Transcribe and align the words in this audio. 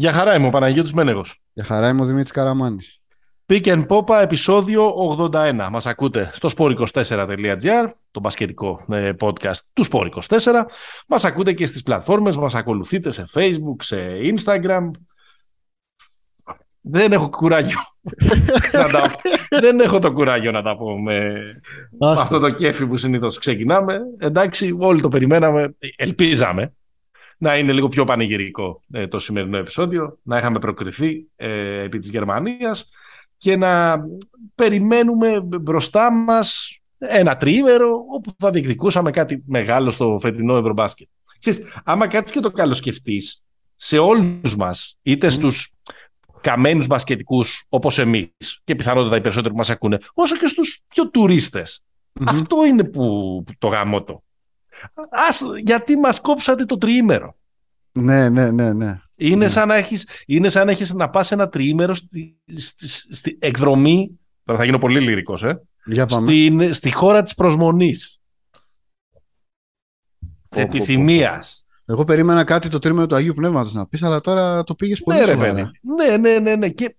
Για 0.00 0.12
χαρά 0.12 0.34
είμαι 0.34 0.46
ο 0.46 0.50
Παναγιώτης 0.50 0.92
Μένεγος. 0.92 1.42
Για 1.52 1.64
χαρά 1.64 1.88
είμαι 1.88 2.02
ο 2.02 2.04
Δημήτρης 2.04 2.30
Καραμάνης. 2.30 3.00
Pick 3.46 3.64
and 3.64 3.86
Popa, 3.86 4.20
επεισόδιο 4.22 4.94
81. 5.32 5.68
Μας 5.70 5.86
ακούτε 5.86 6.30
στο 6.32 6.48
sport24.gr, 6.56 7.90
το 8.10 8.20
μπασκετικό 8.20 8.84
ε, 8.88 9.12
podcast 9.20 9.58
του 9.72 9.84
Sport24. 9.90 10.64
Μας 11.08 11.24
ακούτε 11.24 11.52
και 11.52 11.66
στις 11.66 11.82
πλατφόρμες, 11.82 12.36
μας 12.36 12.54
ακολουθείτε 12.54 13.10
σε 13.10 13.26
Facebook, 13.34 13.76
σε 13.78 13.96
Instagram. 14.22 14.90
Δεν 16.80 17.12
έχω 17.12 17.28
κουράγιο. 17.28 17.78
να 18.72 18.88
τα... 18.88 19.02
Δεν 19.60 19.80
έχω 19.80 19.98
το 19.98 20.12
κουράγιο 20.12 20.50
να 20.50 20.62
τα 20.62 20.76
πω 20.76 21.00
με 21.00 21.32
αυτό 22.00 22.38
το 22.38 22.50
κέφι 22.50 22.86
που 22.86 22.96
συνήθως 22.96 23.38
ξεκινάμε. 23.38 24.00
Εντάξει, 24.18 24.76
όλοι 24.78 25.00
το 25.00 25.08
περιμέναμε, 25.08 25.76
ελπίζαμε 25.96 26.74
να 27.40 27.58
είναι 27.58 27.72
λίγο 27.72 27.88
πιο 27.88 28.04
πανηγυρικό 28.04 28.82
ε, 28.92 29.06
το 29.06 29.18
σημερινό 29.18 29.56
επεισόδιο, 29.56 30.18
να 30.22 30.38
είχαμε 30.38 30.58
προκριθεί 30.58 31.26
ε, 31.36 31.82
επί 31.82 31.98
της 31.98 32.10
Γερμανίας 32.10 32.88
και 33.36 33.56
να 33.56 34.00
περιμένουμε 34.54 35.40
μπροστά 35.40 36.12
μας 36.12 36.78
ένα 36.98 37.36
τριήμερο 37.36 38.04
όπου 38.14 38.32
θα 38.38 38.50
διεκδικούσαμε 38.50 39.10
κάτι 39.10 39.42
μεγάλο 39.46 39.90
στο 39.90 40.18
φετινό 40.20 40.56
Ευρωμπάσκετ. 40.56 41.08
Ξέρεις, 41.38 41.64
άμα 41.84 42.06
κάτσεις 42.06 42.36
και 42.36 42.42
το 42.42 42.50
καλοσκεφτείς, 42.50 43.44
σε 43.76 43.98
όλους 43.98 44.56
μας, 44.56 44.98
είτε 45.02 45.26
mm. 45.26 45.30
στους 45.30 45.74
καμένους 46.40 46.86
μπασκετικούς 46.86 47.66
όπως 47.68 47.98
εμείς 47.98 48.60
και 48.64 48.74
πιθανότατα 48.74 49.16
οι 49.16 49.20
περισσότεροι 49.20 49.52
που 49.52 49.58
μας 49.58 49.70
ακούνε, 49.70 49.98
όσο 50.14 50.36
και 50.36 50.46
στους 50.46 50.82
πιο 50.88 51.10
τουρίστες. 51.10 51.84
Αυτό 52.26 52.64
είναι 52.64 52.84
που, 52.84 53.44
το 53.58 53.66
γαμότο. 53.68 54.22
Ας, 55.28 55.42
γιατί 55.64 55.96
μας 55.96 56.20
κόψατε 56.20 56.64
το 56.64 56.78
τριήμερο. 56.78 57.36
Ναι, 57.92 58.28
ναι, 58.28 58.50
ναι, 58.50 58.72
ναι. 58.72 59.00
Είναι, 59.14 59.36
ναι. 59.36 59.48
σαν 59.48 59.68
να 59.68 59.74
έχεις, 59.74 60.08
είναι 60.26 60.48
σαν 60.48 60.66
να 60.66 60.72
έχεις 60.72 60.94
να 60.94 61.10
πας 61.10 61.32
ένα 61.32 61.48
τριήμερο 61.48 61.94
στη, 61.94 62.36
στη, 62.56 62.88
στη 63.14 63.38
εκδρομή, 63.40 64.20
τώρα 64.44 64.58
θα 64.58 64.64
γίνω 64.64 64.78
πολύ 64.78 65.00
λυρικός, 65.00 65.42
ε, 65.42 65.62
Για 65.84 66.06
πάμε. 66.06 66.30
στην, 66.30 66.72
στη 66.74 66.92
χώρα 66.92 67.22
της 67.22 67.34
προσμονής. 67.34 68.20
Της 70.48 70.58
Πω, 70.60 70.62
πω, 70.62 70.68
πω, 70.70 70.76
επιθυμίας. 70.76 71.64
Εγώ 71.84 72.04
περίμενα 72.04 72.44
κάτι 72.44 72.68
το 72.68 72.78
τρίμηνο 72.78 73.06
του 73.06 73.14
Αγίου 73.14 73.34
Πνεύματος 73.34 73.72
να 73.74 73.86
πεις, 73.86 74.02
αλλά 74.02 74.20
τώρα 74.20 74.64
το 74.64 74.74
πήγες 74.74 75.02
πολύ 75.02 75.18
Ναι, 75.18 75.24
ρε 75.24 75.32
σοβαρά. 75.32 75.52
παιδί. 75.54 75.70
Ναι, 75.96 76.16
ναι, 76.16 76.38
ναι, 76.38 76.56
ναι. 76.56 76.68
Και 76.68 76.96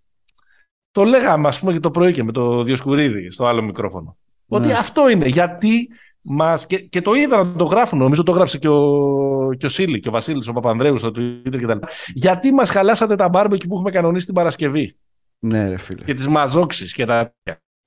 το 0.92 1.04
λέγαμε, 1.04 1.48
ας 1.48 1.60
πούμε, 1.60 1.74
και 1.74 1.80
το 1.80 1.92
πρωί 1.92 2.14
και 2.14 2.24
με 2.24 2.32
το 2.32 2.64
Διοσκουρίδη 2.64 3.32
στο 3.32 3.46
άλλο 3.46 3.62
μικρόφωνο. 3.62 4.18
Ναι. 4.46 4.58
Ότι 4.58 4.72
αυτό 4.72 5.10
είναι. 5.10 5.28
Γιατί 5.28 5.90
μας... 6.22 6.66
Και, 6.66 6.80
και 6.80 7.02
το 7.02 7.14
είδα 7.14 7.44
να 7.44 7.56
το 7.56 7.64
γράφουν. 7.64 8.00
Νομίζω 8.00 8.24
το 8.24 8.32
γράψε 8.32 8.58
και 8.58 8.68
ο, 8.68 9.50
και 9.58 9.66
ο 9.66 9.70
Σίλη 9.70 10.00
και 10.00 10.10
ο 10.10 10.12
Βασίλης, 10.12 10.48
ο 10.48 10.54
Παπανδρέους 10.54 11.00
στο 11.00 11.12
Twitter 11.16 11.62
κτλ. 11.62 11.78
Γιατί 12.14 12.52
μας 12.52 12.70
χαλάσατε 12.70 13.16
τα 13.16 13.30
μπάρμπεκι 13.30 13.68
που 13.68 13.74
έχουμε 13.74 13.92
κανονίσει 13.92 14.26
την 14.26 14.36
Παρασκευή; 14.36 14.98
Ναι, 15.40 15.70
ρε 15.70 15.78
φίλε. 15.78 16.04
Και 16.04 16.14
τις 16.14 16.28
μαζόξεις 16.28 16.94
και 16.94 17.06
τα... 17.06 17.34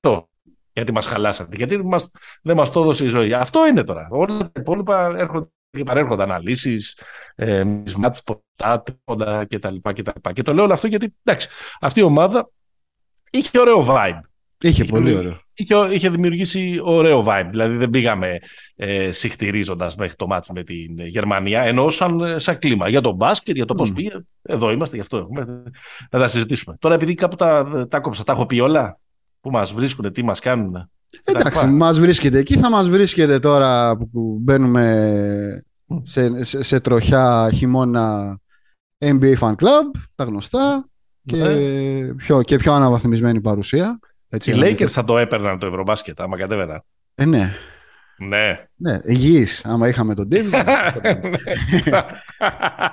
Αυτό. 0.05 0.29
Γιατί 0.73 0.93
μας 0.93 1.07
χαλάσατε. 1.07 1.57
Γιατί 1.57 1.85
μας, 1.85 2.11
δεν 2.43 2.57
μας 2.57 2.71
το 2.71 2.81
έδωσε 2.81 3.05
η 3.05 3.09
ζωή. 3.09 3.33
Αυτό 3.33 3.67
είναι 3.67 3.85
τώρα. 3.85 4.09
Όλα 4.11 4.39
τα 4.39 4.61
υπόλοιπα 4.61 5.15
έρχονται 5.17 5.49
και 5.71 5.85
παρέρχονται 5.85 6.23
αναλύσεις, 6.23 7.01
ε, 7.35 7.65
μάτς 7.97 8.23
ποτά, 8.23 8.83
τρίποντα 8.83 9.47
κτλ. 9.49 9.77
κτλ. 9.83 10.31
Και 10.33 10.43
το 10.43 10.55
λέω 10.55 10.65
όλο 10.65 10.73
αυτό 10.73 10.87
γιατί, 10.87 11.15
εντάξει, 11.25 11.49
αυτή 11.81 12.01
η 12.01 12.03
ομάδα 12.03 12.51
είχε 13.31 13.61
ωραίο 13.61 13.87
vibe. 13.89 14.21
Είχε 14.69 14.85
πολύ 14.85 15.15
ωραίο. 15.15 15.41
Είχε, 15.55 15.75
είχε 15.93 16.11
δημιουργήσει 16.11 16.81
ωραίο 16.83 17.25
vibe. 17.27 17.47
Δηλαδή 17.51 17.77
δεν 17.77 17.91
πήγαμε 17.91 18.39
ε, 18.77 19.11
συχτηρίζοντας 19.11 19.97
μέχρι 19.97 20.17
το 20.17 20.27
μάτς 20.27 20.49
με 20.55 20.63
την 20.63 21.07
Γερμανία, 21.07 21.63
ενώ 21.63 21.89
σαν, 21.89 22.41
σαν 22.41 22.59
κλίμα. 22.59 22.89
Για 22.89 23.01
το 23.01 23.13
μπάσκετ, 23.13 23.55
για 23.57 23.65
το 23.65 23.75
πώς 23.75 23.91
Μμ. 23.91 23.95
πήγε. 23.95 24.11
Εδώ 24.43 24.71
είμαστε, 24.71 24.97
γι' 24.97 25.03
αυτό 25.03 25.17
έχουμε. 25.17 25.63
Να 26.11 26.19
τα 26.19 26.29
συζητήσουμε. 26.29 26.77
Τώρα, 26.79 26.95
επειδή 26.95 27.15
κάπου 27.15 27.37
τα, 27.37 27.87
τα 27.91 28.01
κόψα, 28.01 28.25
τα 28.25 28.33
έχω 28.33 28.47
πει 28.47 28.61
όλα. 28.61 28.99
Που 29.41 29.51
μας 29.51 29.73
βρίσκουν, 29.73 30.13
τι 30.13 30.23
μας 30.23 30.41
κάνουν. 30.41 30.91
Εντάξει, 31.25 31.67
μας 31.67 31.99
βρίσκεται 31.99 32.39
εκεί, 32.39 32.57
θα 32.57 32.71
μας 32.71 32.89
βρίσκεται 32.89 33.39
τώρα 33.39 33.97
που 33.97 34.39
μπαίνουμε 34.41 35.63
σε, 36.03 36.45
σε, 36.45 36.63
σε 36.63 36.81
τροχιά 36.81 37.51
χειμώνα 37.55 38.39
NBA 39.05 39.35
Fan 39.39 39.51
Club, 39.51 39.91
τα 40.15 40.25
γνωστά 40.25 40.89
και, 41.25 41.37
Ναι. 41.37 42.15
πιο, 42.15 42.43
και 42.43 42.57
πιο 42.57 42.73
αναβαθμισμένη 42.73 43.41
παρουσία. 43.41 43.99
Έτσι, 44.29 44.51
Οι 44.51 44.55
για 44.55 44.65
να 44.65 44.71
Lakers 44.71 44.87
θα 44.89 45.05
το 45.05 45.19
έπαιρναν 45.19 45.59
το 45.59 45.67
Ευρωμπάσκετ, 45.67 46.21
άμα 46.21 46.37
κατέβαιναν. 46.37 46.83
Ε, 47.15 47.25
ναι, 47.25 47.51
Ναι. 48.19 48.67
ναι, 48.75 49.01
υγιείς, 49.05 49.65
άμα 49.65 49.89
είχαμε 49.89 50.15
τον 50.15 50.29
Davis. 50.33 50.63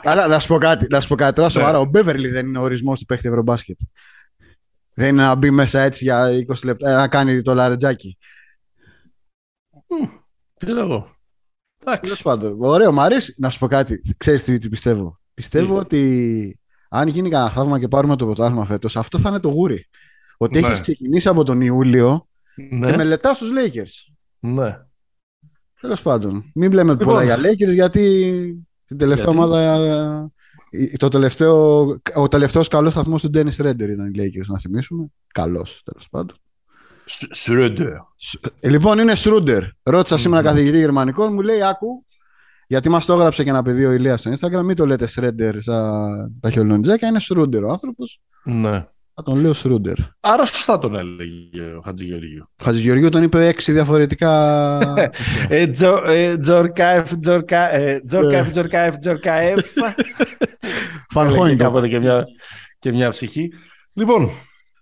Αλλά 0.03 0.27
να 0.31 0.39
σου 0.39 0.47
πω 0.47 0.57
κάτι, 0.57 0.85
να 0.89 1.01
σου 1.01 1.07
πω 1.07 1.15
κάτι 1.15 1.33
τώρα 1.35 1.47
Ναι. 1.47 1.53
σοβαρά. 1.53 1.79
Ο 1.79 1.85
Μπέβερλι 1.85 2.27
δεν 2.27 2.45
είναι 2.47 2.59
ο 2.59 2.61
ορισμός 2.61 2.99
του 2.99 3.05
παίχτη 3.05 3.27
Ευρωμπάσκετ. 3.27 3.79
Δεν 4.93 5.07
είναι 5.13 5.21
να 5.23 5.35
μπει 5.35 5.51
μέσα 5.51 5.79
έτσι 5.81 6.03
για 6.03 6.27
20 6.47 6.63
λεπτά, 6.63 6.89
ε, 6.91 6.93
να 6.95 7.07
κάνει 7.07 7.41
το 7.41 7.53
λαρετζάκι. 7.53 8.17
Τι 10.57 10.65
λέω 10.65 10.83
εγώ. 10.83 11.07
Τέλος 11.83 11.99
Εντάξει. 12.01 12.21
πάντων, 12.23 12.55
ωραίο, 12.59 12.91
μου 12.91 13.01
αρέσει. 13.01 13.33
Να 13.37 13.49
σου 13.49 13.59
πω 13.59 13.67
κάτι. 13.67 14.01
Ξέρεις 14.17 14.43
τι, 14.43 14.57
τι 14.57 14.69
πιστεύω. 14.69 15.19
Πιστεύω 15.33 15.73
Τι; 15.73 15.79
ότι 15.79 16.59
αν 16.89 17.07
γίνει 17.07 17.29
κανένα 17.29 17.49
θαύμα 17.51 17.79
και 17.79 17.87
πάρουμε 17.87 18.15
το 18.15 18.25
πρωτάθλημα 18.25 18.65
φέτος, 18.65 18.97
αυτό 18.97 19.19
θα 19.19 19.29
είναι 19.29 19.39
το 19.39 19.49
γούρι. 19.49 19.87
Ότι 20.41 20.59
Ναι. 20.59 20.67
έχεις 20.67 20.79
ξεκινήσει 20.79 21.27
από 21.27 21.43
τον 21.43 21.61
Ιούλιο 21.61 22.27
και 22.55 22.75
Ναι. 22.75 22.95
μελετάς 22.97 23.37
τους 23.37 23.49
Lakers. 23.51 24.13
ναι. 24.39 24.77
Τέλος 25.81 26.01
πάντων, 26.01 26.51
μην 26.55 26.71
λέμε 26.71 26.91
Λοιπόν. 26.91 27.07
πολλά 27.07 27.23
για 27.23 27.37
Lakers 27.37 27.73
γιατί 27.73 28.65
την 28.85 28.97
τελευταία 28.97 29.33
Γιατί; 29.33 29.39
ομάδα. 29.39 29.59
ε, 30.71 30.97
Το 30.97 31.07
τελευταίο, 31.07 31.81
ο 32.15 32.27
τελευταίος 32.27 32.67
καλός 32.67 32.93
σταθμός 32.93 33.21
του 33.21 33.29
Dennis 33.33 33.55
Redder 33.65 33.89
ήταν 33.89 34.13
οι 34.13 34.19
Lakers, 34.19 34.45
να 34.47 34.59
θυμίσουμε. 34.59 35.05
Καλός, 35.33 35.81
τέλος 35.85 36.09
πάντων. 36.09 36.35
Σρόντερ. 37.29 37.87
Ε, 38.59 38.69
Λοιπόν, 38.69 38.99
είναι 38.99 39.15
Σρούντερ. 39.15 39.63
Ρώτησα 39.83 40.17
σήμερα 40.17 40.41
Μμμ. 40.41 40.47
καθηγητή 40.49 40.77
γερμανικών, 40.77 41.33
μου 41.33 41.41
λέει: 41.41 41.63
Άκου, 41.63 42.05
γιατί 42.67 42.89
μας 42.89 43.05
το 43.05 43.13
έγραψε 43.13 43.43
και 43.43 43.49
ένα 43.49 43.61
παιδί 43.61 43.85
ο 43.85 43.91
Ηλίας 43.91 44.19
στο 44.19 44.31
Instagram, 44.31 44.63
μην 44.63 44.75
το 44.75 44.85
λέτε 44.85 45.05
Σρέντερ 45.05 45.61
σαν 45.61 46.37
τα 46.39 46.51
χελονιτζάκια, 46.51 47.07
είναι 47.07 47.19
Σρούντερ 47.19 47.63
ο 47.63 47.69
άνθρωπος. 47.71 48.21
Ναι. 48.43 48.85
Θα 49.15 49.23
τον 49.23 49.39
λέω 49.39 49.53
Σρούντερ. 49.53 49.95
Άρα 50.19 50.45
σωστά 50.45 50.79
τον 50.79 50.95
έλεγε 50.95 51.61
ο 51.77 51.81
Χατζηγεωργίου. 51.85 52.45
Ο 52.59 52.63
Χατζηγεωργίου 52.63 53.09
τον 53.09 53.23
είπε 53.23 53.45
έξι 53.47 53.71
διαφορετικά. 53.71 54.79
Ε, 55.49 55.67
Τζο- 55.67 56.03
ε, 56.05 56.37
Τζορκάεφ, 56.37 57.11
Τζορκα- 57.19 57.73
ε, 57.73 58.01
Τζορκάεφ, 58.07 58.49
Τζορκάεφ, 58.49 58.97
Τζορκάεφ. 59.01 59.59
Φανχόιντο. 61.09 61.43
Έλεγε 61.45 61.63
κάποτε 61.63 61.87
και 61.87 61.99
μια, 61.99 62.23
και 62.79 62.91
μια 62.91 63.09
ψυχή. 63.09 63.49
Λοιπόν. 63.93 64.29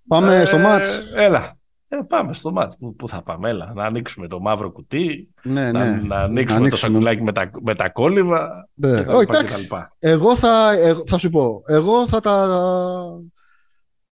Πάμε 0.07 0.35
ε, 0.41 0.45
στο 0.45 0.57
μάτς. 0.57 1.01
Έλα. 1.15 1.57
Ε, 1.87 1.97
πάμε 2.07 2.33
στο 2.33 2.51
μάτς. 2.51 2.77
Πού, 2.77 2.95
πού 2.95 3.09
θα 3.09 3.21
πάμε, 3.23 3.49
έλα. 3.49 3.71
Να 3.75 3.85
ανοίξουμε 3.85 4.27
το 4.27 4.39
μαύρο 4.39 4.71
κουτί. 4.71 5.29
Ναι, 5.43 5.71
να, 5.71 5.85
ναι. 5.85 6.01
να 6.07 6.15
ανοίξουμε 6.15 6.69
το 6.69 6.75
σακουλάκι 6.75 7.23
με 7.23 7.31
τα, 7.31 7.49
με 7.63 7.75
τα 7.75 7.89
κόλληβα. 7.89 8.69
Ναι. 8.73 8.97
και 8.97 9.03
τα 9.03 9.13
Όχι, 9.13 9.19
λοιπά 9.19 9.25
και 9.25 9.31
τα 9.31 9.39
εντάξει. 9.39 9.61
λοιπά. 9.61 9.95
Εγώ 9.99 10.35
θα, 10.35 10.73
εγώ 10.79 11.03
θα 11.07 11.17
σου 11.17 11.29
πω. 11.29 11.61
Εγώ 11.67 12.07
θα 12.07 12.19
τα. 12.19 12.47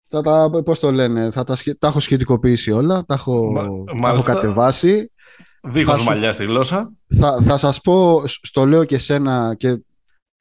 Θα 0.08 0.20
τα, 0.20 0.50
πώς 0.64 0.78
το 0.78 0.92
λένε, 0.92 1.30
θα 1.30 1.44
τα, 1.44 1.56
σχε- 1.56 1.78
τα 1.78 1.86
έχω 1.88 2.00
σχετικοποιήσει 2.00 2.70
όλα, 2.70 3.04
τα 3.06 3.14
έχω, 3.14 3.52
Μα- 3.52 3.60
τα 3.60 3.66
έχω 3.66 3.96
μάλιστα. 3.96 4.32
κατεβάσει. 4.32 5.10
Δίχως 5.62 5.92
Θα 5.94 5.98
σου- 5.98 6.08
μαλλιά 6.08 6.32
στη 6.32 6.44
γλώσσα. 6.44 6.92
Θα, 7.18 7.38
θα 7.42 7.56
σας 7.56 7.80
πω, 7.80 8.26
σ- 8.26 8.46
στο 8.46 8.66
λέω 8.66 8.84
και 8.84 8.98
σένα 8.98 9.54
και 9.58 9.78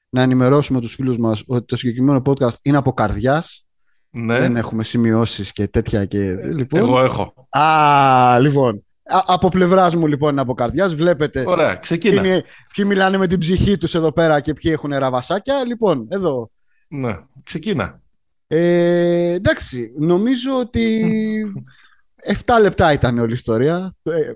να 0.10 0.22
ενημερώσουμε 0.22 0.80
τους 0.82 0.94
φίλους 0.94 1.18
μας 1.18 1.44
ότι 1.48 1.66
το 1.66 1.76
συγκεκριμένο 1.76 2.22
podcast 2.26 2.56
είναι 2.62 2.78
από 2.78 2.94
καρδιάς. 2.94 3.66
Ναι. 4.10 4.40
Δεν 4.40 4.56
έχουμε 4.56 4.84
σημειώσεις 4.84 5.52
και 5.52 5.68
τέτοια 5.68 6.06
και 6.06 6.20
λοιπόν. 6.36 6.80
Εγώ 6.80 7.00
έχω. 7.04 7.48
Α, 7.50 8.40
λοιπόν. 8.40 8.86
Α, 9.04 9.20
από 9.26 9.50
πλευράς 9.50 9.96
μου 9.96 10.08
λοιπόν 10.08 10.32
είναι 10.32 10.42
από 10.42 10.54
καρδιάς. 10.54 10.96
Βλέπετε 10.96 11.44
Ωραία, 11.48 11.70
ποιοι, 11.70 11.80
ξεκίνα. 11.82 12.16
είναι- 12.26 12.44
ποιοι 12.74 12.86
μιλάνε 12.88 13.18
με 13.18 13.28
την 13.28 13.40
ψυχή 13.40 13.78
τους 13.78 13.96
εδώ 13.96 14.12
πέρα 14.12 14.40
και 14.40 14.54
ποιοι 14.54 14.72
έχουν 14.76 14.94
ραβασάκια. 14.94 15.66
Λοιπόν, 15.66 16.06
εδώ. 16.10 16.50
Ναι, 16.88 17.18
ξεκίνα. 17.44 18.02
Ε, 18.48 19.32
εντάξει, 19.34 19.94
νομίζω 19.98 20.60
ότι 20.60 21.04
7 22.26 22.34
λεπτά 22.62 22.94
ήταν 22.94 23.20
όλη 23.20 23.32
η 23.32 23.34
ιστορία. 23.34 23.94
Ε, 24.04 24.32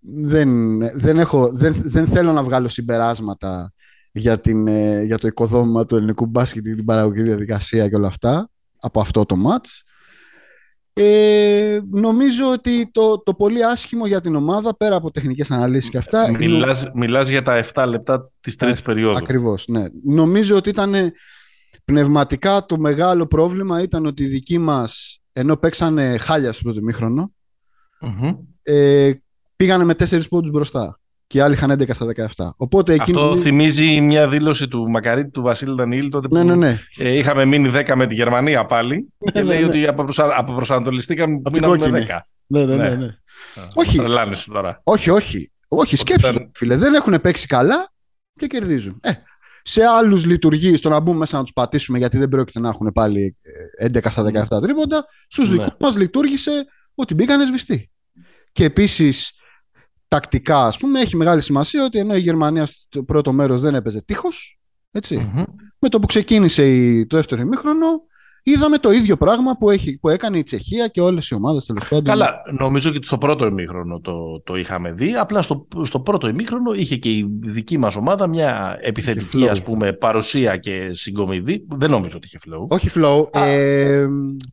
δεν, 0.00 0.78
δεν, 0.98 1.18
έχω, 1.18 1.50
δεν, 1.52 1.74
δεν 1.84 2.06
θέλω 2.06 2.32
να 2.32 2.42
βγάλω 2.42 2.68
συμπεράσματα 2.68 3.72
για, 4.12 4.40
την, 4.40 4.66
ε, 4.66 5.02
για 5.02 5.18
το 5.18 5.26
οικοδόμημα 5.26 5.86
του 5.86 5.96
ελληνικού 5.96 6.26
μπάσκετ, 6.26 6.62
την 6.62 6.84
παραγωγική 6.84 7.22
διαδικασία 7.22 7.88
και 7.88 7.96
όλα 7.96 8.08
αυτά 8.08 8.50
από 8.80 9.00
αυτό 9.00 9.24
το 9.24 9.36
μάτς. 9.36 9.82
Ε, 10.96 11.80
νομίζω 11.90 12.50
ότι 12.50 12.90
το, 12.92 13.18
το 13.18 13.34
πολύ 13.34 13.64
άσχημο 13.64 14.06
για 14.06 14.20
την 14.20 14.34
ομάδα, 14.34 14.76
πέρα 14.76 14.96
από 14.96 15.10
τεχνικές 15.10 15.50
αναλύσεις 15.50 15.90
και 15.90 15.98
αυτά, 15.98 16.30
Μιλάς, 16.30 16.90
μιλάς 16.94 17.28
για 17.28 17.42
τα 17.42 17.64
7 17.74 17.84
λεπτά 17.88 18.30
της 18.40 18.56
τρίτης 18.56 18.82
περίοδου. 18.82 19.16
Ακριβώς, 19.16 19.66
ναι. 19.68 19.84
Νομίζω 20.04 20.56
ότι 20.56 20.68
ήταν 20.68 20.94
πνευματικά 21.84 22.66
το 22.66 22.78
μεγάλο 22.78 23.26
πρόβλημα 23.26 23.82
ήταν 23.82 24.06
ότι 24.06 24.22
οι 24.22 24.26
δικοί 24.26 24.58
μας, 24.58 25.20
ενώ 25.32 25.56
παίξανε 25.56 26.18
χάλια 26.18 26.52
στο 26.52 26.62
πρώτο 26.62 26.78
ημίχρονο, 26.78 27.32
Μμμ. 28.00 28.32
ε, 28.62 29.10
πήγανε 29.56 29.84
με 29.84 29.94
τέσσερις 29.94 30.28
πόντους 30.28 30.50
μπροστά. 30.50 30.98
και 31.26 31.38
οι 31.38 31.40
άλλοι 31.40 31.54
είχαν 31.54 31.70
11 31.70 31.90
στα 31.94 32.06
17. 32.36 32.50
Οπότε 32.56 32.92
εκείνη... 32.94 33.18
Αυτό 33.20 33.38
θυμίζει 33.38 34.00
μια 34.00 34.28
δήλωση 34.28 34.68
του 34.68 34.90
Μακαρίτη 34.90 35.30
του 35.30 35.42
Βασίλη 35.42 35.74
Δανίλη 35.74 36.08
τότε 36.08 36.28
ναι, 36.30 36.40
που 36.40 36.46
ναι, 36.46 36.54
ναι. 36.54 36.78
Ε, 36.96 37.18
είχαμε 37.18 37.44
μείνει 37.44 37.70
10 37.74 37.92
με 37.96 38.06
τη 38.06 38.14
Γερμανία 38.14 38.64
πάλι 38.66 39.12
Ναι, 39.18 39.30
και 39.30 39.40
ναι, 39.42 39.46
λέει 39.46 39.60
ναι. 39.60 39.66
ότι 39.66 39.86
αποπροσα... 39.86 40.38
αποπροσανατολιστήκαμε 40.38 41.40
που 41.40 41.50
την 41.50 41.62
μείναμε 41.62 41.76
με 41.76 41.98
κόκκινη. 41.98 42.06
10. 42.10 42.18
Ναι, 42.46 42.64
ναι, 42.64 42.76
ναι. 42.76 42.88
Ναι. 42.88 42.94
ναι. 42.94 43.14
Όχι. 43.74 43.98
Τρελάνεσαι 43.98 44.50
τώρα. 44.50 44.80
όχι, 44.84 45.10
όχι. 45.10 45.52
Όχι, 45.68 45.96
σκέψου, 45.96 46.30
ήταν- 46.30 46.42
το, 46.42 46.50
φίλε. 46.54 46.76
Δεν 46.76 46.94
έχουν 46.94 47.20
παίξει 47.20 47.46
καλά 47.46 47.92
και 48.34 48.46
κερδίζουν. 48.46 48.98
Ε, 49.02 49.10
σε 49.66 49.84
άλλους 49.84 50.24
λειτουργεί 50.24 50.76
στο 50.76 50.88
να 50.88 51.00
μπούμε 51.00 51.18
μέσα 51.18 51.36
να 51.36 51.42
τους 51.42 51.52
πατήσουμε 51.52 51.98
γιατί 51.98 52.18
δεν 52.18 52.28
πρόκειται 52.28 52.60
να 52.60 52.68
έχουν 52.68 52.92
πάλι 52.92 53.36
ε, 53.78 53.86
11 53.98 54.06
στα 54.10 54.46
17 54.58 54.60
τρίποντα. 54.62 55.06
Στους 55.28 55.48
Ναι. 55.50 55.54
δικούς 55.54 55.76
μας 55.80 55.96
λειτουργήσε 55.96 56.64
ότι 56.94 57.14
μπήκανε 57.14 57.44
σβηστοί. 57.44 57.90
Και 58.52 58.64
επίσης, 58.64 59.32
τακτικά, 60.08 60.62
ας 60.62 60.76
πούμε, 60.78 61.00
έχει 61.00 61.16
μεγάλη 61.16 61.40
σημασία 61.42 61.84
ότι 61.84 61.98
ενώ 61.98 62.14
η 62.16 62.20
Γερμανία 62.20 62.66
στο 62.66 63.02
πρώτο 63.02 63.32
μέρος 63.32 63.60
δεν 63.60 63.74
έπαιζε 63.74 64.02
τείχος, 64.02 64.60
έτσι. 64.90 65.16
Μμμ. 65.16 65.42
Με 65.78 65.88
το 65.88 65.98
που 65.98 66.06
ξεκίνησε 66.06 66.74
η- 66.76 67.06
το 67.06 67.16
δεύτερο 67.16 67.40
ημίχρονο, 67.40 67.86
είδαμε 68.46 68.78
το 68.78 68.90
ίδιο 68.90 69.16
πράγμα 69.16 69.56
που, 69.56 69.70
έχει, 69.70 69.98
που 69.98 70.08
έκανε 70.08 70.38
η 70.38 70.42
Τσεχία 70.42 70.88
και 70.88 71.00
όλες 71.00 71.28
οι 71.28 71.34
ομάδες 71.34 71.64
τέλος 71.64 71.88
πάντων. 71.88 72.04
Καλά, 72.04 72.34
νομίζω 72.58 72.90
και 72.90 72.98
στο 73.02 73.18
πρώτο 73.18 73.46
ημίχρονο 73.46 74.00
το, 74.00 74.40
το 74.44 74.56
είχαμε 74.56 74.92
δει. 74.92 75.14
Απλά 75.14 75.42
στο, 75.42 75.66
στο 75.82 76.00
πρώτο 76.00 76.28
ημίχρονο 76.28 76.72
είχε 76.72 76.96
και 76.96 77.08
η 77.10 77.26
δική 77.40 77.78
μας 77.78 77.96
ομάδα 77.96 78.26
μια 78.26 78.78
επιθετική 78.80 79.42
flow. 79.44 79.48
ας 79.50 79.62
πούμε, 79.62 79.92
παρουσία 79.92 80.56
και 80.56 80.88
συγκομιδή. 80.92 81.64
Δεν 81.68 81.90
νομίζω 81.90 82.16
ότι 82.16 82.26
είχε 82.26 82.38
flow. 82.48 82.66
Όχι 82.68 82.88
flow. 82.94 83.24
Α. 83.38 83.46
Ε, 83.46 84.06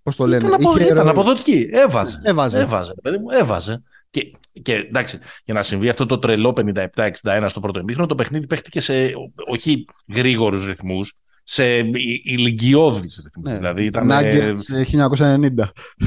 Πώς 0.04 0.16
το 0.16 0.26
λένε. 0.26 0.48
Ήταν, 0.48 0.54
απο, 0.54 0.78
είχε 0.78 0.92
ήταν 0.92 1.04
ρο- 1.04 1.12
αποδοτική. 1.12 1.68
Έβαζε. 1.72 2.22
Έβαζε. 2.24 2.60
Έβαζε, 2.60 2.94
παιδί 3.02 3.18
μου, 3.18 3.26
έβαζε. 3.40 3.82
Και, 4.10 4.32
και 4.62 4.74
εντάξει, 4.74 5.20
για 5.46 5.54
να 5.54 5.62
συμβεί 5.62 5.90
αυτό 5.90 6.06
το 6.06 6.20
τρελό 6.20 6.54
57-61 6.96 7.46
στο 7.48 7.60
πρώτο 7.60 7.80
ημίχρονο, 7.80 8.08
το 8.08 8.16
παιχνίδι 8.16 8.48
παίχτηκε 8.48 8.80
σε 8.82 9.04
ο- 9.06 9.52
όχι 9.52 9.86
γρήγορους 10.16 10.66
ρυθμούς, 10.66 11.14
σε 11.44 11.78
ηλικιώδει 12.24 13.08
ρυθμού. 13.24 13.44
Ναι. 13.44 13.56
Δηλαδή 13.58 13.86
ήταν. 13.86 14.10
ε, 14.12 14.20
Nuggets 14.22 14.76
ε, 14.76 14.84
1990. 15.38 15.38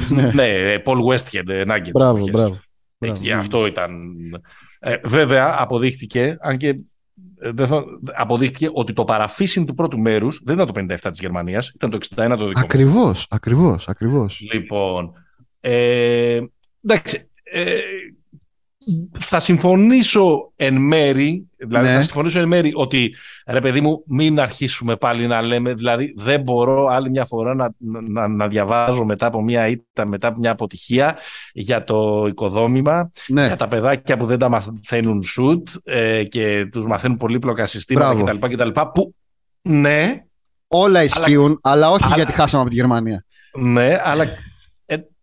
ναι. 0.09 0.31
ναι, 0.35 0.47
ε, 0.47 0.81
Paul 0.85 0.97
Westhead, 1.11 1.47
ε, 1.49 1.63
Nuggets. 1.67 1.91
Μπράβο, 1.93 2.15
εποχές. 2.17 2.31
μπράβο. 2.31 2.59
Εκεί, 2.99 3.19
Μπράβο. 3.25 3.39
αυτό 3.39 3.65
ήταν. 3.65 3.91
Ε, 4.79 4.95
βέβαια, 5.03 5.55
αποδείχτηκε, 5.59 6.37
αν 6.41 6.57
και 6.57 6.67
ε, 7.39 7.51
δεν 7.51 7.67
θα- 7.67 7.83
αποδείχτηκε 8.15 8.69
ότι 8.73 8.93
το 8.93 9.03
παραφύσιν 9.03 9.65
του 9.65 9.73
πρώτου 9.73 9.99
μέρους 9.99 10.41
δεν 10.45 10.55
ήταν 10.55 10.67
το 10.67 10.95
57 10.95 11.09
της 11.11 11.19
Γερμανίας, 11.19 11.69
ήταν 11.75 11.89
το 11.89 11.97
61 11.97 12.05
το 12.15 12.25
δικό 12.47 12.51
μας. 12.53 12.63
Ακριβώς, 12.63 13.27
ακριβώς, 13.29 13.87
ακριβώς. 13.87 14.47
Λοιπόν, 14.53 15.11
ε, 15.59 16.39
εντάξει, 16.85 17.29
ε, 17.43 17.75
θα 19.19 19.39
συμφωνήσω 19.39 20.51
εν 20.55 20.75
μέρη, 20.75 21.49
δηλαδή 21.57 21.85
Ναι. 21.85 21.93
θα 21.93 22.01
συμφωνήσω 22.01 22.39
εν 22.39 22.47
μέρη 22.47 22.71
ότι 22.75 23.15
ρε 23.47 23.59
παιδί 23.59 23.81
μου 23.81 24.03
μην 24.07 24.39
αρχίσουμε 24.39 24.95
πάλι 24.95 25.27
να 25.27 25.41
λέμε, 25.41 25.73
δηλαδή 25.73 26.13
δεν 26.17 26.41
μπορώ 26.41 26.87
άλλη 26.87 27.09
μια 27.09 27.25
φορά 27.25 27.53
να, 27.55 27.69
να, 28.09 28.27
να 28.27 28.47
διαβάζω 28.47 29.05
μετά 29.05 29.25
από 29.25 29.41
μια 29.41 29.67
ήττα, 29.67 30.05
μετά 30.07 30.27
από 30.27 30.39
μια 30.39 30.51
αποτυχία 30.51 31.17
για 31.53 31.83
το 31.83 32.25
οικοδόμημα, 32.27 33.09
Ναι, 33.27 33.45
για 33.45 33.55
τα 33.55 33.67
παιδάκια 33.67 34.17
που 34.17 34.25
δεν 34.25 34.39
τα 34.39 34.49
μαθαίνουν 34.49 35.23
σουτ 35.23 35.67
ε, 35.83 36.23
και 36.23 36.67
τους 36.71 36.85
μαθαίνουν 36.85 37.17
πολύπλοκα 37.17 37.65
συστήματα 37.65 38.13
Μπράβο. 38.13 38.37
κτλ, 38.39 38.53
κτλ. 38.63 38.81
Που 38.93 39.15
ναι, 39.61 40.23
όλα 40.67 41.03
ισχύουν, 41.03 41.57
αλλά, 41.61 41.89
όχι 41.89 42.03
αλλά- 42.05 42.15
γιατί 42.15 42.31
χάσαμε 42.31 42.61
από 42.61 42.69
τη 42.71 42.75
Γερμανία. 42.77 43.25
Ναι, 43.57 44.01
αλλά 44.03 44.23
ε, 44.23 44.37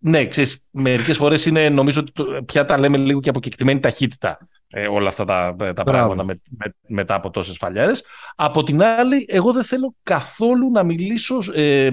ναι, 0.03 0.27
ξέρεις, 0.27 0.67
μερικές 0.71 1.17
φορές 1.17 1.47
είναι, 1.47 1.69
νομίζω 1.69 2.01
ότι 2.01 2.13
το- 2.13 2.43
πια 2.47 2.65
τα 2.65 2.79
λέμε 2.79 2.97
λίγο 2.97 3.21
και 3.21 3.29
από 3.29 3.41
κεκτημένη 3.41 3.81
ταχύτητα 3.81 4.39
ε, 4.75 4.87
όλα 4.87 5.09
αυτά 5.09 5.25
τα, 5.25 5.57
τα 5.75 5.85
πράγματα 5.85 6.25
με, 6.25 6.41
με- 6.59 6.75
μετά 6.89 7.15
από 7.15 7.31
τόσες 7.31 7.57
φαλιάρες. 7.57 8.05
Από 8.35 8.63
την 8.63 8.83
άλλη, 8.83 9.27
εγώ 9.29 9.53
δεν 9.53 9.65
θέλω 9.65 9.95
καθόλου 10.03 10.71
να 10.71 10.83
μιλήσω... 10.83 11.39
Ε, 11.55 11.89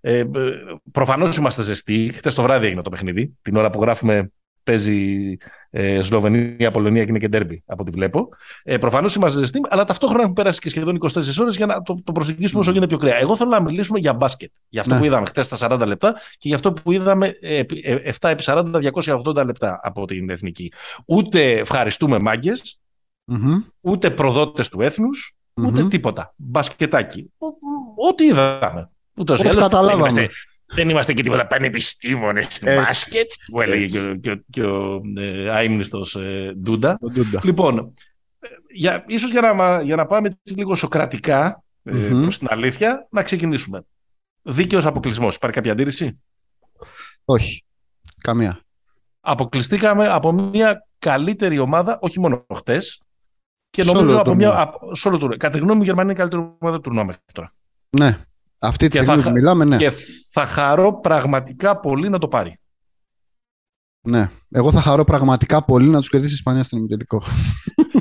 ε, 0.00 0.18
ε, 0.18 0.24
προφανώς 0.92 1.36
είμαστε 1.36 1.62
ζεστοί. 1.62 2.10
Χθες 2.14 2.34
το 2.34 2.42
βράδυ 2.42 2.66
έγινε 2.66 2.82
το 2.82 2.90
παιχνίδι. 2.90 3.36
Την 3.42 3.56
ώρα 3.56 3.70
που 3.70 3.80
γράφουμε 3.80 4.30
παίζει 4.72 5.36
ε, 5.70 6.02
Σλοβενία, 6.02 6.70
Πολωνία 6.70 7.02
και 7.04 7.10
είναι 7.10 7.18
και 7.18 7.28
ντέρμπι 7.28 7.62
από 7.66 7.82
ό,τι 7.82 7.90
βλέπω. 7.90 8.28
Ε, 8.62 8.78
Προφανώς 8.78 9.14
είμαστε 9.14 9.38
ζεστοί, 9.38 9.60
αλλά 9.68 9.84
ταυτόχρονα 9.84 10.22
έχουν 10.22 10.32
περάσει 10.34 10.60
και 10.60 10.68
σχεδόν 10.70 10.98
24 11.00 11.08
ώρες 11.40 11.56
για 11.56 11.66
να 11.66 11.82
το, 11.82 12.00
το 12.04 12.12
προσεγγίσουμε 12.12 12.60
όσο 12.60 12.70
γίνεται 12.70 12.86
πιο 12.88 12.96
κρέα. 12.98 13.16
Εγώ 13.16 13.36
θέλω 13.36 13.50
να 13.50 13.60
μιλήσουμε 13.62 13.98
για 13.98 14.12
μπάσκετ. 14.12 14.50
Για 14.68 14.80
αυτό 14.80 14.92
Ναι. 14.94 15.00
που 15.00 15.06
είδαμε 15.06 15.26
χθες 15.26 15.46
στα 15.46 15.56
40 15.70 15.86
λεπτά 15.86 16.12
και 16.12 16.48
για 16.48 16.54
αυτό 16.56 16.72
που 16.72 16.92
είδαμε 16.92 17.36
ε, 17.40 17.56
επί- 17.58 17.86
ε, 17.86 18.12
7 18.20 18.28
επί 18.28 18.42
40, 18.46 18.64
280 18.94 19.44
λεπτά 19.44 19.80
από 19.82 20.04
την 20.06 20.30
εθνική. 20.30 20.72
Ούτε 21.06 21.52
ευχαριστούμε 21.58 22.18
μάγκες, 22.20 22.80
Μμμ, 23.24 23.54
ούτε 23.80 24.10
προδότες 24.10 24.68
του 24.68 24.80
έθνους, 24.82 25.36
ούτε 25.54 25.82
μμμ. 25.82 25.88
τίποτα. 25.88 26.34
Μπασκετάκι. 26.36 27.32
Ο- 27.38 27.46
ο- 27.46 28.08
Ό,τι 28.08 28.24
είδαμε. 28.24 28.90
Ούτως 29.16 29.38
ή 29.38 29.40
Ό,τι 29.40 29.48
άλλως 29.50 29.62
καταλάβαμε. 29.62 30.02
Δεν 30.08 30.16
είμαστε, 30.16 30.34
δεν 30.74 30.88
είμαστε 30.88 31.12
και 31.12 31.22
τίποτα 31.22 31.46
πανεπιστήμονες 31.46 32.44
στην 32.44 32.68
Έτσι. 32.68 32.80
μπάσκετ, 32.84 33.28
που 33.50 33.60
έλεγε 33.60 33.82
Έτσι. 33.82 33.98
και, 33.98 34.10
ο- 34.10 34.14
και, 34.16 34.30
ο- 34.30 34.42
και 34.50 34.62
ο 34.62 35.02
ε, 35.16 35.50
αείμνηστος, 35.50 36.14
ε, 36.16 36.52
Ντούντα. 36.58 36.98
Ο 37.00 37.10
Ντούντα. 37.10 37.40
Λοιπόν, 37.44 37.78
ε, 38.40 38.48
για, 38.72 39.04
ίσως 39.08 39.30
για 39.30 39.40
να, 39.40 39.54
μα- 39.54 39.82
για 39.82 39.96
να 39.96 40.06
πάμε 40.06 40.28
έτσι 40.28 40.54
λίγο 40.54 40.74
σοκρατικά 40.74 41.62
ε, 41.82 41.92
Μμμ. 41.94 42.22
προς 42.22 42.38
την 42.38 42.46
αλήθεια, 42.50 43.06
να 43.10 43.22
ξεκινήσουμε. 43.22 43.82
Δίκαιος 44.42 44.86
αποκλεισμός. 44.86 45.34
Υπάρχει 45.34 45.56
κάποια 45.56 45.72
αντίρρηση; 45.72 46.20
Όχι. 47.24 47.62
Καμία. 48.20 48.60
Αποκλειστήκαμε 49.20 50.08
από 50.08 50.32
μια 50.32 50.86
καλύτερη 50.98 51.58
ομάδα, 51.58 51.98
όχι 52.00 52.20
μόνο 52.20 52.46
χτες, 52.54 53.02
και 53.70 53.84
Σε 53.84 53.92
νομίζω 53.92 54.10
όλο 54.10 54.20
από 54.20 54.28
το 54.28 54.34
μια. 54.34 54.46
τουρνουά. 54.46 54.62
Από, 54.62 54.94
σε 54.94 55.08
όλο 55.08 55.16
το 55.16 55.20
τουρνουά. 55.22 55.38
Κατά 55.38 55.52
τη 55.52 55.58
γνώμη 55.58 55.74
μου, 55.76 55.82
η 55.82 55.84
Γερμανία 55.84 56.12
είναι 56.12 56.20
η 56.22 56.24
καλύτερη 56.24 56.56
ομάδα 56.58 56.76
του 56.76 56.82
τουρνουά 56.82 57.04
μέχρι 57.04 57.22
τώρα. 57.32 57.52
Ναι. 57.98 58.18
Αυτή 58.58 58.88
τη 58.88 58.98
Και 58.98 59.04
στιγμή 59.04 59.22
θα- 59.22 59.28
που 59.28 59.34
μιλάμε, 59.34 59.64
ναι. 59.64 59.76
Και 59.76 59.92
θα 60.30 60.46
χαρώ 60.46 61.00
πραγματικά 61.00 61.80
πολύ 61.80 62.08
να 62.08 62.18
το 62.18 62.28
πάρει. 62.28 62.60
ναι. 64.00 64.30
Εγώ 64.50 64.70
θα 64.72 64.80
χαρώ 64.80 65.04
πραγματικά 65.04 65.64
πολύ 65.64 65.88
να 65.88 65.98
τους 65.98 66.08
κερδίσει 66.08 66.32
η 66.32 66.34
Ισπανία 66.36 66.62
στον 66.62 66.78
ημιτελικό. 66.78 67.22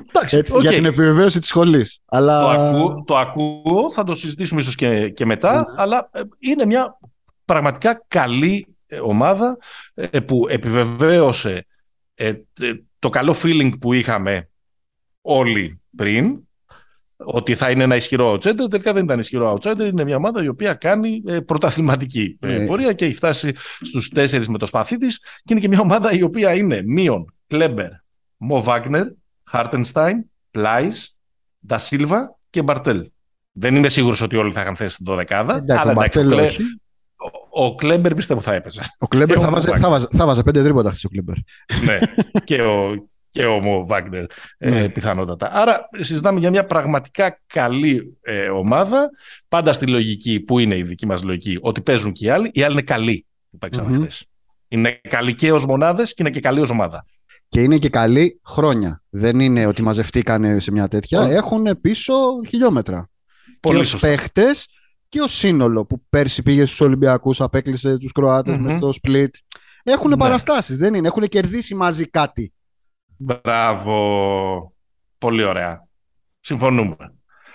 Εντάξει, 0.09 0.37
Έτσι, 0.37 0.55
οκ. 0.55 0.61
Για 0.61 0.71
την 0.71 0.85
επιβεβαίωση 0.85 1.39
της 1.39 1.47
σχολής. 1.49 1.99
Αλλά... 2.05 2.41
Το, 2.41 2.49
ακούω, 2.49 3.03
το 3.03 3.17
ακούω, 3.17 3.91
θα 3.91 4.03
το 4.03 4.15
συζητήσουμε 4.15 4.61
ίσως 4.61 4.75
και, 4.75 5.09
και 5.09 5.25
μετά, 5.25 5.55
Ναι. 5.59 5.81
αλλά 5.81 6.09
ε, 6.11 6.21
είναι 6.39 6.65
μια 6.65 6.97
πραγματικά 7.45 8.03
καλή 8.07 8.75
ε, 8.87 8.99
ομάδα 8.99 9.57
ε, 9.93 10.19
που 10.19 10.45
επιβεβαίωσε 10.49 11.65
ε, 12.13 12.33
τε- 12.53 12.81
το 12.99 13.09
καλό 13.09 13.35
feeling 13.43 13.71
που 13.79 13.93
είχαμε 13.93 14.49
όλοι 15.21 15.81
πριν, 15.95 16.46
ότι 17.17 17.55
θα 17.55 17.69
είναι 17.69 17.83
ένα 17.83 17.95
ισχυρό 17.95 18.31
outsider, 18.33 18.69
τελικά 18.69 18.93
δεν 18.93 19.03
ήταν 19.03 19.19
ισχυρό 19.19 19.53
outsider, 19.61 19.79
είναι 19.91 20.03
μια 20.03 20.15
ομάδα 20.15 20.43
η 20.43 20.47
οποία 20.47 20.73
κάνει 20.73 21.21
ε, 21.27 21.39
πρωταθληματική 21.39 22.37
ε, 22.41 22.57
Ναι. 22.57 22.65
πορεία 22.65 22.93
και 22.93 23.05
έχει 23.05 23.13
φτάσει 23.13 23.51
στους 23.81 24.09
τέσσερις 24.09 24.47
με 24.47 24.57
το 24.57 24.65
σπαθί 24.65 24.97
της 24.97 25.17
και 25.19 25.25
είναι 25.51 25.59
και 25.59 25.67
μια 25.67 25.79
ομάδα 25.79 26.11
η 26.11 26.21
οποία 26.21 26.53
είναι 26.53 26.81
Μίον, 26.85 27.33
Κλέμπερ, 27.47 27.89
Μο 28.37 28.63
Βάγνερ, 28.63 29.05
Χάρτενστάιν, 29.43 30.23
Πλάις, 30.51 31.15
Ντα 31.67 31.77
Σίλβα 31.77 32.37
και 32.49 32.61
Μπαρτέλ. 32.61 33.09
Δεν 33.51 33.75
είμαι 33.75 33.89
σίγουρος 33.89 34.21
ότι 34.21 34.35
όλοι 34.35 34.51
θα 34.51 34.61
είχαν 34.61 34.75
θέσει 34.75 34.97
την 34.97 35.05
12 35.09 35.19
Εντάξει, 35.57 35.87
ο 35.89 35.93
Μπαρτέλ 35.93 36.29
Κλέ- 36.29 36.45
όχι. 36.49 36.63
ο, 37.51 37.65
ο 37.65 37.75
Κλέμπερ 37.75 38.13
πιστεύω 38.13 38.39
θα 38.41 38.53
έπαιζε. 38.53 38.81
Ο 38.99 39.07
Κλέμπερ 39.07 39.35
Και 39.35 39.41
θα 39.41 39.47
ο 39.47 39.51
βάζε, 39.51 39.69
Βάγκνερ. 39.69 39.85
θα, 39.89 39.89
βάζε, 39.93 40.07
θα 40.11 40.25
βάζε 40.25 40.43
πέντε 40.43 40.63
τρίποτα 40.63 40.89
χθες 40.89 41.03
ο 41.03 41.09
Κλέμπερ. 41.09 41.35
ναι. 41.85 41.99
και 42.43 42.61
ο, 42.61 43.07
και 43.37 43.45
ο 43.45 43.59
Μο 43.59 43.85
Βάγνερ 43.85 44.23
ε, 44.57 44.69
Ναι. 44.69 44.89
πιθανότατα. 44.89 45.49
Άρα 45.53 45.89
συζητάμε 45.99 46.39
για 46.39 46.49
μια 46.49 46.65
πραγματικά 46.65 47.39
καλή 47.47 48.17
ε, 48.21 48.49
ομάδα. 48.49 49.09
Πάντα 49.49 49.73
στη 49.73 49.87
λογική 49.87 50.39
που 50.39 50.59
είναι 50.59 50.77
η 50.77 50.83
δική 50.83 51.05
μας 51.05 51.23
λογική 51.23 51.57
ότι 51.61 51.81
παίζουν 51.81 52.11
και 52.11 52.25
οι 52.25 52.29
άλλοι. 52.29 52.49
Οι 52.53 52.61
άλλοι 52.63 52.73
είναι 52.73 52.81
καλοί 52.81 53.25
που 53.49 53.57
παίξαμε 53.57 53.89
Μμμ. 53.89 53.99
χθες. 54.01 54.25
Είναι 54.67 54.99
καλοί 55.09 55.33
και 55.33 55.51
ως 55.51 55.65
μονάδες 55.65 56.09
και 56.09 56.15
είναι 56.17 56.29
και 56.29 56.39
καλοί 56.39 56.59
ως 56.59 56.69
ομάδα. 56.69 57.05
Και 57.47 57.61
είναι 57.61 57.77
και 57.77 57.89
καλή 57.89 58.39
χρόνια. 58.45 59.01
Δεν 59.09 59.39
είναι 59.39 59.65
ότι 59.65 59.81
μαζευτήκαν 59.81 60.61
σε 60.61 60.71
μια 60.71 60.87
τέτοια. 60.87 61.21
Όχι. 61.21 61.31
Έχουν 61.31 61.81
πίσω 61.81 62.13
χιλιόμετρα. 62.47 63.09
Πολύ 63.59 63.75
και 63.75 63.81
ως 63.81 63.87
σωστά. 63.89 64.07
παίχτες 64.07 64.67
και 65.09 65.21
ως 65.21 65.37
σύνολο 65.37 65.85
που 65.85 66.03
πέρσι 66.09 66.43
πήγε 66.43 66.65
στους 66.65 66.81
Ολυμπιακούς, 66.81 67.41
απέκλεισε 67.41 67.97
τους 67.97 68.11
κροατες 68.11 68.55
Μμμ. 68.57 68.63
μες 68.65 68.77
στο 68.77 68.93
split. 69.01 69.29
Έχουν 69.83 70.09
Ναι. 70.09 70.17
παραστάσεις, 70.17 70.77
δεν 70.77 70.93
είναι. 70.93 71.07
Έχουν 71.07 71.27
κερδίσει 71.27 71.75
μαζί 71.75 72.05
κάτι. 72.09 72.51
Μπράβο. 73.17 74.73
Πολύ 75.17 75.43
ωραία. 75.43 75.87
Συμφωνούμε. 76.39 76.95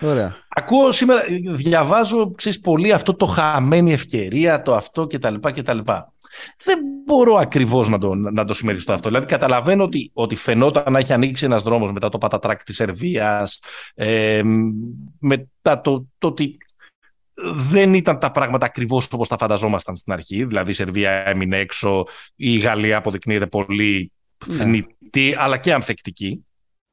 Ωραία. 0.01 0.37
Ακούω 0.49 0.93
σήμερα, 0.93 1.23
διαβάζω 1.55 2.33
ξέρεις, 2.35 2.61
πολύ 2.61 2.93
αυτό 2.93 3.15
το 3.15 3.27
χαμένη 3.27 3.93
ευκαιρία, 3.93 4.63
το 4.63 4.75
αυτό 4.75 5.07
κτλ. 5.07 5.35
κτλ. 5.41 5.79
Δεν 6.65 6.79
μπορώ 7.05 7.35
ακριβώς 7.35 7.89
να 7.89 7.99
το, 7.99 8.15
να 8.15 8.45
το 8.45 8.53
συμμεριστώ 8.53 8.93
αυτό. 8.93 9.09
Δηλαδή 9.09 9.27
καταλαβαίνω 9.27 9.85
ότι, 9.85 10.11
ότι 10.15 10.35
φαινόταν 10.35 10.93
να 10.93 10.99
έχει 10.99 11.13
ανοίξει 11.13 11.45
ένας 11.45 11.63
δρόμος 11.63 11.93
μετά 11.93 12.09
το 12.09 12.19
πατατράκ 12.19 12.63
της 12.63 12.77
Σερβίας, 12.77 13.61
ε, 13.95 14.43
μετά 15.19 15.81
το, 15.81 16.07
το 16.19 16.27
ότι 16.27 16.57
δεν 17.71 17.95
ήταν 17.95 18.19
τα 18.19 18.31
πράγματα 18.31 18.67
ακριβώς 18.67 19.09
όπως 19.13 19.29
τα 19.29 19.37
φανταζόμασταν 19.39 19.97
στην 19.97 20.13
αρχή. 20.13 20.45
Δηλαδή 20.45 20.71
η 20.71 20.75
Σερβία 20.75 21.11
έμεινε 21.11 21.59
έξω, 21.59 22.07
η 22.37 22.59
Γαλλία 22.59 22.97
αποδεικνύεται 22.97 23.47
πολύ 23.47 24.13
Ναι. 24.13 24.22
Θνητή 24.49 25.35
αλλά 25.39 25.57
και 25.57 25.73
ανθεκτική. 25.73 26.45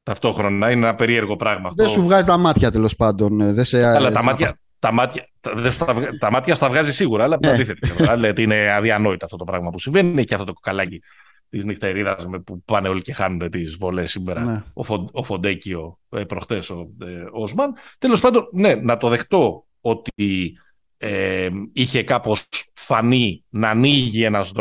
ταυτόχρονα. 0.02 0.70
Είναι 0.70 0.86
ένα 0.86 0.94
περίεργο 0.94 1.36
πράγμα 1.36 1.68
αυτό. 1.68 1.82
Δεν 1.82 1.92
σου 1.92 2.02
βγάζει 2.02 2.26
τα 2.26 2.36
μάτια 2.36 2.70
τέλος 2.70 2.96
πάντων. 2.96 3.40
Ε, 3.40 3.52
δεν 3.52 3.64
σε... 3.64 3.86
Αλλά 3.86 4.10
τα 4.10 4.22
μάτια, 4.22 4.58
τα 4.78 4.92
μάτια, 4.92 5.28
τα, 5.40 5.94
τα 6.18 6.30
μάτια 6.30 6.54
στα 6.54 6.68
βγάζει 6.68 6.92
σίγουρα, 6.92 7.24
αλλά 7.24 7.38
ναι. 7.40 7.50
αντίθετα. 7.50 8.14
Δηλαδή 8.14 8.42
είναι 8.42 8.72
αδιανόητο 8.72 9.24
αυτό 9.24 9.36
το 9.36 9.44
πράγμα 9.44 9.70
που 9.70 9.78
συμβαίνει. 9.78 10.24
και 10.24 10.34
αυτό 10.34 10.46
το 10.46 10.52
κοκαλάκι 10.52 11.00
της 11.50 11.64
νυχτερίδας 11.64 12.26
που 12.44 12.62
πάνε 12.64 12.88
όλοι 12.88 13.02
και 13.02 13.12
χάνουν 13.12 13.50
τις 13.50 13.76
βολές 13.76 14.10
σήμερα. 14.10 14.40
Ναι. 14.44 14.62
Ο, 14.72 14.82
Φον, 14.82 15.08
ο 15.12 15.22
Φοντέκιο 15.22 15.98
ε, 16.08 16.24
προχτές 16.24 16.70
ο 16.70 16.90
ε, 17.02 17.24
Όσμαν. 17.32 17.74
Τέλος 17.98 18.20
πάντων, 18.20 18.48
ναι, 18.52 18.74
να 18.74 18.96
το 18.96 19.08
δεχτώ 19.08 19.64
ότι 19.80 20.58
ε, 20.96 21.48
είχε 21.72 22.02
κάπως 22.02 22.48
φανεί 22.74 23.44
να 23.48 23.68
ανοίγει 23.70 24.24
ένας 24.24 24.52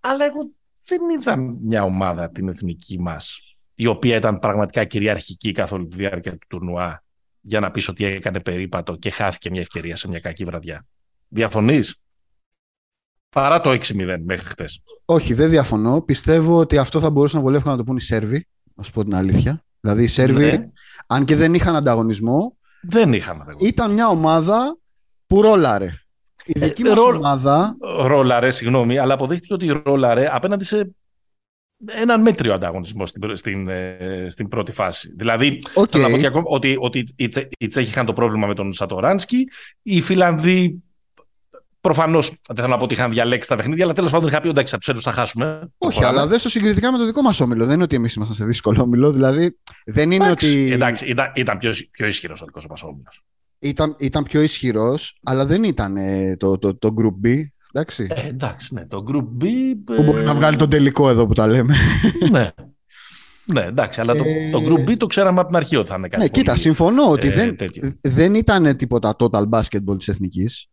αλλά 0.00 0.24
εγώ 0.24 0.50
δεν 0.86 1.00
είδα 1.18 1.36
μια 1.36 1.82
ομάδα 1.82 2.30
την 2.30 2.48
εθνική 2.48 3.00
μας 3.00 3.56
η 3.74 3.86
οποία 3.86 4.16
ήταν 4.16 4.38
πραγματικά 4.38 4.84
κυριαρχική 4.84 5.52
καθ' 5.52 5.72
όλη 5.72 5.86
τη 5.86 5.96
διάρκεια 5.96 6.32
του 6.32 6.46
τουρνουά 6.48 7.02
για 7.40 7.60
να 7.60 7.70
πεις 7.70 7.88
ότι 7.88 8.04
έκανε 8.04 8.40
περίπατο 8.40 8.96
και 8.96 9.10
χάθηκε 9.10 9.50
μια 9.50 9.60
ευκαιρία 9.60 9.96
σε 9.96 10.08
μια 10.08 10.20
κακή 10.20 10.44
βραδιά. 10.44 10.86
Διαφωνείς; 11.28 12.02
Παρά 13.32 13.60
το 13.60 13.70
6-0 13.70 14.16
μέχρι 14.24 14.48
χτες. 14.48 14.82
Όχι, 15.04 15.34
δεν 15.34 15.50
διαφωνώ. 15.50 16.00
Πιστεύω 16.00 16.58
ότι 16.58 16.78
αυτό 16.78 17.00
θα 17.00 17.10
μπορούσαν 17.10 17.42
πολύ 17.42 17.56
εύκολα 17.56 17.74
να 17.74 17.80
το 17.80 17.86
πούν 17.86 17.96
οι 17.96 18.00
Σέρβοι, 18.00 18.46
να 18.74 18.82
σου 18.82 18.92
πω 18.92 19.04
την 19.04 19.14
αλήθεια. 19.14 19.64
Δηλαδή 19.80 20.02
οι 20.02 20.06
Σέρβοι, 20.06 20.44
ναι. 20.44 20.68
αν 21.06 21.24
και 21.24 21.36
δεν 21.36 21.54
είχαν 21.54 21.76
ανταγωνισμό, 21.76 22.56
δεν 22.82 23.12
είχαν 23.12 23.34
ανταγωνισμό. 23.34 23.68
Ήταν 23.68 23.92
μια 23.92 24.08
ομάδα 24.08 24.78
που 25.26 25.42
ρόλαρε. 25.42 25.90
Η 26.46 26.52
ε, 26.54 26.66
δική 26.66 26.82
ε, 26.82 26.88
μας 26.88 26.98
ομάδα... 26.98 27.76
Ρόλαρε, 28.04 28.50
συγγνώμη, 28.50 28.98
αλλά 28.98 29.14
αποδείχτηκε 29.14 29.54
ότι 29.54 29.82
ρόλαρε 29.84 30.28
απέναντι 30.32 30.64
σε 30.64 30.90
έναν 31.86 32.20
μέτριο 32.20 32.54
ανταγωνισμό 32.54 33.06
στην, 33.06 33.36
στην, 33.36 33.68
ε, 33.68 34.26
στην 34.28 34.48
πρώτη 34.48 34.72
φάση. 34.72 35.12
Δηλαδή, 35.16 35.58
okay. 35.74 36.00
να 36.00 36.10
πω 36.10 36.18
και 36.18 36.26
ακόμα, 36.26 36.44
ότι, 36.46 36.76
ότι 36.78 37.04
οι, 37.16 37.28
Τσε, 37.28 37.48
οι 37.58 37.66
Τσέχοι 37.66 37.88
είχαν 37.88 38.06
το 38.06 38.12
πρόβλημα 38.12 38.46
με 38.46 38.54
τον 38.54 38.72
Σατοράνσκι, 38.72 39.48
οι 39.82 40.00
Φιλανδοί 40.00 40.82
Προφανώς 41.82 42.28
δεν 42.28 42.56
θέλω 42.56 42.68
να 42.68 42.76
πω 42.76 42.84
ότι 42.84 42.94
είχαν 42.94 43.10
διαλέξει 43.10 43.48
τα 43.48 43.56
παιχνίδια, 43.56 43.84
αλλά 43.84 43.92
τέλος 43.94 44.10
πάντων 44.10 44.28
είχα 44.28 44.40
πει 44.40 44.48
εντάξει, 44.48 44.74
από 44.74 44.92
τους 44.92 45.04
θα 45.04 45.12
χάσουμε. 45.12 45.70
Όχι, 45.78 46.04
αλλά 46.04 46.26
δεν 46.26 46.40
το 46.40 46.48
συγκριτικά 46.48 46.92
με 46.92 46.98
το 46.98 47.04
δικό 47.04 47.22
μας 47.22 47.40
όμιλο. 47.40 47.64
Δεν 47.64 47.74
είναι 47.74 47.82
ότι 47.82 47.96
εμείς 47.96 48.14
ήμασταν 48.14 48.36
σε 48.36 48.44
δύσκολο 48.44 48.82
όμιλο. 48.82 49.12
Δηλαδή 49.12 49.58
δεν 49.84 50.10
είναι 50.10 50.24
εντάξει, 50.24 50.46
ότι. 50.46 50.72
Εντάξει, 50.72 51.06
ήταν, 51.06 51.32
ήταν 51.34 51.58
πιο, 51.58 51.72
πιο 51.90 52.06
ισχυρός 52.06 52.42
ο 52.42 52.44
δικός 52.44 52.66
μας 52.66 52.82
όμιλος. 52.82 53.22
Ήταν, 53.62 53.96
ήταν 53.98 54.22
πιο 54.22 54.40
ισχυρός, 54.40 55.18
αλλά 55.22 55.46
δεν 55.46 55.64
ήταν 55.64 55.96
ε, 55.96 56.36
το, 56.36 56.58
το, 56.58 56.76
το, 56.76 56.94
Group 56.98 57.26
B. 57.26 57.42
Εντάξει. 57.72 58.06
Ε, 58.10 58.28
εντάξει, 58.28 58.74
ναι. 58.74 58.86
Το 58.86 59.04
Group 59.08 59.44
B. 59.44 59.46
Που 59.84 60.02
μπορεί 60.02 60.24
να 60.24 60.34
βγάλει 60.34 60.56
τον 60.56 60.70
τελικό 60.70 61.08
εδώ 61.08 61.26
που 61.26 61.32
τα 61.32 61.46
λέμε. 61.46 61.74
ναι. 62.30 62.48
Ναι, 63.44 63.60
εντάξει, 63.60 64.00
αλλά 64.00 64.14
το, 64.14 64.24
το 64.52 64.58
ε, 64.58 64.66
Group 64.68 64.90
B 64.90 64.96
το 64.96 65.06
ξέραμε 65.06 65.38
από 65.38 65.48
την 65.48 65.56
αρχή 65.56 65.76
ότι 65.76 65.88
θα 65.88 65.94
είναι 65.98 66.08
κάτι. 66.08 66.22
Ναι, 66.22 66.28
κοίτα, 66.28 66.56
συμφωνώ 66.56 67.10
ότι 67.10 67.28
ε, 67.28 67.30
δεν, 67.30 67.56
δεν 68.00 68.34
ήταν 68.34 68.76
τίποτα 68.76 69.16
total 69.18 69.48
basketball 69.48 69.98
της 69.98 70.08
εθνικής. 70.08 70.66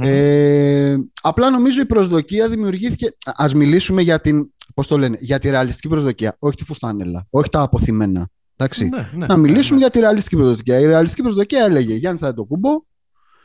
Ε, 0.00 0.96
απλά 1.22 1.50
νομίζω 1.50 1.80
η 1.80 1.86
προσδοκία 1.86 2.48
δημιουργήθηκε. 2.48 3.16
Α 3.34 3.46
μιλήσουμε 3.54 4.02
για 4.02 4.20
την. 4.20 4.52
Πώς 4.74 4.86
το 4.86 4.98
λένε, 4.98 5.16
για 5.20 5.38
τη 5.38 5.50
ρεαλιστική 5.50 5.88
προσδοκία. 5.88 6.36
Όχι 6.38 6.56
τη 6.56 6.64
φουστανέλα. 6.64 7.26
Όχι 7.30 7.48
τα 7.48 7.60
αποθυμένα. 7.60 8.28
Εντάξει. 8.56 8.88
Ναι, 8.88 9.08
ναι, 9.14 9.26
να 9.26 9.36
μιλήσουμε 9.36 9.74
ναι, 9.74 9.80
για 9.80 9.90
τη 9.90 10.00
ρεαλιστική 10.00 10.36
προσδοκία. 10.36 10.78
Η 10.78 10.86
ρεαλιστική 10.86 11.22
προσδοκία 11.22 11.64
έλεγε 11.64 11.94
Γιάννη 11.94 12.18
Σαντοκούμπο. 12.18 12.70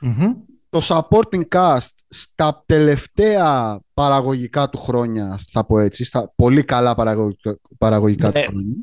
Mm-hmm. 0.01 0.35
Το 0.69 0.81
supporting 0.83 1.43
cast 1.55 1.87
στα 2.07 2.63
τελευταία 2.65 3.79
παραγωγικά 3.93 4.69
του 4.69 4.77
χρόνια, 4.77 5.39
θα 5.51 5.65
πω 5.65 5.79
έτσι, 5.79 6.05
στα 6.05 6.33
πολύ 6.35 6.63
καλά 6.63 6.95
παραγωγικά, 6.95 7.59
παραγωγικά 7.77 8.31
του 8.31 8.41
χρόνια. 8.47 8.75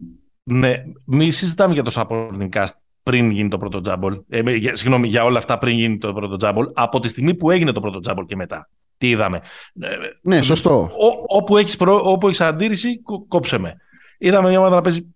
Ναι, 0.42 0.82
μη 1.04 1.30
συζητάμε 1.30 1.74
για 1.74 1.82
το 1.82 1.92
supporting 1.94 2.48
cast 2.52 2.72
πριν 3.02 3.30
γίνει 3.30 3.48
το 3.48 3.56
πρώτο 3.56 3.80
τζάμπολ. 3.80 4.20
Ε, 4.28 4.54
για, 4.54 4.76
συγγνώμη, 4.76 5.08
για 5.08 5.24
όλα 5.24 5.38
αυτά 5.38 5.58
πριν 5.58 5.76
γίνει 5.76 5.98
το 5.98 6.12
πρώτο 6.12 6.36
τζάμπολ. 6.36 6.66
Από 6.74 7.00
τη 7.00 7.08
στιγμή 7.08 7.34
που 7.34 7.50
έγινε 7.50 7.72
το 7.72 7.80
πρώτο 7.80 8.00
τζάμπολ 8.00 8.24
και 8.24 8.36
μετά. 8.36 8.68
Τι 8.98 9.08
είδαμε. 9.08 9.40
Ε, 9.80 9.88
ναι, 10.22 10.42
σωστό. 10.42 10.80
Ό, 10.80 11.36
όπου 11.36 11.56
έχεις 11.56 11.76
όπου 11.80 12.26
έχεις 12.26 12.40
αντίρρηση, 12.40 13.00
κόψε 13.28 13.58
με. 13.58 13.76
Είδαμε 14.18 14.48
μια 14.48 14.58
ομάδα 14.58 14.74
να 14.74 14.80
παίζει 14.80 15.15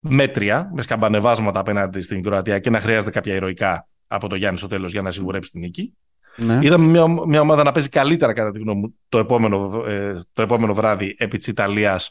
μέτρια, 0.00 0.70
με 0.74 0.82
σκαμπανεβάσματα 0.82 1.60
απέναντι 1.60 2.00
στην 2.00 2.22
Κροατία 2.22 2.58
και 2.58 2.70
να 2.70 2.80
χρειάζεται 2.80 3.10
κάποια 3.10 3.34
ηρωικά 3.34 3.88
από 4.06 4.28
το 4.28 4.34
Γιάννη 4.34 4.58
στο 4.58 4.66
τέλος 4.66 4.92
για 4.92 5.02
να 5.02 5.10
σιγουρέψει 5.10 5.50
την 5.50 5.60
νίκη. 5.60 5.94
Ναι. 6.36 6.58
Είδαμε 6.62 6.86
μια, 6.86 7.06
μια 7.26 7.40
ομάδα 7.40 7.62
να 7.62 7.72
παίζει 7.72 7.88
καλύτερα, 7.88 8.32
κατά 8.32 8.50
τη 8.50 8.58
γνώμη 8.58 8.80
μου, 8.80 8.94
το 9.08 9.18
επόμενο, 9.18 9.84
ε, 9.86 10.16
το 10.32 10.42
επόμενο 10.42 10.74
βράδυ 10.74 11.14
επί 11.18 11.38
της 11.38 11.46
Ιταλίας 11.46 12.10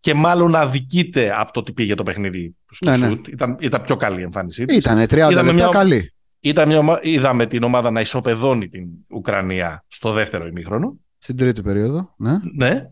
και 0.00 0.14
μάλλον 0.14 0.54
αδικείται 0.54 1.32
από 1.36 1.52
το 1.52 1.60
ότι 1.60 1.72
πήγε 1.72 1.94
το 1.94 2.02
παιχνίδι 2.02 2.56
στο 2.70 2.90
ναι, 2.90 2.96
ναι. 2.96 3.08
σουτ. 3.08 3.28
Ήταν, 3.28 3.56
ήταν 3.60 3.80
πιο 3.80 3.96
καλή 3.96 4.20
η 4.20 4.22
εμφάνισή 4.22 4.64
της. 4.64 4.76
Ήταν 4.76 4.98
30 4.98 5.12
είδαμε 5.30 5.52
λεπτά 5.52 5.68
καλή. 5.68 6.12
Ήταν 6.40 6.68
μια, 6.68 6.98
είδαμε 7.02 7.46
την 7.46 7.62
ομάδα 7.62 7.90
να 7.90 8.00
ισοπεδώνει 8.00 8.68
την 8.68 8.88
Ουκρανία 9.08 9.84
στο 9.88 10.12
δεύτερο 10.12 10.46
ημίχρονο. 10.46 10.98
Στην 11.18 11.36
τρίτη 11.36 11.62
περίοδο, 11.62 12.14
ναι. 12.16 12.38
ναι. 12.56 12.90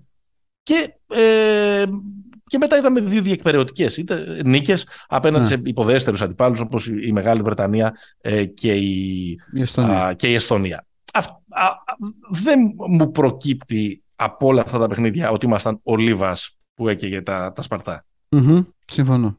Και 0.63 0.95
ε, 1.07 1.85
και 2.49 2.59
μετά 2.59 2.77
είδαμε 2.77 3.01
δύο 3.01 3.23
διεκπαιρεωτικές 3.23 4.05
νίκες 4.45 4.87
απέναντι 5.09 5.43
ναι. 5.43 5.49
σε 5.49 5.61
υποδέστερους 5.65 6.23
αντιπάλους 6.23 6.61
όπως 6.61 6.87
η 6.87 7.13
Μεγάλη 7.13 7.43
Βρετανία 7.43 7.97
ε, 8.21 8.45
και, 8.45 8.75
η, 8.75 9.29
η 9.53 9.61
Εστονία. 9.61 10.15
και 10.15 10.31
η 10.31 10.35
Εστονία. 10.35 10.87
δεν 12.31 12.75
μου 12.89 13.11
προκύπτει 13.11 14.03
από 14.17 14.47
όλα 14.47 14.63
αυτά 14.63 14.79
τα 14.79 14.87
παιχνίδια 14.87 15.31
ότι 15.31 15.47
ήμασταν 15.47 15.81
ο 15.83 15.97
Λίβας 15.97 16.59
που 16.75 16.89
έκαιγε 16.89 17.23
τα, 17.23 17.53
τα 17.53 17.63
σπαρτά. 17.63 18.05
Mm-hmm. 18.29 18.67
Συμφωνώ. 18.85 19.39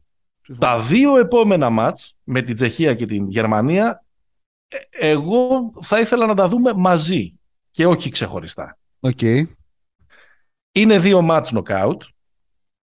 Τα 0.58 0.80
δύο 0.80 1.18
επόμενα 1.18 1.70
μάτς 1.70 2.16
με 2.24 2.42
την 2.42 2.54
Τσεχία 2.54 2.94
και 2.94 3.06
την 3.06 3.28
Γερμανία 3.28 4.04
ε, 4.68 4.76
εγώ 4.90 5.72
θα 5.80 6.00
ήθελα 6.00 6.26
να 6.26 6.34
τα 6.34 6.48
δούμε 6.48 6.72
μαζί 6.72 7.34
και 7.70 7.86
όχι 7.86 8.10
ξεχωριστά. 8.10 8.78
Okay. 9.00 9.42
Είναι 10.72 10.98
δύο 10.98 11.22
μάτς 11.22 11.52
νοκάουτ 11.52 12.02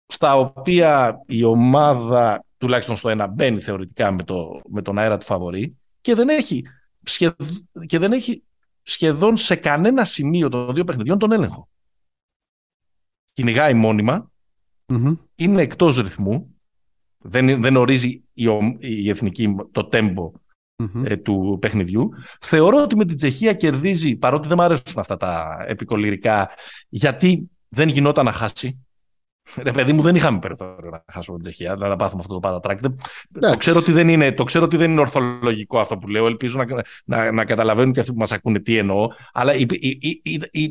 στα 0.06 0.36
οποία 0.36 1.18
η 1.26 1.44
ομάδα, 1.44 2.44
τουλάχιστον 2.58 2.96
στο 2.96 3.08
ένα, 3.08 3.26
μπαίνει 3.26 3.60
θεωρητικά 3.60 4.10
με, 4.10 4.22
το, 4.22 4.60
με 4.68 4.82
τον 4.82 4.98
αέρα 4.98 5.18
του 5.18 5.24
φαβορή 5.24 5.76
και 6.00 6.14
δεν 6.14 6.28
έχει, 6.28 6.64
και 7.86 7.98
δεν 7.98 8.12
έχει 8.12 8.42
σχεδόν 8.82 9.36
σε 9.36 9.56
κανένα 9.56 10.04
σημείο 10.04 10.48
των 10.48 10.74
δύο 10.74 10.84
παιχνιδιών 10.84 11.18
τον 11.18 11.32
έλεγχο. 11.32 11.68
Κυνηγάει 13.32 13.74
είναι 15.34 15.62
εκτός 15.62 15.96
ρυθμού, 15.96 16.56
δεν, 17.18 17.62
δεν 17.62 17.76
ορίζει 17.76 18.22
η, 18.32 18.46
η 18.78 19.08
εθνική 19.08 19.54
το 19.72 19.84
τεμπο 19.84 20.32
ε, 21.04 21.16
του 21.16 21.58
παιχνιδιού. 21.60 22.10
Θεωρώ 22.40 22.82
ότι 22.82 22.96
με 22.96 23.04
την 23.04 23.16
Τσεχία 23.16 23.52
κερδίζει, 23.52 24.16
παρότι 24.16 24.48
δεν 24.48 24.56
μου 24.60 24.64
αρέσουν 24.64 25.00
αυτά 25.00 25.16
τα 25.16 25.64
επικολυρικά, 25.68 26.50
γιατί 26.88 27.50
δεν 27.68 27.88
γινόταν 27.88 28.24
να 28.24 28.32
χάσει. 28.32 28.86
Ρε 29.62 29.70
παιδί 29.70 29.92
μου, 29.92 30.02
δεν 30.02 30.14
είχαμε 30.14 30.38
περιθώριο 30.38 30.90
να 30.90 31.04
χάσουμε 31.12 31.38
την 31.38 31.50
Τσεχία, 31.50 31.74
να 31.74 31.96
πάθουμε 31.96 32.20
αυτό 32.20 32.34
το 32.34 32.40
παρατράκ. 32.40 32.80
Το 32.80 33.56
ξέρω, 33.56 33.78
ότι 33.78 33.92
δεν 33.92 34.08
είναι, 34.08 34.32
το 34.32 34.44
ξέρω 34.44 34.64
ότι 34.64 34.76
δεν 34.76 34.90
είναι 34.90 35.00
ορθολογικό 35.00 35.78
αυτό 35.80 35.98
που 35.98 36.08
λέω. 36.08 36.26
Ελπίζω 36.26 36.58
να, 36.58 36.82
να, 37.04 37.32
να 37.32 37.44
καταλαβαίνουν 37.44 37.92
και 37.92 38.00
αυτοί 38.00 38.12
που 38.12 38.18
μας 38.18 38.32
ακούνε 38.32 38.60
τι 38.60 38.76
εννοώ. 38.78 39.08
Αλλά 39.32 39.54
η, 39.54 39.66
η, 39.68 40.20
η, 40.50 40.70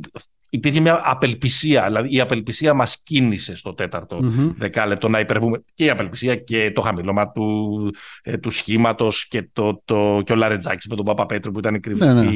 υπήρχε 0.53 0.79
μια 0.79 1.01
απελπισία. 1.03 1.86
Δηλαδή 1.86 2.15
η 2.15 2.20
απελπισία 2.20 2.74
μας 2.74 3.00
κίνησε 3.03 3.55
στο 3.55 3.74
τέταρτο 3.74 4.20
mm-hmm. 4.24 4.53
δεκάλεπτο 4.58 5.10
να 5.10 5.20
υπερβούμε 5.20 5.63
και 5.74 5.86
η 5.86 5.89
απελπισία 5.89 6.36
και 6.36 6.72
το 6.72 6.81
χαμηλώμα 6.81 7.31
του, 7.31 7.93
ε, 8.24 8.38
του 8.38 8.50
σχήματος 8.50 9.27
και, 9.27 9.50
το, 9.53 9.81
το, 9.86 10.22
και 10.25 10.31
ο 10.31 10.36
Λαρετζάκης 10.36 10.88
με 10.88 10.96
τον 10.96 11.05
Παπαπέτρου 11.05 11.51
που 11.51 11.60
ήταν 11.60 11.75
η 11.75 11.79
κρυφή 11.79 12.05
ναι, 12.05 12.13
ναι. 12.13 12.29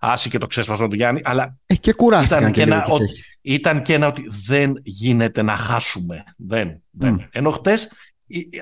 άση 0.00 0.30
και 0.30 0.38
το 0.38 0.46
ξέσπασμα 0.46 0.88
του 0.88 0.94
Γιάννη. 0.94 1.20
Αλλά 1.24 1.56
ε, 1.66 1.74
και 1.74 1.92
κουράστηκαν 1.92 2.38
ήταν 2.38 2.52
και, 2.52 2.62
ένα, 2.62 2.84
ότι, 2.88 3.06
ήταν 3.40 3.82
και 3.82 3.94
ένα 3.94 4.06
ότι 4.06 4.24
δεν 4.46 4.72
γίνεται 4.82 5.42
να 5.42 5.56
χάσουμε. 5.56 6.24
Δεν. 6.36 6.82
δεν. 6.90 7.20
Mm. 7.20 7.28
Ενώ 7.30 7.50
χτε 7.50 7.74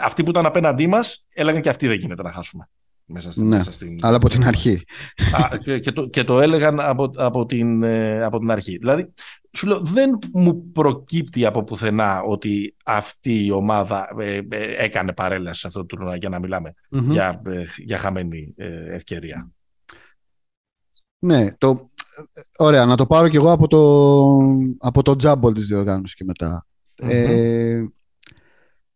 αυτοί 0.02 0.22
που 0.22 0.30
ήταν 0.30 0.46
απέναντί 0.46 0.86
μας 0.86 1.24
έλεγαν 1.34 1.62
και 1.62 1.68
αυτοί 1.68 1.86
δεν 1.86 1.96
γίνεται 1.96 2.22
να 2.22 2.32
χάσουμε. 2.32 2.68
Μέσα 3.06 3.32
στην, 3.32 3.49
ναι, 3.49 3.56
μέσα 3.56 3.73
στην... 3.73 3.99
αλλά 4.02 4.16
από 4.16 4.28
την 4.28 4.44
αρχή. 4.44 4.82
Α, 5.32 5.56
και, 5.58 5.78
και, 5.78 5.92
το, 5.92 6.06
και 6.06 6.25
το 6.25 6.40
έλεγαν 6.40 6.80
από, 6.80 7.11
από, 7.16 7.46
την, 7.46 7.82
ε, 7.82 8.25
από 8.25 8.38
την 8.38 8.50
αρχή. 8.50 8.76
Δηλαδή, 8.78 9.12
σου 9.52 9.66
λέω, 9.66 9.80
δεν 9.80 10.18
μου 10.32 10.70
προκύπτει 10.73 11.46
από 11.46 11.64
πουθενά 11.64 12.23
ότι 12.23 12.75
αυτή 12.84 13.44
η 13.44 13.50
ομάδα 13.50 14.08
ε, 14.18 14.40
ε, 14.49 14.84
έκανε 14.84 15.12
παρέλαση 15.12 15.61
σε 15.61 15.66
αυτό 15.66 15.78
το 15.78 15.87
τουρνουά 15.87 16.16
για 16.16 16.28
να 16.28 16.38
μιλάμε 16.38 16.75
mm-hmm. 16.90 17.02
για, 17.02 17.42
για 17.76 17.99
χαμένη 17.99 18.54
ευκαιρία. 18.90 19.50
Ναι, 21.18 21.52
το, 21.58 21.80
ωραία, 22.56 22.84
να 22.84 22.96
το 22.96 23.06
πάρω 23.06 23.28
κι 23.28 23.37
εγώ 23.37 23.52
από 23.52 23.68
το, 23.68 24.38
από 24.78 25.02
το 25.02 25.16
τζάμπολ 25.16 25.52
της 25.52 25.66
διοργάνωσης 25.66 26.14
και 26.14 26.25
μετά. 26.25 26.66
Mm-hmm. 27.02 27.87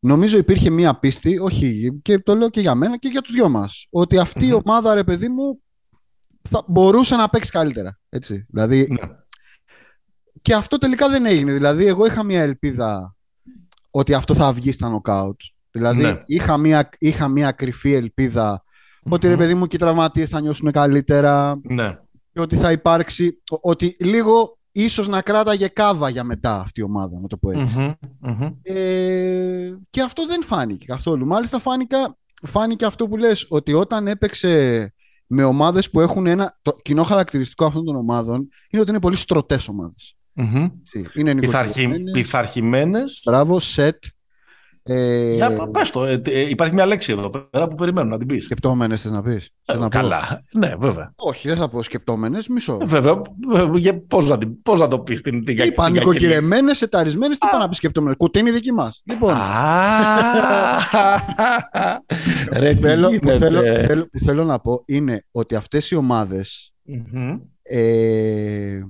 Ε, 0.01 0.07
Νομίζω 0.07 0.39
υπήρχε 0.39 0.71
μία 0.71 0.95
πίστη, 0.95 1.39
όχι, 1.39 1.99
και 2.03 2.19
το 2.19 2.35
λέω 2.35 2.49
και 2.49 2.61
για 2.61 2.75
μένα 2.75 2.97
και 2.97 3.09
για 3.09 3.21
τους 3.21 3.33
δυο 3.33 3.49
μας, 3.49 3.87
ότι 3.91 4.19
αυτή 4.19 4.47
η 4.47 4.53
ομάδα, 4.53 4.95
ρε 4.95 5.05
παιδί 5.05 5.29
μου, 5.29 5.63
θα 6.49 6.65
μπορούσε 6.67 7.17
να 7.17 7.29
παίξει 7.29 7.51
καλύτερα. 7.51 7.99
Έτσι. 8.09 8.47
Δηλαδή, 8.49 8.87
ναι. 8.91 9.09
Και 10.43 10.55
αυτό 10.55 10.79
τελικά 10.79 11.09
δεν 11.09 11.27
έγινε. 11.27 11.53
Δηλαδή, 11.53 11.87
εγώ 11.87 12.07
είχα 12.07 12.23
μία 12.23 12.43
ελπίδα 12.43 13.17
ότι 13.91 14.15
αυτό 14.15 14.35
θα 14.35 14.53
βγει 14.53 14.73
στα 14.73 14.89
νοκάουτ. 14.89 15.41
Δηλαδή 15.71 16.03
ναι. 16.03 16.23
είχα, 16.27 16.57
μια, 16.57 16.89
είχα 16.99 17.29
μια 17.29 17.51
κρυφή 17.51 17.93
ελπίδα 17.93 18.65
ότι 19.03 19.29
ρε 19.29 19.37
παιδί 19.37 19.55
μου 19.55 19.67
και 19.67 19.77
οι 19.77 19.79
τραυματίες 19.79 20.29
θα 20.29 20.41
νιώσουν 20.41 20.71
καλύτερα 20.71 21.61
ναι. 21.63 21.99
και 22.33 22.41
ότι 22.41 22.57
θα 22.57 22.73
υπάρξει, 22.73 23.43
ότι 23.61 23.97
λίγο 24.01 24.58
ίσως 24.73 25.09
να 25.09 25.23
κράταγε 25.23 25.69
κάβα 25.69 26.09
για 26.09 26.25
μετά 26.25 26.61
αυτή 26.61 26.81
η 26.81 26.83
ομάδα, 26.83 27.21
να 27.21 27.27
το 27.27 27.37
πω 27.37 27.51
ετσι 27.51 27.97
Ε, 28.63 29.73
και 29.91 30.03
αυτό 30.03 30.27
δεν 30.27 30.43
φάνηκε 30.43 30.85
καθόλου. 30.85 31.27
Μάλιστα 31.27 31.59
φάνηκα, 31.59 32.19
φάνηκε 32.43 32.85
αυτό 32.85 33.09
που 33.09 33.17
λες, 33.17 33.47
ότι 33.49 33.73
όταν 33.73 34.07
έπαιξε 34.07 34.93
με 35.27 35.45
ομάδες 35.45 35.91
που 35.91 36.01
έχουν 36.01 36.27
ένα, 36.27 36.59
το 36.63 36.77
κοινό 36.83 37.03
χαρακτηριστικό 37.03 37.65
αυτών 37.65 37.85
των 37.85 37.97
ομάδων 37.97 38.49
είναι 38.71 38.83
ότι 38.83 38.91
είναι 38.91 39.01
πολύ 39.01 39.17
στρωτές 39.17 39.69
ομάδες. 39.69 40.17
Mm-hmm. 40.37 40.71
Είναι 41.15 41.35
Πειθαρχημένες. 42.13 43.21
Μπράβο, 43.25 43.61
σετ, 43.61 44.05
ε... 44.91 45.35
Για, 45.35 45.69
πες 45.71 45.91
το. 45.91 46.05
Ε, 46.05 46.23
ε, 46.25 46.41
υπάρχει 46.41 46.75
μια 46.75 46.87
λέξη 46.87 47.13
εδώ 47.13 47.31
πέρα 47.31 47.69
που 47.69 47.75
περιμένω 47.75 48.09
να 48.09 48.19
την 48.19 48.27
πεις. 48.27 48.45
Σκεπτόμενες 48.45 49.03
θες 49.03 49.11
να 49.11 49.23
πεις. 49.23 49.51
Ε, 49.65 49.77
να 49.77 49.89
καλά. 49.89 50.45
Ναι, 50.53 50.75
βέβαια. 50.79 51.13
Όχι, 51.17 51.49
δεν 51.49 51.57
θα 51.57 51.69
πω 51.69 51.83
σκεπτόμενες, 51.83 52.49
μισό. 52.49 52.79
Ε, 52.83 52.85
βέβαια. 52.85 53.23
Για, 53.75 54.03
πώς, 54.07 54.29
να, 54.29 54.39
πώς 54.63 54.81
να 54.81 54.89
το 54.89 54.99
πεις 54.99 55.23
την, 55.23 55.45
την 55.45 55.59
Είπα 55.59 55.91
νοικοκυρεμένες, 55.91 56.83
εταρισμένες, 56.83 57.39
τι 57.39 57.47
πάνε 57.51 57.63
να 57.63 57.69
πεις 57.69 57.77
σκεπτόμενες. 57.77 58.17
Κουτίνη 58.17 58.51
δική 58.51 58.73
μας. 58.73 59.03
Λοιπόν. 59.05 59.35
Ρε, 62.53 62.75
θέλω, 62.75 63.19
που, 63.19 63.29
θέλω, 63.29 63.61
θέλω, 63.63 64.09
που 64.09 64.19
θέλω 64.19 64.45
να 64.45 64.59
πω 64.59 64.83
είναι 64.87 65.25
ότι 65.31 65.55
αυτές 65.55 65.91
οι 65.91 65.95
ομάδες 65.95 66.73
ε, 67.63 68.83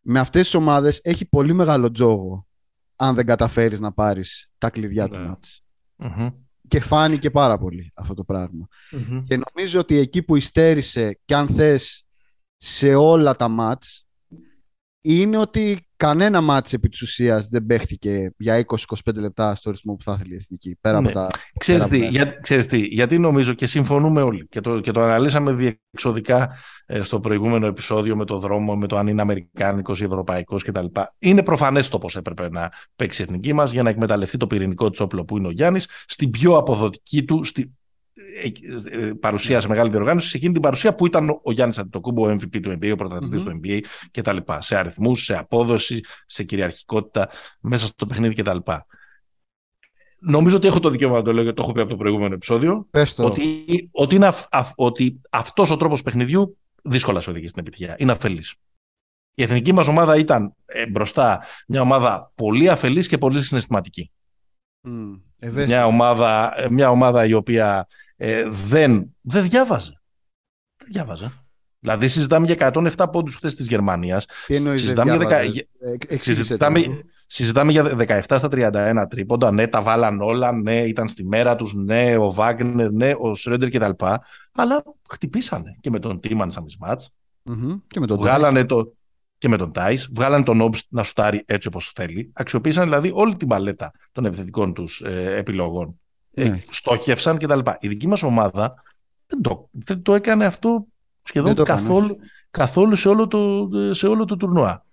με 0.00 0.20
αυτές 0.20 0.42
τις 0.42 0.54
ομάδες 0.54 1.00
έχει 1.04 1.28
πολύ 1.28 1.52
μεγάλο 1.52 1.90
τζόγο 1.90 2.46
αν 3.02 3.14
δεν 3.14 3.26
καταφέρεις 3.26 3.80
να 3.80 3.92
πάρεις 3.92 4.50
τα 4.58 4.70
κλειδιά 4.70 5.08
του 5.08 5.16
ναι. 5.16 5.24
μάτς. 5.24 5.64
Και 6.68 6.80
φάνηκε 6.80 7.30
πάρα 7.30 7.58
πολύ 7.58 7.92
αυτό 7.94 8.14
το 8.14 8.24
πραγμα 8.24 8.66
Και 9.24 9.36
νομίζω 9.36 9.80
ότι 9.80 9.96
εκεί 9.96 10.22
που 10.22 10.36
υστέρησε 10.36 11.20
και 11.24 11.34
αν 11.34 11.48
θες 11.48 12.06
σε 12.56 12.94
όλα 12.94 13.36
τα 13.36 13.48
μάτς 13.48 14.06
είναι 15.00 15.38
ότι 15.38 15.86
κανένα 16.02 16.40
μάτς 16.40 16.72
επί 16.72 16.88
της 16.88 17.02
ουσίας 17.02 17.48
δεν 17.48 17.66
παίχτηκε 17.66 18.34
για 18.38 18.64
20-25 18.66 19.14
λεπτά 19.14 19.54
στο 19.54 19.70
ρυθμό 19.70 19.94
που 19.94 20.02
θα 20.02 20.12
ήθελε 20.12 20.34
η 20.34 20.36
Εθνική. 20.36 20.76
Πέρα 20.80 20.96
από 20.96 21.06
ναι. 21.06 21.12
τα... 21.12 21.26
Ξέρεις, 21.58 21.88
τι, 21.88 22.06
για, 22.06 22.24
ξέρεις 22.24 22.66
τι, 22.66 22.78
γιατί 22.78 23.18
νομίζω 23.18 23.52
και 23.54 23.66
συμφωνούμε 23.66 24.22
όλοι 24.22 24.46
και 24.48 24.60
το, 24.60 24.80
και 24.80 24.90
το 24.90 25.00
αναλύσαμε 25.00 25.52
διεξοδικά 25.52 26.56
ε, 26.86 27.02
στο 27.02 27.20
προηγούμενο 27.20 27.66
επεισόδιο 27.66 28.16
με 28.16 28.24
το 28.24 28.38
δρόμο, 28.38 28.76
με 28.76 28.86
το 28.86 28.98
αν 28.98 29.06
είναι 29.06 29.22
Αμερικάνικος 29.22 30.00
ή 30.00 30.04
Ευρωπαϊκός 30.04 30.64
κτλ. 30.64 30.86
Είναι 31.18 31.42
προφανές 31.42 31.88
το 31.88 31.98
πώς 31.98 32.16
έπρεπε 32.16 32.50
να 32.50 32.70
παίξει 32.96 33.22
η 33.22 33.24
Εθνική 33.28 33.52
μας 33.52 33.72
για 33.72 33.82
να 33.82 33.90
εκμεταλλευτεί 33.90 34.36
το 34.36 34.46
πυρηνικό 34.46 34.90
της 34.90 35.00
όπλο 35.00 35.24
που 35.24 35.36
είναι 35.36 35.46
ο 35.46 35.50
Γιάννης 35.50 35.88
στην 36.06 36.30
πιο 36.30 36.56
αποδοτική 36.56 37.24
του, 37.24 37.44
στη, 37.44 37.60
ε, 37.60 37.64
ε, 37.64 37.68
παρουσία 39.20 39.60
σε 39.60 39.68
μεγάλη 39.68 39.90
διοργάνωση, 39.90 40.28
σε 40.28 40.36
εκείνη 40.36 40.52
την 40.52 40.62
παρουσία 40.62 40.94
που 40.94 41.06
ήταν 41.06 41.40
ο 41.42 41.52
Γιάννης 41.52 41.78
Αντιτοκούμπο, 41.78 42.26
ο 42.26 42.30
MVP 42.30 42.60
του 42.62 42.70
NBA, 42.70 42.90
ο 42.92 42.96
πρωταθλητής 42.96 43.42
mm-hmm. 43.42 43.44
του 43.44 43.60
NBA 43.64 43.80
κτλ. 44.10 44.36
Σε 44.58 44.76
αριθμούς, 44.76 45.24
σε 45.24 45.38
απόδοση, 45.38 46.00
σε 46.26 46.44
κυριαρχικότητα 46.44 47.28
μέσα 47.60 47.86
στο 47.86 48.06
παιχνίδι 48.06 48.34
κτλ. 48.34 48.58
Νομίζω 50.18 50.56
ότι 50.56 50.66
έχω 50.66 50.80
το 50.80 50.90
δικαίωμα 50.90 51.16
να 51.16 51.22
το 51.22 51.32
λέω 51.32 51.42
γιατί 51.42 51.56
το 51.56 51.62
έχω 51.62 51.72
πει 51.72 51.80
από 51.80 51.90
το 51.90 51.96
προηγούμενο 51.96 52.34
επεισόδιο. 52.34 52.88
Ότι, 53.16 53.88
ότι, 53.92 54.14
είναι 54.14 54.32
ότι 54.74 55.20
αυτός 55.30 55.70
ο 55.70 55.76
τρόπος 55.76 56.02
παιχνιδιού 56.02 56.56
δύσκολα 56.82 57.20
σου 57.20 57.30
οδηγεί 57.30 57.48
στην 57.48 57.60
επιτυχία. 57.60 57.96
Είναι 57.98 58.12
αφελής. 58.12 58.54
Η 59.34 59.42
εθνική 59.42 59.72
μας 59.72 59.88
ομάδα 59.88 60.16
ήταν 60.16 60.54
ε, 60.64 60.86
μπροστά 60.86 61.44
μια 61.66 61.80
ομάδα 61.80 62.32
πολύ 62.34 62.68
αφελής 62.68 63.08
και 63.08 63.18
πολύ 63.18 63.42
συναισθηματική. 63.42 64.10
Mm, 64.88 65.20
μια, 65.50 65.86
ομάδα, 65.86 66.54
μια 66.70 66.90
ομάδα 66.90 67.24
η 67.24 67.32
οποία 67.32 67.86
ε, 68.16 68.44
δεν, 68.48 69.14
δεν 69.20 69.42
διάβαζε. 69.42 70.00
Δεν 70.76 70.88
διάβαζε. 70.92 71.32
Δηλαδή 71.78 72.08
συζητάμε 72.08 72.46
για 72.46 72.72
107 72.74 73.06
πόντους 73.12 73.34
χθες 73.34 73.54
της 73.54 73.66
Γερμανίας. 73.66 74.26
Τι 74.46 74.54
εννοείς 74.54 74.80
συζητάμε, 74.80 75.24
για, 75.24 75.66
ε, 76.08 76.18
συζητάμε, 76.18 76.80
συζητάμε 77.26 77.72
για 77.72 77.96
17 77.98 78.20
στα 78.38 78.48
31 78.52 79.04
τρίποντα. 79.10 79.50
Ναι, 79.50 79.66
τα 79.66 79.80
βάλαν 79.80 80.20
όλα. 80.20 80.52
Ναι, 80.52 80.86
ήταν 80.86 81.08
στη 81.08 81.24
μέρα 81.24 81.56
τους. 81.56 81.74
Ναι, 81.74 82.16
ο 82.16 82.32
Βάγνερ, 82.32 82.92
ναι, 82.92 83.12
ο 83.18 83.34
Σρέντερ 83.34 83.68
κτλ. 83.68 84.04
Αλλά 84.52 84.82
χτυπήσανε 85.08 85.76
και 85.80 85.90
με 85.90 85.98
τον 85.98 86.20
Τίμαν 86.20 86.50
σαν 86.50 86.66
μάτς. 86.78 87.10
Mm-hmm. 87.50 87.80
Και 87.86 88.00
με 88.00 88.06
τον 88.06 88.16
Βγάλανε 88.16 88.64
το, 88.64 88.92
και 89.42 89.48
με 89.48 89.56
τον 89.56 89.72
Τάις, 89.72 90.08
βγάλανε 90.14 90.44
τον 90.44 90.60
Όμπστ 90.60 90.86
να 90.88 91.02
σουτάρει 91.02 91.42
έτσι 91.46 91.68
όπως 91.68 91.92
θέλει. 91.94 92.30
Αξιοποίησαν 92.32 92.84
δηλαδή 92.84 93.10
όλη 93.14 93.36
την 93.36 93.48
παλέτα 93.48 93.92
των 94.12 94.24
επιθετικών 94.24 94.74
τους 94.74 95.00
ε, 95.00 95.36
επιλογών. 95.36 96.00
Ε, 96.34 96.48
ναι. 96.48 96.62
στόχευσαν 96.70 97.38
κτλ. 97.38 97.58
Η 97.78 97.88
δική 97.88 98.08
μας 98.08 98.22
ομάδα 98.22 98.82
δεν 99.26 99.42
το, 99.42 99.68
δεν 99.70 100.02
το 100.02 100.14
έκανε 100.14 100.44
αυτό 100.44 100.86
σχεδόν 101.22 101.54
καθόλου, 101.54 102.16
καθόλου 102.50 102.96
σε, 102.96 103.08
όλο 103.08 103.26
το, 103.26 103.68
σε 103.90 104.06
όλο 104.06 104.24
το 104.24 104.36
τουρνουά. 104.36 104.84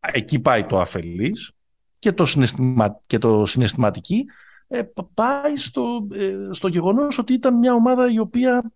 Εκεί 0.00 0.40
πάει 0.40 0.64
το 0.64 0.80
αφελής 0.80 1.52
και 1.98 2.12
το, 2.12 2.26
συναισθημα, 2.26 3.00
και 3.06 3.18
το 3.18 3.46
συναισθηματική 3.46 4.24
ε, 4.68 4.82
πάει 5.14 5.56
στο, 5.56 6.06
ε, 6.12 6.36
στο 6.50 6.68
γεγονός 6.68 7.18
ότι 7.18 7.32
ήταν 7.32 7.58
μια 7.58 7.74
ομάδα 7.74 8.12
η 8.12 8.18
οποία 8.18 8.72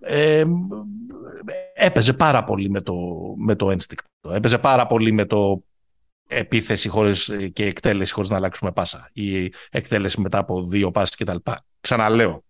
ε, 0.00 0.44
έπαιζε 1.74 2.12
πάρα 2.12 2.44
πολύ 2.44 2.70
με 2.70 2.80
το, 2.80 2.94
με 3.36 3.54
το 3.54 3.70
ένστικτο. 3.70 4.08
Έπαιζε 4.30 4.58
πάρα 4.58 4.86
πολύ 4.86 5.12
με 5.12 5.24
το 5.24 5.62
επίθεση 6.28 6.88
χωρίς, 6.88 7.36
και 7.52 7.64
εκτέλεση 7.64 8.12
χωρίς 8.12 8.30
να 8.30 8.36
αλλάξουμε 8.36 8.72
πάσα 8.72 9.10
ή 9.12 9.52
εκτέλεση 9.70 10.20
μετά 10.20 10.38
από 10.38 10.66
δύο 10.66 10.90
πάσεις 10.90 11.16
κτλ. 11.16 11.36
Ξαναλέω, 11.80 12.44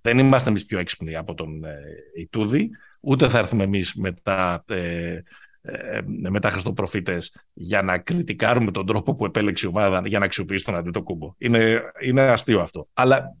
δεν 0.00 0.18
είμαστε 0.18 0.48
εμείς 0.48 0.64
πιο 0.64 0.78
έξυπνοι 0.78 1.16
από 1.16 1.34
τον 1.34 1.64
ε, 1.64 1.78
Ιτούδη, 2.16 2.70
ούτε 3.00 3.28
θα 3.28 3.38
έρθουμε 3.38 3.62
εμείς 3.62 3.94
μετά 3.94 4.64
ε, 4.68 5.20
ε, 5.68 6.00
μετά 6.06 6.50
Χριστοπροφήτες 6.50 7.34
για 7.52 7.82
να 7.82 7.98
κριτικάρουμε 7.98 8.70
τον 8.70 8.86
τρόπο 8.86 9.14
που 9.14 9.24
επέλεξε 9.24 9.66
η 9.66 9.68
ομάδα 9.68 10.02
για 10.04 10.18
να 10.18 10.24
αξιοποιήσει 10.24 10.64
τον 10.64 10.74
αντίτοκούμπο. 10.74 11.34
Είναι, 11.38 11.82
είναι 12.02 12.22
αστείο 12.22 12.60
αυτό. 12.60 12.88
Αλλά 12.94 13.36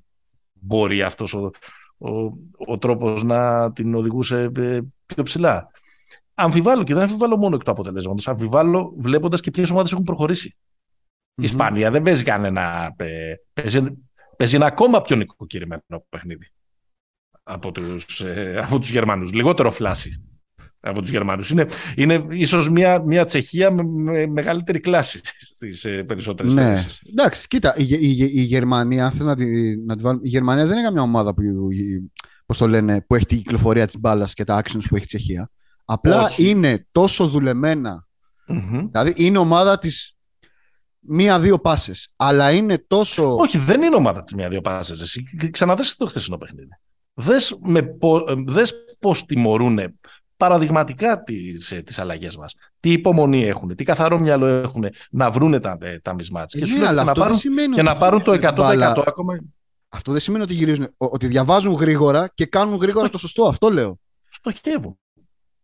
μπορεί 0.52 1.02
αυτός 1.02 1.34
ο, 1.34 1.50
ο, 1.98 2.10
ο 2.72 2.78
τρόπος 2.78 3.22
να 3.22 3.72
την 3.72 3.94
οδηγούσε 3.94 4.50
ε, 4.56 4.80
πιο 5.06 5.22
ψηλά. 5.22 5.70
Αμφιβάλλω 6.34 6.82
και 6.82 6.94
δεν 6.94 7.02
αμφιβάλλω 7.02 7.36
μόνο 7.36 7.56
εκ 7.56 7.62
του 7.62 7.70
αποτελέσματος. 7.70 8.28
Αμφιβάλλω 8.28 8.94
βλέποντας 8.98 9.40
και 9.40 9.50
ποιες 9.50 9.70
ομάδες 9.70 9.92
έχουν 9.92 10.04
προχωρήσει. 10.04 10.56
Mm-hmm. 10.56 11.40
Η 11.40 11.44
Ισπανία 11.44 11.90
δεν 11.90 12.02
παίζει 12.02 12.22
κανένα. 12.22 12.94
Ε, 12.96 13.34
παίζει, 13.52 13.80
παίζει 14.36 14.56
ένα 14.56 14.66
ακόμα 14.66 15.02
πιο 15.02 15.16
νοικοκυρημένο 15.16 16.04
παιχνίδι 16.08 16.46
από 17.42 17.72
τους, 17.72 18.20
ε, 18.20 18.58
από 18.62 18.78
τους 18.78 18.90
Γερμανούς. 18.90 19.32
Λιγότερο 19.32 19.70
φλάση 19.70 20.35
από 20.80 21.00
τους 21.00 21.10
Γερμανούς. 21.10 21.50
Είναι, 21.50 21.66
είναι 21.96 22.26
ίσως 22.30 22.70
μια, 22.70 23.02
μια 23.02 23.24
Τσεχία 23.24 23.70
με, 23.70 24.26
μεγαλύτερη 24.26 24.80
κλάση 24.80 25.20
στις 25.54 25.84
ε, 25.84 26.02
περισσότερες 26.02 26.54
ναι. 26.54 26.62
θέσεις. 26.62 27.00
Εντάξει, 27.10 27.46
κοίτα, 27.48 27.74
η, 27.76 27.86
η, 27.88 28.30
η 28.34 28.42
Γερμανία, 28.42 29.10
θες 29.10 29.26
να 29.26 29.36
τη, 29.36 29.76
να 29.76 29.96
τη 29.96 30.02
βάλουμε, 30.02 30.22
η 30.24 30.28
Γερμανία 30.28 30.66
δεν 30.66 30.74
είναι 30.74 30.84
καμιά 30.86 31.02
ομάδα 31.02 31.34
που, 31.34 31.42
πώς 32.46 32.58
το 32.58 32.68
λένε, 32.68 33.00
που 33.00 33.14
έχει 33.14 33.26
την 33.26 33.36
κυκλοφορία 33.36 33.86
της 33.86 33.98
μπάλας 33.98 34.34
και 34.34 34.44
τα 34.44 34.62
actions 34.62 34.82
που 34.88 34.94
έχει 34.96 35.04
η 35.04 35.06
Τσεχία. 35.06 35.50
Απλά 35.84 36.32
είναι 36.36 36.86
τόσο 36.92 37.26
δουλεμένα. 37.28 38.06
Mm-hmm. 38.48 38.88
Δηλαδή 38.90 39.14
είναι 39.16 39.38
ομάδα 39.38 39.78
της 39.78 40.16
μία-δύο 41.00 41.58
πάσες. 41.58 42.12
Αλλά 42.16 42.52
είναι 42.52 42.78
τόσο. 42.86 43.36
Όχι, 43.36 43.58
δεν 43.58 43.82
είναι 43.82 43.96
ομάδα 43.96 44.22
της 44.22 44.34
μία-δύο 44.34 44.60
πάσες. 44.60 45.20
Ξαναδέσαι 45.50 45.94
το 45.96 46.06
χθεσινό 46.06 46.38
παιχνίδι. 46.38 46.68
Δες, 47.14 47.58
με, 47.62 47.96
δες 48.46 48.74
πώς 48.98 49.24
τιμωρούν 49.24 49.78
παραδειγματικά 50.36 51.22
τις, 51.22 51.72
ε, 51.72 51.82
τις 51.82 51.98
αλλαγές 51.98 52.36
μας. 52.36 52.54
Τι 52.80 52.92
υπομονή 52.92 53.46
έχουν, 53.46 53.74
τι 53.74 53.84
καθαρό 53.84 54.18
μυαλό 54.18 54.46
έχουν 54.46 54.84
να 55.10 55.30
βρούνε 55.30 55.58
τα, 55.58 55.78
ε, 55.80 55.98
τα 55.98 56.14
μισμάτς. 56.14 56.54
Ε, 56.54 56.58
και, 56.58 56.72
ναι, 56.72 56.86
αλλά 56.86 57.04
να 57.04 57.12
πάρουν, 57.12 57.38
και 57.74 57.82
να 57.82 57.96
πάρουν 57.96 58.22
το 58.22 58.32
100% 58.32 59.02
ακόμα. 59.06 59.38
Αυτό 59.88 60.12
δεν 60.12 60.20
σημαίνει 60.20 60.42
ότι 60.42 60.54
γυρίζουν, 60.54 60.94
ότι 60.96 61.26
διαβάζουν 61.26 61.72
γρήγορα 61.72 62.30
και 62.34 62.46
κάνουν 62.46 62.76
γρήγορα 62.76 63.08
το 63.08 63.18
σωστό. 63.18 63.46
Αυτό 63.46 63.70
λέω. 63.70 63.98
Στοχεύουν. 64.28 64.98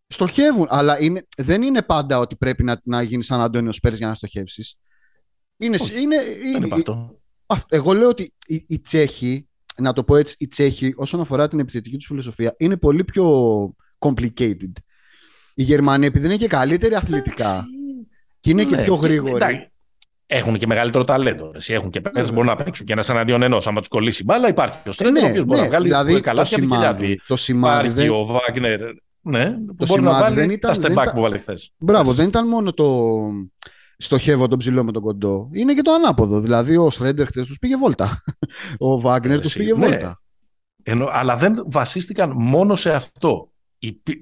Στοχεύουν, 0.07 0.67
αλλά 0.71 1.01
είναι, 1.01 1.27
δεν 1.37 1.63
είναι 1.63 1.83
πάντα 1.83 2.19
ότι 2.19 2.37
πρέπει 2.37 2.65
να, 2.65 2.81
να 2.85 3.03
γίνεις 3.03 3.27
σαν 3.27 3.41
Αντώνιο 3.41 3.73
Πέρι 3.83 3.97
για 3.97 4.07
να 4.07 4.15
στοχεύσεις. 4.15 4.77
Είναι, 5.57 5.77
είναι, 6.01 6.17
είναι, 6.57 6.69
αυτό. 6.71 7.21
Εγώ 7.69 7.93
λέω 7.93 8.09
ότι 8.09 8.35
οι, 8.47 8.65
οι 8.67 8.81
Τσέχοι, 8.81 9.49
να 9.77 9.93
το 9.93 10.05
πω 10.05 10.17
έτσι, 10.17 10.37
οι 10.39 10.47
Τσέχοι 10.47 10.93
όσον 10.97 11.21
αφορά 11.21 11.49
την 11.49 11.59
επιθετική 11.59 11.97
τους 11.97 12.07
φιλοσοφία 12.07 12.55
είναι 12.59 12.77
πολύ 12.77 13.05
πιο 13.05 13.27
complicated. 14.03 14.73
Η 15.55 15.62
Γερμανία 15.62 16.07
επειδή 16.07 16.27
είναι 16.27 16.37
και 16.37 16.47
καλύτερη 16.47 16.95
αθλητικά 16.95 17.65
και 18.41 18.51
είναι 18.51 18.65
και 18.65 18.77
ναι, 18.77 18.83
πιο 18.83 18.95
γρήγορη. 18.95 19.71
Έχουν 20.27 20.57
και 20.57 20.67
μεγαλύτερο 20.67 21.05
ταλέντο. 21.05 21.51
Εσύ 21.55 21.73
έχουν 21.73 21.91
και 21.91 22.01
παίκτες 22.01 22.29
που 22.29 22.35
μπορούν 22.35 22.49
να 22.49 22.57
παίξουν 22.57 22.87
και 22.87 22.93
ένας 22.93 23.09
εναντίον 23.09 23.43
ενός. 23.43 23.67
Αν 23.67 23.75
τους 23.75 23.88
κολλήσει 23.88 24.25
μπάλα, 24.25 24.49
υπάρχει 24.49 24.88
ο 24.88 24.93
Στρέντερ, 24.93 25.25
ο 25.25 25.27
οποίος 25.27 25.45
μπορεί 25.45 25.61
να 25.61 25.67
βγάλει 25.67 25.85
δηλαδή, 25.85 26.21
καλά 26.21 26.43
το 26.43 26.49
σημάδι, 26.49 27.21
το 27.27 27.37
σημάδι 27.37 27.88
Υπάρχει 27.88 28.09
ο 28.09 28.25
Βάγνερ. 28.25 28.81
Ναι, 29.21 29.45
το 29.77 29.87
μπορεί 29.87 30.03
να 30.03 30.12
βάλει 30.12 30.35
δεν 30.35 30.51
ήταν, 30.51 30.81
τα 30.81 30.88
step 30.88 30.95
back 30.95 31.12
που 31.15 31.21
βάλει 31.21 31.38
χθες. 31.38 31.73
Μπράβο, 31.79 32.12
δεν 32.12 32.29
ήταν 32.29 32.49
μόνο 32.49 32.73
το, 32.73 33.09
στοχεύω 33.97 34.49
τον 34.49 34.59
ψηλό 34.59 34.85
με 34.85 34.93
τον 34.93 35.03
κοντό. 35.03 35.49
Είναι 35.53 35.75
και 35.75 35.83
το 35.83 35.93
ανάποδο. 35.93 36.41
Δηλαδή, 36.41 36.77
ο 36.77 36.91
Σρέντερ 36.91 37.27
χθες 37.27 37.47
τους 37.47 37.59
πήγε 37.59 37.77
βόλτα. 37.77 38.23
Ο 38.79 39.01
Βάγκνερ 39.01 39.41
τους 39.41 39.53
πήγε 39.53 39.75
ναι. 39.75 39.87
βόλτα. 39.87 40.23
Ενώ, 40.83 41.09
αλλά 41.12 41.37
δεν 41.37 41.65
βασίστηκαν 41.67 42.33
μόνο 42.35 42.75
σε 42.75 42.93
αυτό. 42.93 43.52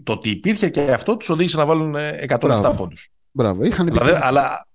Το 0.02 0.12
ότι 0.12 0.30
υπήρχε 0.30 0.68
και 0.68 0.80
αυτό 0.80 1.16
τους 1.16 1.28
οδήγησε 1.28 1.56
να 1.56 1.64
βάλουν 1.64 1.94
107 2.28 2.74
πόντους. 2.76 3.10
Μπράβο. 3.30 3.64
Είχαν 3.64 3.98
αλλά, 4.00 4.26
αλλά 4.26 4.68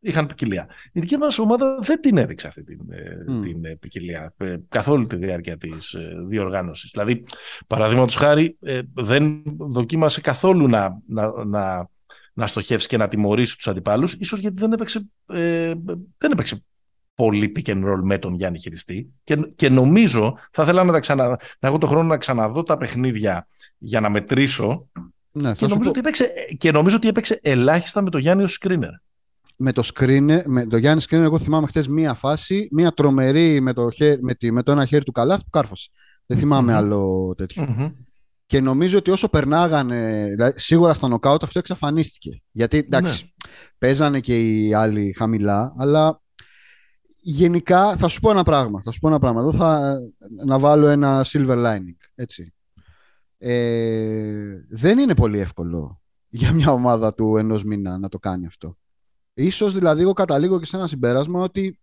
είχαν 0.00 0.26
ποικιλία. 0.26 0.68
Η 0.92 1.00
δική 1.00 1.16
μας 1.16 1.38
ομάδα 1.38 1.78
δεν 1.82 2.00
την 2.00 2.16
έδειξε 2.16 2.46
αυτή 2.46 2.62
την, 2.64 2.80
mm. 2.80 3.42
την 3.42 3.64
ε, 3.64 3.74
ποικιλία 3.74 4.34
ε, 4.36 4.56
καθ' 4.68 4.88
όλη 4.88 5.06
τη 5.06 5.16
διάρκεια 5.16 5.56
της 5.56 5.96
διοργάνωσης. 6.26 6.90
Δηλαδή, 6.90 7.24
παραδείγματος 7.66 8.14
χάρη, 8.14 8.58
δεν 8.94 9.42
δοκίμασε 9.58 10.20
καθόλου 10.20 10.68
να, 10.68 11.02
να, 11.06 11.44
να, 11.44 11.88
να 12.32 12.46
στοχεύσει 12.46 12.88
και 12.88 12.96
να 12.96 13.08
τιμωρήσει 13.08 13.56
τους 13.56 13.68
αντιπάλους, 13.68 14.12
ίσως 14.12 14.38
γιατί 14.38 14.56
δεν 14.58 14.72
έπαιξε, 14.72 15.08
ε, 15.26 15.74
δεν 16.18 16.30
έπαιξε 16.30 16.64
πολύ 17.18 17.52
pick 17.56 17.70
and 17.70 17.84
roll 17.84 18.00
με 18.02 18.18
τον 18.18 18.34
Γιάννη 18.34 18.58
Χειριστή. 18.58 19.12
Και, 19.24 19.36
και 19.56 19.68
νομίζω, 19.68 20.38
θα 20.52 20.62
ήθελα 20.62 20.84
να, 20.84 20.92
τα 20.92 21.00
ξανα, 21.00 21.26
να 21.60 21.68
έχω 21.68 21.78
το 21.78 21.86
χρόνο 21.86 22.08
να 22.08 22.16
ξαναδώ 22.16 22.62
τα 22.62 22.76
παιχνίδια 22.76 23.46
για 23.78 24.00
να 24.00 24.08
μετρήσω. 24.08 24.88
Ναι, 25.30 25.52
και, 25.52 25.66
νομίζω 25.66 25.90
ότι 25.90 25.98
έπαιξε, 25.98 26.32
και 26.58 26.72
νομίζω 26.72 26.96
ότι 26.96 27.08
έπαιξε 27.08 27.38
ελάχιστα 27.42 28.02
με 28.02 28.10
τον 28.10 28.20
Γιάννη 28.20 28.42
ως 28.42 28.60
screener 28.62 28.92
με 29.58 29.72
το 29.72 29.90
screener, 29.94 30.42
με 30.44 30.66
το 30.66 30.76
Γιάννη 30.76 31.02
Screener, 31.08 31.22
εγώ 31.22 31.38
θυμάμαι 31.38 31.66
χθε 31.66 31.84
μία 31.88 32.14
φάση, 32.14 32.68
μία 32.70 32.92
τρομερή 32.92 33.60
με 33.60 33.72
το, 33.72 33.88
με, 34.20 34.34
τη, 34.34 34.52
με 34.52 34.62
το 34.62 34.72
ένα 34.72 34.86
χέρι 34.86 35.04
του 35.04 35.12
καλάθ 35.12 35.40
που 35.40 35.50
κάρφωσε. 35.50 35.90
Δεν 36.26 36.38
θυμάμαι 36.38 36.72
άλλο 36.72 37.34
Και 38.46 38.60
νομίζω 38.60 38.98
ότι 38.98 39.10
όσο 39.10 39.28
περνάγανε, 39.28 40.28
δηλαδή, 40.30 40.60
σίγουρα 40.60 40.94
στα 40.94 41.08
νοκάουτ 41.08 41.42
αυτό 41.42 41.58
εξαφανίστηκε. 41.58 42.42
Γιατί 42.50 42.78
εντάξει, 42.78 43.24
ναι. 43.24 43.52
παίζανε 43.78 44.20
και 44.20 44.40
οι 44.40 44.74
άλλοι 44.74 45.14
χαμηλά, 45.18 45.74
αλλά 45.78 46.20
γενικά 47.30 47.96
θα 47.96 48.08
σου 48.08 48.20
πω 48.20 48.30
ένα 48.30 48.42
πράγμα. 48.42 48.82
Θα 48.82 48.90
σου 48.90 48.98
πω 48.98 49.08
ένα 49.08 49.18
πράγμα. 49.18 49.40
Εδώ 49.40 49.52
θα 49.52 49.98
να 50.44 50.58
βάλω 50.58 50.86
ένα 50.86 51.24
silver 51.26 51.64
lining. 51.64 51.96
Έτσι. 52.14 52.54
Ε, 53.38 54.64
δεν 54.68 54.98
είναι 54.98 55.14
πολύ 55.14 55.38
εύκολο 55.38 56.00
για 56.28 56.52
μια 56.52 56.72
ομάδα 56.72 57.14
του 57.14 57.36
ενός 57.36 57.64
μήνα 57.64 57.98
να 57.98 58.08
το 58.08 58.18
κάνει 58.18 58.46
αυτό. 58.46 58.76
Ίσως 59.34 59.74
δηλαδή 59.74 60.02
εγώ 60.02 60.12
καταλήγω 60.12 60.58
και 60.58 60.64
σε 60.64 60.76
ένα 60.76 60.86
συμπέρασμα 60.86 61.42
ότι 61.42 61.80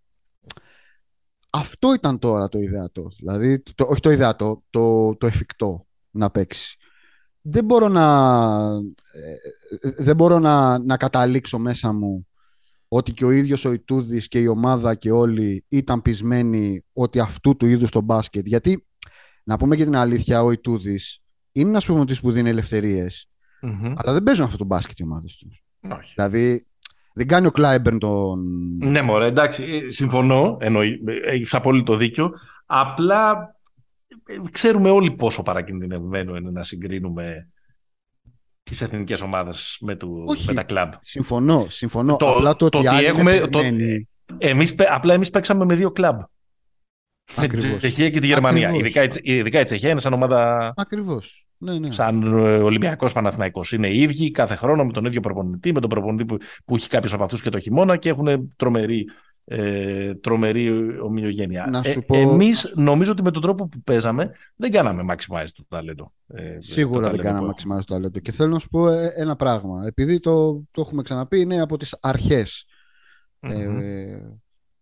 αυτό 1.49 1.93
ήταν 1.93 2.19
τώρα 2.19 2.49
το 2.49 2.59
ιδεατό. 2.59 3.11
Δηλαδή, 3.17 3.59
το, 3.59 3.85
όχι 3.89 3.99
το 3.99 4.11
ιδεατό, 4.11 4.63
το, 4.69 5.15
το 5.15 5.27
εφικτό 5.27 5.85
να 6.11 6.29
παίξει. 6.29 6.77
Δεν 7.41 7.65
μπορώ 7.65 7.87
να, 7.87 8.05
ε, 9.81 9.91
δεν 9.97 10.15
μπορώ 10.15 10.39
να, 10.39 10.79
να 10.79 10.97
καταλήξω 10.97 11.59
μέσα 11.59 11.93
μου 11.93 12.27
ότι 12.87 13.11
και 13.11 13.25
ο 13.25 13.31
ίδιος 13.31 13.65
ο 13.65 13.71
Ιτούδης 13.71 14.27
και 14.27 14.39
η 14.39 14.47
ομάδα 14.47 14.95
και 14.95 15.11
όλοι 15.11 15.65
ήταν 15.67 16.01
πεισμένοι 16.01 16.85
ότι 16.93 17.19
αυτού 17.19 17.55
του 17.55 17.65
είδους 17.65 17.89
το 17.89 18.01
μπάσκετ. 18.01 18.45
Γιατί, 18.45 18.87
να 19.43 19.57
πούμε 19.57 19.75
και 19.75 19.83
την 19.83 19.95
αλήθεια, 19.95 20.43
ο 20.43 20.51
Ιτούδης 20.51 21.19
είναι 21.51 21.69
ένας 21.69 21.85
προμονητής 21.85 22.21
που 22.21 22.31
δίνει 22.31 22.49
αλλά 23.95 24.13
δεν 24.13 24.23
παίζουν 24.23 24.45
αυτό 24.45 24.57
το 24.57 24.65
μπάσκετ 24.65 24.99
οι 24.99 25.03
ομάδες 25.03 25.35
τους. 25.35 25.63
Δηλαδή, 26.15 26.67
δεν 27.13 27.27
κάνει 27.27 27.47
ο 27.47 27.51
Κλάιμπερν 27.51 27.99
τον. 27.99 28.39
Ναι, 28.77 29.01
μωρέ, 29.01 29.25
εντάξει, 29.25 29.63
ε, 29.63 29.91
συμφωνώ. 29.91 30.57
Εννοεί, 30.59 31.01
έχει 31.25 31.55
απόλυτο 31.55 31.95
δίκιο. 31.95 32.31
Απλά 32.65 33.55
ε, 34.25 34.37
ξέρουμε 34.51 34.89
όλοι 34.89 35.11
πόσο 35.11 35.43
παρακινδυνευμένο 35.43 36.35
είναι 36.35 36.51
να 36.51 36.63
συγκρίνουμε 36.63 37.49
τις 38.69 38.81
εθνικές 38.81 39.21
ομάδες 39.21 39.77
με, 39.81 39.97
με 40.45 40.53
τα 40.53 40.63
κλαμπ. 40.63 40.91
Συμφωνώ, 41.01 41.65
συμφωνώ. 41.69 42.15
Το, 42.15 42.29
απλά 42.29 42.55
το, 42.55 42.65
ότι, 42.65 43.05
έχουμε. 43.05 43.39
Το, 43.39 43.59
εμείς, 44.37 44.75
απλά 44.89 45.13
εμείς 45.13 45.29
παίξαμε 45.29 45.65
με 45.65 45.75
δύο 45.75 45.91
κλαμπ. 45.91 46.19
Με 47.35 47.47
τη 47.47 47.75
Τσεχία 47.77 48.09
και 48.09 48.19
τη 48.19 48.27
Γερμανία. 48.27 48.73
Ειδικά, 48.73 49.07
ειδικά 49.21 49.59
η 49.59 49.63
Τσεχία 49.63 49.89
είναι 49.89 49.99
σαν 49.99 50.13
ομάδα. 50.13 50.73
Ακριβώς. 50.75 51.45
Ναι, 51.57 51.79
ναι. 51.79 51.91
Σαν 51.91 52.21
ε, 52.23 52.57
Ολυμπιακός 52.57 53.13
Παναθηναϊκός. 53.13 53.71
Είναι 53.71 53.87
οι 53.87 54.01
ίδιοι 54.01 54.31
κάθε 54.31 54.55
χρόνο 54.55 54.85
με 54.85 54.91
τον 54.91 55.05
ίδιο 55.05 55.21
προπονητή, 55.21 55.73
με 55.73 55.79
τον 55.79 55.89
προπονητή 55.89 56.25
που, 56.25 56.37
που 56.65 56.75
έχει 56.75 56.89
κάποιους 56.89 57.13
από 57.13 57.23
αυτούς 57.23 57.41
και 57.41 57.49
το 57.49 57.59
χειμώνα 57.59 57.97
και 57.97 58.09
έχουν 58.09 58.53
τρομερή, 58.55 59.05
ε, 59.45 60.15
τρομερή 60.15 60.99
ομοιογένεια. 60.99 61.67
Να 61.69 61.83
σου 61.83 62.03
ε, 62.07 62.19
Εμείς 62.19 62.73
νομίζω 62.75 63.11
ότι 63.11 63.21
με 63.21 63.31
τον 63.31 63.41
τρόπο 63.41 63.67
που 63.67 63.81
παίζαμε 63.81 64.31
δεν 64.55 64.71
κάναμε 64.71 65.03
maximize 65.13 65.47
το 65.55 65.65
ταλέντο. 65.67 66.13
Ε, 66.27 66.57
Σίγουρα 66.59 67.09
δεν 67.09 67.19
κάναμε 67.19 67.53
maximize 67.55 67.83
το 67.85 67.93
ταλέντο. 67.93 68.19
Και 68.19 68.31
θέλω 68.31 68.49
να 68.53 68.59
σου 68.59 68.69
πω 68.69 68.87
ε, 68.89 69.13
ένα 69.15 69.35
πράγμα. 69.35 69.85
Επειδή 69.85 70.19
το, 70.19 70.63
το 70.71 70.81
έχουμε 70.81 71.01
ξαναπεί, 71.01 71.39
είναι 71.39 71.61
από 71.61 71.77
τις 71.77 71.97
αρχές 72.01 72.65
mm-hmm. 73.39 73.79
ε, 73.81 74.19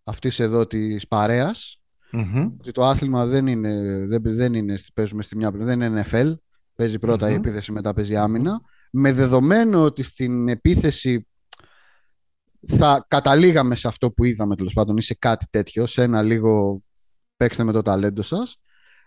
αυτής 0.03 0.39
εδώ 0.39 0.67
της 0.67 1.07
παρέας. 1.07 1.77
Mm-hmm. 2.13 2.51
Ότι 2.59 2.71
το 2.71 2.85
άθλημα 2.85 3.25
δεν 3.25 3.47
είναι, 3.47 4.05
δεν, 4.07 4.21
δεν 4.23 4.53
είναι, 4.53 4.75
παίζουμε 4.93 5.21
στη 5.21 5.35
μια, 5.35 5.51
δεν 5.51 5.81
είναι 5.81 6.05
NFL, 6.11 6.33
Παίζει 6.75 6.99
πρώτα 6.99 7.29
η 7.29 7.33
επίθεση, 7.33 7.71
μετά 7.71 7.93
παίζει 7.93 8.15
άμυνα. 8.15 8.61
Με 8.91 9.13
δεδομένο 9.13 9.83
ότι 9.83 10.03
στην 10.03 10.47
επίθεση 10.47 11.27
θα 12.67 13.05
καταλήγαμε 13.07 13.75
σε 13.75 13.87
αυτό 13.87 14.11
που 14.11 14.23
είδαμε 14.23 14.55
τέλος 14.55 14.73
πάντων 14.73 14.97
ή 14.97 15.01
σε 15.01 15.13
κάτι 15.13 15.45
τέτοιο, 15.49 15.85
σε 15.85 16.03
ένα 16.03 16.21
λίγο 16.21 16.81
παίξτε 17.37 17.63
με 17.63 17.71
το 17.71 17.81
ταλέντο 17.81 18.21
σας. 18.21 18.57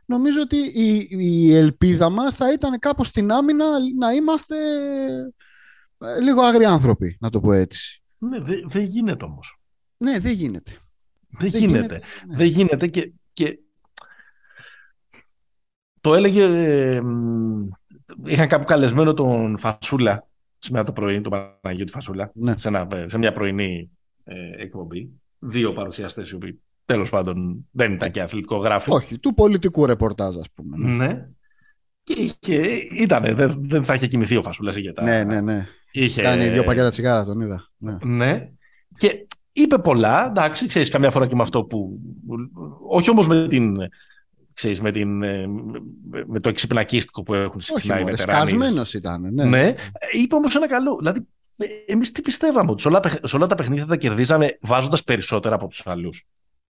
Νομίζω 0.06 0.40
ότι 0.40 0.56
η, 0.56 1.08
η 1.10 1.54
ελπίδα 1.54 2.10
μας 2.10 2.34
θα 2.34 2.52
ήταν 2.52 2.78
κάπως 2.78 3.06
στην 3.06 3.30
άμυνα 3.30 3.66
να 3.98 4.12
είμαστε 4.12 4.56
ε, 5.98 6.20
λίγο 6.20 6.42
άνθρωποι, 6.68 7.16
να 7.20 7.30
το 7.30 7.40
πω 7.40 7.52
έτσι. 7.52 8.02
Ναι, 8.18 8.40
δεν 8.40 8.68
δε 8.68 8.80
γίνεται 8.80 9.24
όμως. 9.24 9.60
Ναι, 9.96 10.18
δεν 10.18 10.32
γίνεται. 10.32 10.72
Δεν, 11.28 11.48
γίνεται. 11.48 12.00
Ναι. 12.26 12.36
Δεν 12.36 12.46
γίνεται 12.46 12.86
και, 12.86 13.12
και 13.32 13.58
το 16.00 16.14
έλεγε. 16.14 16.42
Ε, 16.42 17.00
είχαν 18.24 18.48
κάπου 18.48 18.64
καλεσμένο 18.64 19.14
τον 19.14 19.58
Φασούλα 19.58 20.28
σήμερα 20.58 20.84
το 20.84 20.92
πρωί, 20.92 21.20
τον 21.20 21.32
Παναγιώτη 21.60 21.92
Φασούλα, 21.92 22.30
ναι. 22.34 22.54
σε, 22.56 22.68
ένα, 22.68 22.88
σε 23.06 23.18
μια 23.18 23.32
πρωινή 23.32 23.90
ε, 24.24 24.62
εκπομπή. 24.62 25.10
Δύο 25.38 25.72
παρουσιαστές 25.72 26.30
οι 26.30 26.34
οποίοι 26.34 26.60
τέλος 26.84 27.10
πάντων 27.10 27.66
δεν 27.70 27.92
ήταν 27.92 28.10
και 28.10 28.20
αθλητικό 28.20 28.56
γράφη. 28.56 28.90
Όχι, 28.92 29.18
του 29.18 29.34
πολιτικού 29.34 29.86
ρεπορτάζ, 29.86 30.36
ας 30.36 30.50
πούμε. 30.54 30.76
Ναι. 30.76 31.06
ναι. 31.06 31.28
Και 32.02 32.12
είχε, 32.12 32.56
ήτανε, 32.90 33.32
δεν, 33.32 33.56
δεν 33.68 33.84
θα 33.84 33.94
είχε 33.94 34.06
κοιμηθεί 34.06 34.36
ο 34.36 34.42
Φασούλας 34.42 34.76
για 34.76 34.92
τα. 34.92 35.02
Ναι, 35.02 35.24
ναι, 35.24 35.40
ναι. 35.40 35.66
Είχε... 35.92 36.22
Κάνει 36.22 36.48
δύο 36.48 36.64
πακέτα 36.64 36.88
τσιγάρα, 36.88 37.24
τον 37.24 37.40
είδα. 37.40 37.68
Ναι. 37.76 37.96
ναι. 38.02 38.48
Και 38.96 39.26
είπε 39.52 39.78
πολλά, 39.78 40.26
εντάξει, 40.26 40.66
ξέρεις, 40.66 40.90
καμιά 40.90 41.10
φορά 41.10 41.26
και 41.26 41.34
με 41.34 41.42
αυτό 41.42 41.64
που. 41.64 42.00
Όχι 42.88 43.10
όμως 43.10 43.28
με 43.28 43.48
την 43.48 43.76
ξέρεις, 44.56 44.80
με, 44.80 44.90
την, 44.90 45.22
ε, 45.22 45.46
με 46.26 46.40
το 46.40 46.48
εξυπνακίστικο 46.48 47.22
που 47.22 47.34
έχουν 47.34 47.60
συχνά 47.60 48.00
οι 48.00 48.04
βετεράνοι. 48.04 48.52
ήταν, 48.94 49.34
ναι. 49.34 49.44
ναι. 49.44 49.74
Είπε 50.12 50.34
όμως 50.34 50.56
ένα 50.56 50.68
καλό. 50.68 50.96
Δηλαδή, 50.98 51.26
εμείς 51.86 52.12
τι 52.12 52.22
πιστεύαμε, 52.22 52.70
ότι 52.70 52.82
σε 52.82 52.88
όλα, 52.88 53.00
σε 53.22 53.36
όλα 53.36 53.46
τα 53.46 53.54
παιχνίδια 53.54 53.86
θα 53.86 53.96
κερδίζαμε 53.96 54.58
βάζοντας 54.60 55.04
περισσότερα 55.04 55.54
από 55.54 55.66
τους 55.68 55.86
άλλους. 55.86 56.26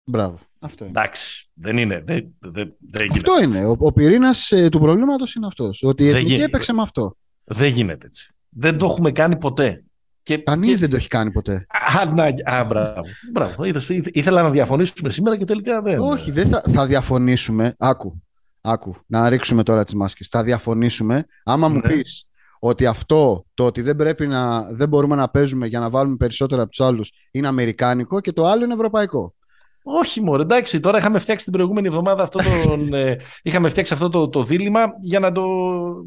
Μπράβο. 0.05 0.39
Αυτό 0.59 0.85
είναι. 0.85 0.93
Εντάξει. 0.99 1.51
Δεν 1.55 1.79
είναι. 1.79 2.03
Δεν, 2.07 2.35
δεν, 2.39 2.75
δεν 2.91 3.11
αυτό 3.13 3.43
είναι. 3.43 3.65
Ο, 3.65 3.77
ο 3.79 3.93
πυρήνας 3.93 4.51
ε, 4.51 4.69
του 4.69 4.79
προβλήματος 4.81 5.35
είναι 5.35 5.47
αυτός. 5.47 5.83
Ότι 5.83 6.05
η 6.05 6.09
εθνική 6.09 6.35
έπαιξε 6.35 6.73
με 6.73 6.83
αυτό. 6.83 7.17
Δεν 7.45 7.69
γίνεται 7.69 8.07
έτσι. 8.07 8.35
Δεν 8.49 8.79
το 8.79 8.87
έχουμε 8.87 9.13
κάνει 9.13 9.37
ποτέ. 9.37 9.85
Και, 10.25 10.39
Κανείς 10.39 10.69
και... 10.69 10.77
δεν 10.77 10.91
το 10.91 10.97
έχει 10.97 11.09
κάνει 11.09 11.31
ποτέ. 11.31 11.67
Α, 12.01 12.13
να, 12.13 12.25
α 12.57 12.65
μπράβο. 12.65 13.01
μπράβο. 13.33 13.65
Είδες, 13.65 13.89
ήθελα 13.89 14.43
να 14.43 14.51
διαφωνήσουμε 14.51 15.11
σήμερα 15.11 15.37
και 15.37 15.45
τελικά 15.45 15.83
δεν. 15.83 15.99
Όχι, 15.99 16.31
δεν 16.31 16.49
θα, 16.49 16.63
θα 16.69 16.87
διαφωνήσουμε. 16.87 17.75
Άκου, 17.79 18.23
άκου, 18.61 18.95
να 19.07 19.29
ρίξουμε 19.29 19.63
τώρα 19.63 19.85
τις 19.85 19.95
μάσκες. 19.95 20.29
Θα 20.29 20.43
διαφωνήσουμε 20.43 21.25
άμα 21.45 21.69
ναι. 21.69 21.75
μου 21.75 21.81
πεις 21.81 22.27
ότι 22.59 22.87
αυτό 22.87 23.45
το 23.55 23.67
ότι 23.67 23.83
δεν, 23.83 23.97
πρέπει 23.97 24.27
να, 24.27 24.63
δεν 24.63 24.89
μπορούμε 24.89 25.17
να 25.17 25.29
παίζουμε 25.29 25.67
για 25.67 25.81
να 25.81 25.91
βάλουμε 25.91 26.17
περισσότερα 26.17 26.63
από 26.63 26.71
τους 26.71 26.81
άλλους 26.81 27.13
είναι 27.31 27.49
αμερικάνικο 27.49 28.21
και 28.21 28.33
το 28.33 28.47
άλλο 28.47 28.65
είναι 28.65 28.75
ευρωπαϊκό. 28.75 29.35
Όχι 29.87 30.23
μόνο, 30.23 30.43
εντάξει, 30.43 30.81
τώρα 30.81 30.99
είχαμε 30.99 31.19
φτιάξει 31.19 31.45
την 31.45 31.53
προηγούμενη 31.53 31.87
εβδομάδα 31.87 32.23
αυτό 32.23 32.39
το, 32.39 32.79
ε, 32.97 33.17
είχαμε 33.43 33.69
φτιάξει 33.69 33.93
αυτό 33.93 34.09
το, 34.09 34.29
το 34.29 34.43
δίλημα 34.43 34.81
για 35.01 35.21
να 35.21 35.33
το... 35.33 35.43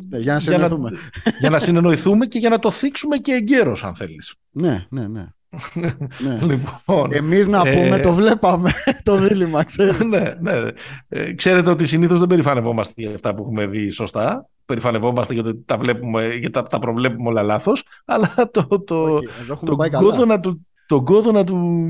Ναι, 0.10 0.18
για 0.18 0.34
να 0.34 0.40
συνεννοηθούμε. 0.40 0.92
Για 1.40 1.50
να, 1.50 1.60
συνεννοηθούμε 1.60 2.26
και 2.26 2.40
για 2.40 2.50
να 2.50 2.60
το 2.60 2.72
θίξουμε 2.72 3.18
και 3.18 3.32
εγκαίρως, 3.32 3.84
αν 3.84 3.96
θέλεις. 3.96 4.36
Ναι, 4.52 4.86
ναι, 4.90 5.08
ναι. 5.08 5.26
ναι. 5.74 6.38
Λοιπόν, 6.54 7.12
Εμείς 7.12 7.48
να 7.48 7.62
πούμε 7.62 7.96
ε, 7.96 8.00
το 8.00 8.14
βλέπαμε 8.14 8.72
το 9.04 9.18
δίλημα, 9.18 9.64
ξέρεις. 9.64 10.12
ναι, 10.12 10.34
ναι. 10.40 10.72
Ε, 11.08 11.34
ξέρετε 11.34 11.70
ότι 11.70 11.86
συνήθως 11.86 12.20
δεν 12.20 12.28
περηφανευόμαστε 12.28 12.94
για 12.96 13.16
αυτά 13.16 13.34
που 13.34 13.42
έχουμε 13.42 13.66
δει 13.66 13.90
σωστά. 13.90 14.50
Περηφανευόμαστε 14.66 15.34
γιατί 15.34 15.64
τα, 15.66 15.78
βλέπουμε, 15.78 16.28
γιατί 16.28 16.50
τα, 16.50 16.64
τα 16.64 16.80
προβλέπουμε 16.80 17.30
όλα 17.30 17.42
λάθος. 17.42 17.84
Αλλά 18.06 18.34
το, 18.52 18.84
το, 18.86 19.02
Όχι, 19.02 19.28
το, 19.48 19.76
το, 19.76 20.40
του, 20.40 20.68
τον 20.88 21.06
κόδωνα 21.06 21.44
του, 21.44 21.90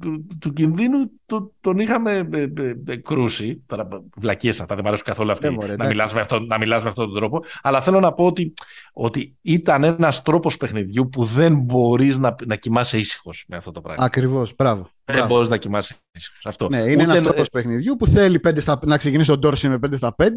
του, 0.00 0.26
του, 0.40 0.52
κινδύνου 0.52 1.10
το, 1.26 1.52
τον 1.60 1.78
είχαμε 1.78 2.28
ε, 2.32 2.38
ε, 2.38 2.74
ε, 2.86 2.96
κρούσει. 2.96 3.62
Τώρα 3.66 3.88
βλακίες 4.16 4.60
αυτά, 4.60 4.74
δεν 4.74 4.82
μου 4.82 4.88
αρέσουν 4.88 5.06
καθόλου 5.06 5.30
αυτή, 5.30 5.56
ναι, 5.56 5.76
να, 5.76 5.86
μιλάς 5.86 6.14
με 6.14 6.20
αυτό, 6.20 6.40
να 6.40 6.58
μιλάς 6.58 6.82
με 6.82 6.88
αυτόν 6.88 7.04
τον 7.06 7.14
τρόπο. 7.14 7.44
Αλλά 7.62 7.80
θέλω 7.80 8.00
να 8.00 8.12
πω 8.12 8.24
ότι, 8.24 8.54
ότι 8.92 9.36
ήταν 9.42 9.84
ένας 9.84 10.22
τρόπος 10.22 10.56
παιχνιδιού 10.56 11.08
που 11.08 11.24
δεν 11.24 11.58
μπορείς 11.58 12.18
να, 12.18 12.34
να 12.46 12.56
κοιμάσαι 12.56 12.98
ήσυχος 12.98 13.44
με 13.48 13.56
αυτό 13.56 13.70
το 13.70 13.80
πράγμα. 13.80 14.04
Ακριβώς, 14.04 14.54
μπράβο. 14.54 14.88
Δεν 15.04 15.26
μπορείς 15.26 15.48
να 15.48 15.56
κοιμάσαι 15.56 15.96
ήσυχος. 16.12 16.46
Αυτό. 16.46 16.68
Ναι, 16.68 16.80
είναι 16.80 17.02
ένας 17.02 17.22
τρόπος 17.22 17.48
παιχνιδιού 17.48 17.96
που 17.96 18.06
θέλει 18.06 18.40
5 18.48 18.60
στα, 18.60 18.78
να 18.84 18.96
ξεκινήσει 18.96 19.28
τον 19.28 19.40
Τόρση 19.40 19.68
με 19.68 19.78
5 19.86 19.96
στα 19.96 20.14
5. 20.22 20.28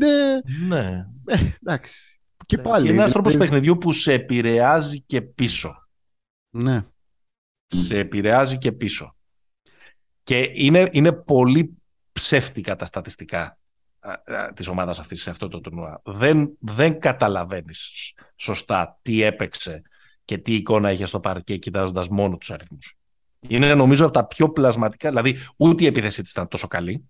Ναι. 0.67 1.05
Ε, 1.25 1.35
εντάξει. 1.63 2.19
Και 2.45 2.57
πάλι. 2.57 2.87
είναι 2.87 2.97
ένας 2.97 3.11
τρόπος 3.11 3.37
παιχνιδιού 3.37 3.77
που 3.77 3.91
σε 3.91 4.13
επηρεάζει 4.13 5.01
και 5.01 5.21
πίσω. 5.21 5.87
Ναι 6.49 6.85
σε 7.83 7.97
επηρεάζει 7.97 8.57
και 8.57 8.71
πίσω. 8.71 9.15
Και 10.23 10.49
είναι, 10.53 10.89
είναι 10.91 11.11
πολύ 11.11 11.77
ψεύτικα 12.11 12.75
τα 12.75 12.85
στατιστικά 12.85 13.57
της 14.53 14.67
ομάδας 14.67 14.99
αυτής 14.99 15.21
σε 15.21 15.29
αυτό 15.29 15.47
το 15.47 15.61
τουρνουά. 15.61 16.01
Δεν, 16.03 16.49
δεν 16.59 16.99
καταλαβαίνεις 16.99 18.13
σωστά 18.35 18.99
τι 19.01 19.21
έπαιξε 19.21 19.81
και 20.25 20.37
τι 20.37 20.53
εικόνα 20.53 20.91
είχε 20.91 21.05
στο 21.05 21.19
παρκέ 21.19 21.57
κοιτάζοντας 21.57 22.07
μόνο 22.07 22.37
τους 22.37 22.51
αριθμούς. 22.51 22.97
Είναι 23.39 23.75
νομίζω 23.75 24.03
από 24.05 24.13
τα 24.13 24.25
πιο 24.25 24.49
πλασματικά, 24.49 25.09
δηλαδή 25.09 25.37
ούτε 25.57 25.83
η 25.83 25.87
επίθεση 25.87 26.21
της 26.21 26.31
ήταν 26.31 26.47
τόσο 26.47 26.67
καλή, 26.67 27.09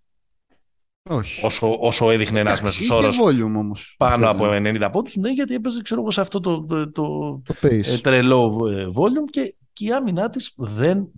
όχι. 1.09 1.45
Όσο, 1.45 1.77
όσο 1.79 2.11
έδειχνε 2.11 2.39
ένας 2.39 2.61
μέσο 2.61 2.95
όρος 2.95 3.95
πάνω 3.97 4.29
από 4.29 4.45
90 4.51 4.89
πόντους. 4.91 5.15
Ναι, 5.15 5.29
γιατί 5.29 5.53
έπαιζε 5.53 5.81
ξέρω 5.81 6.01
εγώ, 6.01 6.11
σε 6.11 6.21
αυτό 6.21 6.39
το, 6.39 6.65
το, 6.65 6.91
το, 6.91 7.41
το 7.45 7.67
ε, 7.67 7.97
τρελό 7.97 8.69
ε, 8.71 8.87
volume 8.93 9.29
και 9.29 9.55
και 9.75 9.85
η 9.85 9.91
άμυνά 9.91 10.29
της 10.29 10.53
δεν 10.55 11.11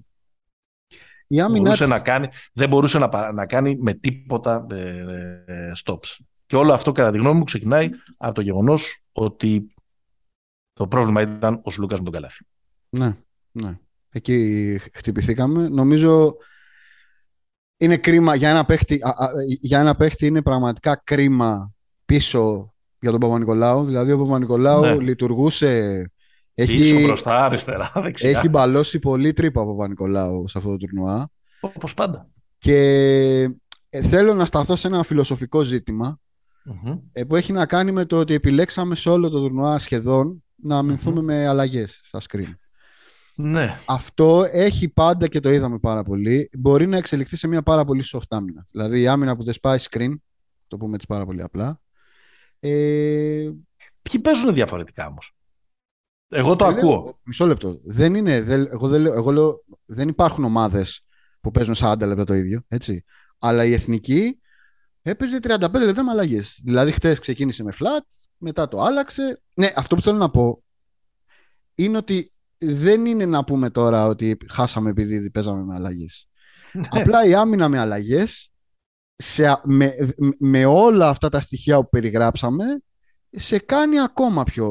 η 1.28 1.42
μπορούσε 1.52 1.86
να 1.86 2.00
κάνει, 2.00 2.28
δεν 2.54 2.70
μπορούσε 2.70 3.00
να, 3.00 3.32
να 3.32 3.46
κάνει 3.46 3.76
με 3.76 3.94
τίποτα 3.94 4.66
ε, 4.72 4.76
ε, 5.46 5.72
stops. 5.86 6.18
Και 6.46 6.56
όλο 6.56 6.74
αυτό 6.74 6.92
κατά 6.92 7.12
τη 7.12 7.18
γνώμη 7.18 7.38
μου 7.38 7.44
ξεκινάει 7.44 7.90
από 8.18 8.34
το 8.34 8.42
γεγονός 8.42 9.04
ότι 9.12 9.74
το 10.74 10.88
πρόβλημα 10.88 11.22
ήταν 11.22 11.62
ο 11.64 11.72
Σλούκας 11.72 11.98
με 11.98 12.04
τον 12.04 12.14
Καλάθι. 12.14 12.46
Ναι, 12.90 13.18
ναι. 13.52 13.80
Εκεί 14.10 14.78
χτυπηθήκαμε. 14.94 15.68
Νομίζω 15.68 16.36
είναι 17.78 17.98
κρίμα 17.98 18.36
για 18.36 18.50
ένα 18.50 18.66
παίχτη, 18.66 19.02
για 19.46 19.80
ένα 19.80 19.96
παίχτη 19.96 20.26
είναι 20.26 20.42
πραγματικά 20.42 21.02
κρίμα 21.04 21.74
πίσω 22.06 22.74
για 23.00 23.12
τον 23.12 23.20
Παπα-Νικολάου. 23.20 23.86
Δηλαδή 23.86 24.12
ο 24.12 24.18
Παπα-Νικολάου 24.18 24.82
ναι. 24.82 24.96
λειτουργούσε 24.96 26.12
έχει, 26.60 26.78
Πίσω, 26.78 27.00
μπροστά, 27.00 27.46
αριστερά, 27.46 27.92
δεξιά. 28.04 28.30
Έχει 28.30 28.50
μπαλώσει 28.50 29.00
πολύ 29.00 29.34
τρύπα 29.34 29.62
από 29.62 29.76
Παπα-Νικολάου 29.76 30.48
σε 30.48 30.58
αυτό 30.58 30.70
το 30.70 30.78
τουρνουά. 30.78 31.30
Όπως 31.60 31.94
πάντα. 31.94 32.30
Και 32.58 32.78
ε, 33.90 34.02
θέλω 34.02 34.34
να 34.34 34.46
σταθώ 34.46 34.76
σε 34.76 34.88
ένα 34.88 35.04
φιλοσοφικό 35.04 35.62
ε, 37.12 37.24
που 37.24 37.36
έχει 37.36 37.52
να 37.52 37.66
κάνει 37.66 37.92
με 37.92 38.06
το 38.06 38.18
ότι 38.18 38.34
επιλέξαμε 38.34 38.96
σε 38.96 39.10
όλο 39.10 39.30
το 39.30 39.40
τουρνουά 39.40 39.80
σχεδόν 39.80 40.44
να 40.56 40.78
αμυνθουμε 40.78 41.22
με 41.22 41.48
αλλαγές 41.48 42.00
στα 42.04 42.22
screen. 42.30 42.54
Ναι. 43.36 43.80
Αυτό 43.86 44.46
έχει 44.52 44.90
πάντα 44.90 45.28
και 45.28 45.40
το 45.40 45.50
είδαμε 45.50 45.80
πάρα 45.80 46.04
πολύ. 46.04 46.50
Μπορεί 46.58 46.88
να 46.88 46.98
εξελιχθεί 46.98 47.36
σε 47.36 47.48
μια 47.48 47.62
πάρα 47.62 47.86
πολύ 47.86 48.04
soft 48.14 48.28
άμυνα. 48.30 48.66
Δηλαδή 48.72 49.02
η 49.02 49.08
άμυνα 49.08 49.36
που 49.36 49.44
δεν 49.44 49.54
σπάει 49.54 49.78
screen, 49.90 50.14
το 50.68 50.78
πούμε 50.78 50.96
έτσι 50.96 51.08
πάρα 51.08 51.26
πολύ 51.26 51.42
απλά. 51.42 51.82
Ε... 52.60 53.50
Ποιοι 54.02 54.22
παίζουν 54.22 54.54
διαφορετικά 54.54 55.08
όμως; 55.08 55.37
Εγώ 56.30 56.56
το 56.56 56.66
ακούω. 56.66 57.20
μισό 57.24 57.46
λεπτό. 57.46 57.80
Δεν 57.84 58.16
είναι, 58.16 58.42
δεν, 58.42 58.68
εγώ, 58.72 58.88
δεν, 58.88 59.06
εγώ 59.06 59.32
λέω, 59.32 59.64
δεν 59.86 60.08
υπάρχουν 60.08 60.44
ομάδες 60.44 61.02
που 61.42 61.52
παίζουν 61.52 61.76
40 61.78 61.96
λεπτά 62.00 62.24
το 62.24 62.34
ίδιο. 62.34 62.62
Έτσι. 62.68 63.04
Αλλά 63.40 63.66
η 63.66 63.74
εθνική 63.74 64.40
έπαιζε 65.02 65.40
35 65.42 65.72
λεπτά 65.74 66.04
με 66.04 66.12
αλλαγές. 66.12 66.60
Δηλαδή, 66.64 66.92
χτες 66.92 67.20
ξεκίνησε 67.20 67.64
με 67.64 67.74
flat, 67.80 68.28
μετά 68.38 68.68
το 68.68 68.82
άλλαξε. 68.82 69.42
Ναι, 69.54 69.74
αυτό 69.76 69.96
που 69.96 70.02
θέλω 70.02 70.18
να 70.18 70.30
πω 70.30 70.64
είναι 71.76 71.98
ότι 71.98 72.32
δεν 72.58 73.06
είναι 73.06 73.26
να 73.26 73.44
πούμε 73.44 73.70
τώρα 73.70 74.06
ότι 74.06 74.38
χάσαμε 74.50 74.90
επειδή 74.90 75.32
παίζαμε 75.32 75.64
με 75.64 75.76
αλλαγές. 75.76 76.30
Ναι. 76.74 76.88
Απλά 76.90 77.26
η 77.26 77.34
άμυνα 77.34 77.70
με 77.70 77.80
αλλαγές, 77.80 78.52
με, 79.64 79.94
με 80.40 80.66
όλα 80.66 81.10
αυτά 81.10 81.30
τα 81.30 81.40
στοιχεία 81.40 81.78
που 81.78 81.90
περιγράψαμε, 81.90 82.66
σε 83.30 83.60
κάνει 83.60 84.00
ακόμα 84.00 84.44
πιο 84.44 84.70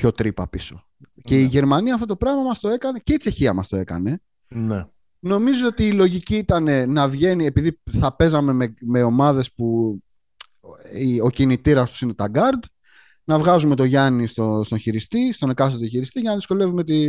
πιο 0.00 0.12
τρύπα 0.12 0.48
πίσω. 0.48 0.86
Και 1.22 1.38
η 1.38 1.42
ναι. 1.42 1.48
Γερμανία 1.48 1.94
αυτό 1.94 2.06
το 2.06 2.16
πράγμα 2.16 2.42
μας 2.42 2.60
το 2.60 2.68
έκανε 2.68 2.98
και 3.02 3.12
η 3.12 3.16
Τσεχία 3.16 3.52
μας 3.52 3.68
το 3.68 3.76
έκανε. 3.76 4.20
Ναι. 4.48 4.86
Νομίζω 5.18 5.66
ότι 5.66 5.86
η 5.86 5.92
λογική 5.92 6.36
ήταν 6.36 6.92
να 6.92 7.08
βγαίνει, 7.08 7.46
επειδή 7.46 7.80
θα 7.90 8.16
παίζαμε 8.16 8.52
με, 8.52 8.74
με 8.80 9.02
ομάδες 9.02 9.52
που 9.52 9.98
ο 11.22 11.30
κινητήρας 11.30 11.90
τους 11.90 12.00
είναι 12.00 12.14
τα 12.14 12.30
guard, 12.34 12.64
να 13.24 13.38
βγάζουμε 13.38 13.74
το 13.76 13.84
Γιάννη 13.84 14.26
στο, 14.26 14.62
στον 14.64 14.78
χειριστή, 14.78 15.32
στον 15.32 15.50
εκάστοτε 15.50 15.86
χειριστή 15.86 16.20
για 16.20 16.30
να 16.30 16.36
δυσκολεύουμε 16.36 16.84
τη, 16.84 17.06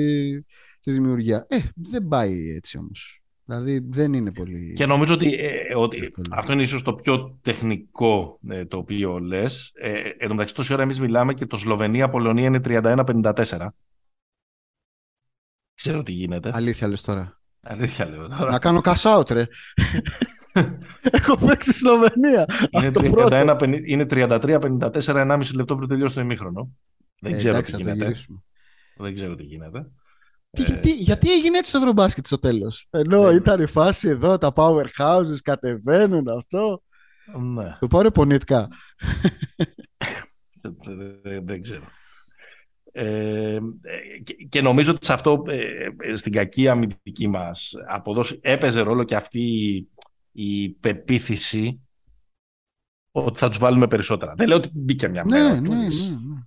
τη 0.79 0.91
δημιουργία. 0.91 1.45
Ε, 1.49 1.57
δεν 1.75 2.07
πάει 2.07 2.49
έτσι 2.55 2.77
όμως. 2.77 3.20
Δηλαδή 3.51 3.87
δεν 3.89 4.13
είναι 4.13 4.31
πολύ. 4.31 4.73
Και 4.73 4.85
νομίζω 4.85 5.13
ότι, 5.13 5.33
ε, 5.33 5.75
ότι 5.75 6.11
αυτό 6.31 6.51
είναι 6.51 6.61
ίσως 6.61 6.83
το 6.83 6.93
πιο 6.93 7.37
τεχνικό 7.41 8.39
ε, 8.49 8.65
το 8.65 8.77
οποίο 8.77 9.19
λες. 9.19 9.71
Ε, 9.73 9.99
εν 10.17 10.27
τω 10.27 10.33
μεταξύ, 10.33 10.53
τόση 10.53 10.73
ώρα 10.73 10.81
εμείς 10.81 10.99
μιλάμε 10.99 11.33
και 11.33 11.45
το 11.45 11.57
Σλοβενία-Πολωνία 11.57 12.45
είναι 12.45 12.61
31-54. 12.63 13.67
Ξέρω 15.73 16.03
τι 16.03 16.11
γίνεται. 16.11 16.49
Αλήθεια 16.53 16.87
λες 16.87 17.01
τώρα. 17.01 17.41
Αλήθεια 17.61 18.05
λέω 18.05 18.27
τώρα. 18.27 18.51
Να 18.51 18.59
κάνω 18.59 18.81
cash 18.83 19.31
ρε. 19.31 19.47
Έχω 21.11 21.35
παίξει 21.45 21.73
Σλοβενία. 21.73 22.45
Είναι 23.85 24.05
33-54, 24.09 24.91
1,5 24.91 25.41
λεπτό 25.53 25.75
πριν 25.75 25.87
τελειώσει 25.87 26.15
το 26.15 26.21
ημίχρονο. 26.21 26.71
Δεν 27.19 27.37
ξέρω 27.37 27.61
τι 27.61 27.75
γίνεται. 27.75 28.15
Δεν 28.95 29.13
ξέρω 29.13 29.35
τι 29.35 29.43
γίνεται. 29.43 29.91
Τι, 30.51 30.79
τι, 30.79 30.93
γιατί 30.93 31.31
έγινε 31.31 31.57
έτσι 31.57 31.71
το 31.71 31.77
Ευρωμπάσκετ 31.77 32.25
στο 32.25 32.39
τέλος; 32.39 32.87
Ενώ 32.89 33.27
ναι. 33.27 33.35
ήταν 33.35 33.61
η 33.61 33.65
φάση 33.65 34.07
εδώ, 34.07 34.37
τα 34.37 34.51
powerhouses 34.55 35.37
κατεβαίνουν 35.43 36.27
αυτό. 36.29 36.83
Ναι. 37.39 37.77
Το 37.79 37.87
πάρε 37.87 38.09
πονητικά. 38.09 38.67
δεν, 41.43 41.61
ξέρω. 41.61 41.83
Ε, 42.91 43.59
και, 44.49 44.61
νομίζω 44.61 44.91
ότι 44.91 45.05
σε 45.05 45.13
αυτό 45.13 45.43
ε, 45.47 46.15
στην 46.15 46.31
κακή 46.31 46.67
αμυντική 46.67 47.27
μας 47.27 47.73
αποδόση 47.87 48.39
έπαιζε 48.41 48.81
ρόλο 48.81 49.03
και 49.03 49.15
αυτή 49.15 49.87
η 50.31 50.69
πεποίθηση 50.69 51.81
ότι 53.11 53.39
θα 53.39 53.47
τους 53.47 53.57
βάλουμε 53.57 53.87
περισσότερα. 53.87 54.33
Δεν 54.35 54.47
λέω 54.47 54.57
ότι 54.57 54.69
μπήκε 54.73 55.07
μια 55.07 55.23
ναι, 55.23 55.37
μέρα. 55.37 55.61
Ναι, 55.61 55.75
ναι, 55.75 55.83
ναι 55.83 56.45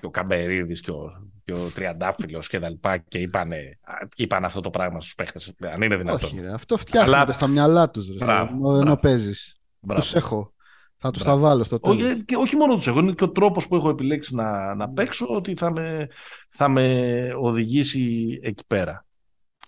και 0.00 0.06
ο 0.06 0.10
Καμπερίδης 0.10 0.80
και 0.80 0.90
ο, 0.90 1.30
και 1.50 1.58
ο 1.58 1.70
Τριαντάφυλλος 1.70 2.48
και 2.48 2.58
τα 2.58 2.68
λοιπά 2.68 2.98
και 2.98 3.18
είπανε, 3.18 3.78
είπαν 4.16 4.44
αυτό 4.44 4.60
το 4.60 4.70
πράγμα 4.70 5.00
στους 5.00 5.14
παίχτες, 5.14 5.54
αν 5.72 5.82
είναι 5.82 5.96
δυνατόν. 5.96 6.24
Όχι 6.24 6.40
ρε, 6.40 6.52
αυτό 6.52 6.76
φτιάχνεται 6.76 7.18
Αλλά... 7.18 7.32
στα 7.32 7.46
μυαλά 7.46 7.90
τους, 7.90 8.08
ρε, 8.08 8.24
μπράβο, 8.24 8.76
ενώ 8.76 8.96
παίζεις. 8.96 9.56
Τους 9.94 10.14
έχω. 10.14 10.52
Θα 10.96 11.10
τους 11.10 11.22
τα 11.22 11.36
βάλω 11.36 11.64
στο 11.64 11.78
τέλος. 11.80 12.02
Όχι, 12.02 12.24
και 12.24 12.36
όχι 12.36 12.56
μόνο 12.56 12.74
τους 12.74 12.86
έχω, 12.86 12.98
είναι 12.98 13.12
και 13.12 13.24
ο 13.24 13.30
τρόπος 13.30 13.68
που 13.68 13.76
έχω 13.76 13.88
επιλέξει 13.88 14.34
να, 14.34 14.74
να 14.74 14.88
παίξω 14.88 15.26
ότι 15.26 15.54
θα 15.56 15.72
με, 15.72 16.08
θα 16.50 16.68
με 16.68 17.34
οδηγήσει 17.40 18.38
εκεί 18.42 18.64
πέρα. 18.66 19.06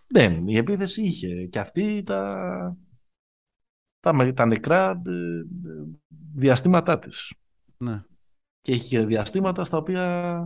Δεν, 0.07 0.49
η 0.49 0.57
επίθεση 0.57 1.03
είχε 1.03 1.47
και 1.47 1.59
αυτή 1.59 2.03
τα, 2.03 2.77
τα, 4.01 4.33
τα 4.35 4.47
νεκρά 4.47 5.03
ε, 5.07 5.11
ε, 5.11 5.45
διαστήματά 6.35 6.99
της. 6.99 7.33
Ναι 7.77 8.03
και 8.63 8.73
έχει 8.73 8.89
και 8.89 9.05
διαστήματα 9.05 9.65
στα 9.65 9.77
οποία 9.77 10.45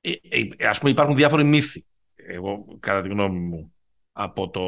ε, 0.00 0.12
ε, 0.56 0.66
ας 0.66 0.78
πούμε 0.78 0.90
υπάρχουν 0.90 1.16
διάφοροι 1.16 1.44
μύθοι 1.44 1.84
εγώ 2.14 2.76
κατά 2.80 3.00
τη 3.00 3.08
γνώμη 3.08 3.38
μου 3.38 3.72
από 4.12 4.50
το 4.50 4.64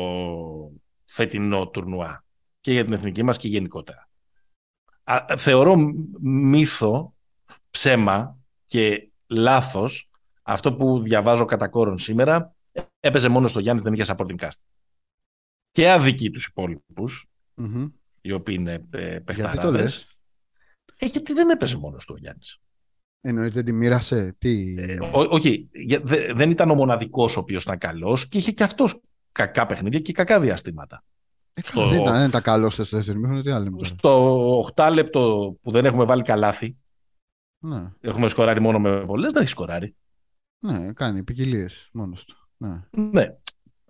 φετινό 1.04 1.68
τουρνουά 1.68 2.24
και 2.60 2.72
για 2.72 2.84
την 2.84 2.92
εθνική 2.92 3.22
μας 3.22 3.38
και 3.38 3.48
γενικότερα. 3.48 4.08
θεωρώ 5.36 5.76
μύθο, 6.20 7.14
ψέμα 7.70 8.38
και 8.64 9.10
λάθος 9.26 10.10
αυτό 10.42 10.74
που 10.74 11.02
διαβάζω 11.02 11.44
κατά 11.44 11.68
κόρον 11.68 11.98
σήμερα 11.98 12.54
έπαιζε 13.00 13.28
μόνο 13.28 13.48
στο 13.48 13.60
Γιάννης, 13.60 13.82
δεν 13.84 13.92
είχε 13.92 14.04
supporting 14.06 14.38
cast. 14.38 14.60
Και 15.70 15.90
αδικεί 15.90 16.30
τους 16.30 16.46
υπόλοιπους, 16.46 17.30
οι 18.20 18.32
οποίοι 18.32 18.56
είναι 18.58 18.86
ε, 18.90 19.18
παιχταράδες. 19.18 20.06
Ε, 20.96 21.06
γιατί 21.06 21.32
δεν 21.32 21.50
έπαιζε 21.50 21.76
μόνο 21.76 21.96
του 21.96 22.14
ο 22.14 22.16
Γιάννης. 22.16 22.60
Εννοείται 23.24 23.50
δεν 23.50 23.64
τη 23.64 23.72
μοίρασε. 23.72 24.34
Τι... 24.38 24.74
Ε, 24.78 24.98
όχι, 25.28 25.68
δεν 26.34 26.50
ήταν 26.50 26.70
ο 26.70 26.74
μοναδικός 26.74 27.36
ο 27.36 27.40
οποίος 27.40 27.62
ήταν 27.62 27.78
καλός 27.78 28.28
και 28.28 28.38
είχε 28.38 28.50
και 28.50 28.62
αυτός 28.62 29.00
κακά 29.32 29.66
παιχνίδια 29.66 30.00
και 30.00 30.12
κακά 30.12 30.40
διαστήματα. 30.40 31.04
Ε, 31.54 31.60
στο... 31.64 31.88
Δεν 31.88 32.00
ήταν, 32.00 32.30
τα 32.30 32.40
καλός 32.40 32.74
στο 32.74 32.84
δεύτερο 32.90 33.18
μήχρονο, 33.18 33.42
τι 33.42 33.50
άλλο. 33.50 33.80
Στο 33.82 34.64
8 34.74 34.90
λεπτό 34.94 35.54
που 35.62 35.70
δεν 35.70 35.84
έχουμε 35.84 36.04
βάλει 36.04 36.22
καλάθι, 36.22 36.76
ναι. 37.58 37.82
έχουμε 38.00 38.28
σκοράρει 38.28 38.60
μόνο 38.60 38.78
με 38.78 39.00
βολές, 39.00 39.32
δεν 39.32 39.42
έχει 39.42 39.50
σκοράρει. 39.50 39.96
Ναι, 40.58 40.92
κάνει 40.92 41.22
ποικιλίες 41.22 41.88
μόνος 41.92 42.24
του. 42.24 42.36
Ναι. 42.56 42.82
ναι. 42.90 43.26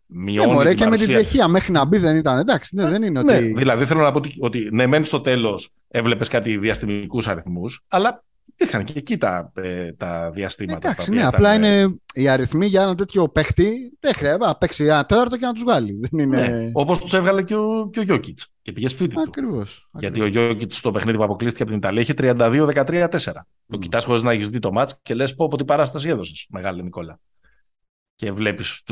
Μειώνει 0.07 0.64
ναι, 0.64 0.75
και 0.75 0.87
με 0.87 0.97
την 0.97 1.09
Τσεχία 1.09 1.49
μέχρι 1.49 1.73
να 1.73 1.85
μπει 1.85 1.99
δεν 1.99 2.16
ήταν. 2.16 2.38
Εντάξει, 2.38 2.75
ναι, 2.75 2.88
δεν 2.88 3.03
είναι 3.03 3.23
ναι, 3.23 3.37
ότι. 3.37 3.53
Δηλαδή 3.53 3.87
θέλω 3.87 4.01
να 4.01 4.12
πω 4.12 4.18
ότι, 4.18 4.35
ότι 4.38 4.68
ναι, 4.73 4.87
μένει 4.87 5.05
στο 5.05 5.21
τέλος 5.21 5.71
έβλεπες 5.88 6.29
κάτι 6.29 6.57
διαστημικούς 6.57 7.29
αριθμούς, 7.29 7.85
αλλά 7.88 8.25
Είχαν 8.57 8.85
και 8.85 8.98
εκεί 8.98 9.18
τα, 9.18 9.52
ε, 9.55 9.92
τα 9.92 10.31
διαστήματα. 10.31 10.88
Εντάξει, 10.88 11.11
ναι, 11.11 11.24
απλά 11.24 11.55
είναι 11.55 11.96
οι 12.14 12.28
αριθμοί 12.28 12.66
για 12.66 12.83
ένα 12.83 12.94
τέτοιο 12.94 13.28
παίχτη. 13.28 13.96
Δεν 14.00 14.14
χρειάζεται 14.14 14.46
να 14.46 14.57
παίξει 14.57 14.85
ένα 14.85 15.07
τέταρτο 15.07 15.37
και 15.37 15.46
να 15.46 15.52
τους 15.52 15.62
βγάλει. 15.62 16.09
Δεν 16.11 16.20
είναι... 16.20 16.48
Ναι, 16.48 16.70
Όπως 16.72 17.00
τους 17.00 17.12
έβγαλε 17.12 17.42
και 17.42 17.57
ο, 17.57 17.90
και 17.92 17.98
ο 17.98 18.02
Γιώκητς. 18.02 18.52
Και 18.62 18.72
πήγε 18.72 18.88
σπίτι 18.88 19.14
ακριβώς, 19.26 19.88
του. 19.92 19.98
Γιατί 19.98 20.20
ο 20.20 20.26
Γιώκητς 20.26 20.76
στο 20.76 20.90
παιχνίδι 20.90 21.16
που 21.16 21.24
αποκλείστηκε 21.24 21.62
από 21.62 21.72
την 21.72 21.81
Ιταλία 21.81 22.00
είχε 22.00 22.14
32-13-4. 22.16 23.09
Mm. 23.09 23.33
Το 23.66 23.78
κοιτάς 23.78 24.05
χωρίς 24.05 24.22
να 24.22 24.33
έχεις 24.33 24.50
δει 24.50 24.59
το 24.59 24.72
μάτς 24.72 24.98
και 25.02 25.14
λες 25.14 25.35
πω 25.35 25.44
από 25.44 25.57
τι 25.57 25.64
παράσταση 25.64 26.09
έδωσες, 26.09 26.46
Μεγάλη 26.50 26.83
Νικόλα. 26.83 27.20
Και 28.14 28.33
βλέπεις 28.33 28.83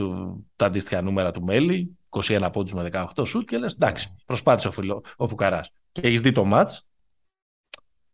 τα 0.57 0.67
αντίστοιχα 0.67 1.03
νούμερα 1.03 1.31
του 1.31 1.43
Μέλη, 1.43 1.99
21 2.09 2.49
πόντους 2.53 2.73
με 2.73 2.91
18 2.93 3.27
σουτ 3.27 3.49
και 3.49 3.59
λες 3.59 3.75
εντάξει, 3.75 4.15
προσπάθησε 4.27 4.69
ο, 4.69 4.71
φιλο, 4.71 5.05
ο 5.17 5.29
Φουκαράς. 5.29 5.71
Και 5.93 6.07
έχεις 6.07 6.21
δει 6.21 6.33
το 6.33 6.45
μάτς. 6.45 6.89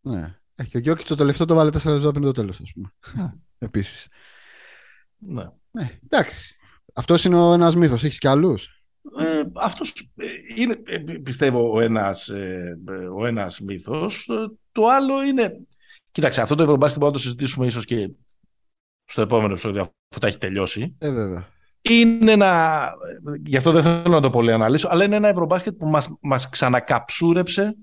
Ναι. 0.01 0.38
Ε, 0.57 0.64
και 0.64 0.77
ο 0.77 0.81
Γιώκητς 0.81 1.09
το 1.09 1.14
τελευταίο 1.14 1.47
το 1.47 1.55
βάλε 1.55 1.71
4 1.71 1.85
λεπτά 1.85 2.11
πριν 2.11 2.23
το 2.23 2.33
τέλος, 2.33 2.61
ας 2.61 2.73
πούμε. 2.73 2.92
Επίσης. 3.59 4.09
Ναι. 5.19 5.45
ναι. 5.71 5.99
Εντάξει. 6.05 6.57
Αυτός 6.95 7.25
είναι 7.25 7.37
ο 7.37 7.53
ένας 7.53 7.77
μύθος. 7.77 8.05
Έχεις 8.05 8.19
κι 8.19 8.29
άλλους; 8.29 8.83
Ε, 9.19 9.42
αυτός 9.55 10.12
ε, 10.16 10.27
είναι, 10.57 10.83
ε, 10.87 10.99
πιστεύω, 10.99 11.73
ο 11.73 11.81
ένας, 11.81 12.31
ο 13.16 13.27
ένας 13.27 13.61
μύθος. 13.61 14.31
Το 14.73 14.87
άλλο 14.87 15.23
είναι... 15.23 15.61
Κοίταξε, 16.12 16.40
αυτό 16.40 16.55
το 16.55 16.62
Ευρωμπάσκετ 16.62 16.99
μπορούμε 16.99 17.16
να 17.19 17.23
το 17.23 17.29
συζητήσουμε 17.29 17.66
ίσως 17.66 17.85
και 17.85 18.11
στο 19.05 19.21
επόμενο 19.21 19.51
επεισόδιο, 19.51 19.81
αφού 19.81 20.21
τα 20.21 20.27
έχει 20.27 20.38
τελειώσει. 20.38 20.95
Ε, 20.99 21.11
βέβαια. 21.11 21.49
Είναι 21.83 22.33
ένα... 22.33 22.92
Γι' 23.45 23.57
αυτό 23.57 23.73
δεν 23.73 23.83
θέλω 23.83 24.14
να 24.14 24.21
το 24.21 24.31
πολύ 24.31 24.53
αναλύσω, 24.53 24.88
αλλά 24.88 25.05
είναι 25.05 25.16
ένα 25.16 25.29
Ευρωμπάσκετ 25.29 25.77
που 25.77 25.87
μας, 25.87 26.09
μας 26.21 26.49
ξανακαψούρεψε 26.49 27.77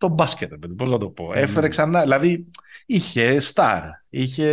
το 0.00 0.08
μπάσκετ, 0.08 0.52
πώς 0.76 0.90
να 0.90 0.98
το 0.98 1.08
πω. 1.08 1.30
Ναι. 1.34 1.40
Έφερε 1.40 1.68
ξανά, 1.68 2.02
δηλαδή 2.02 2.46
είχε 2.86 3.38
στάρ, 3.38 3.82
είχε 4.08 4.48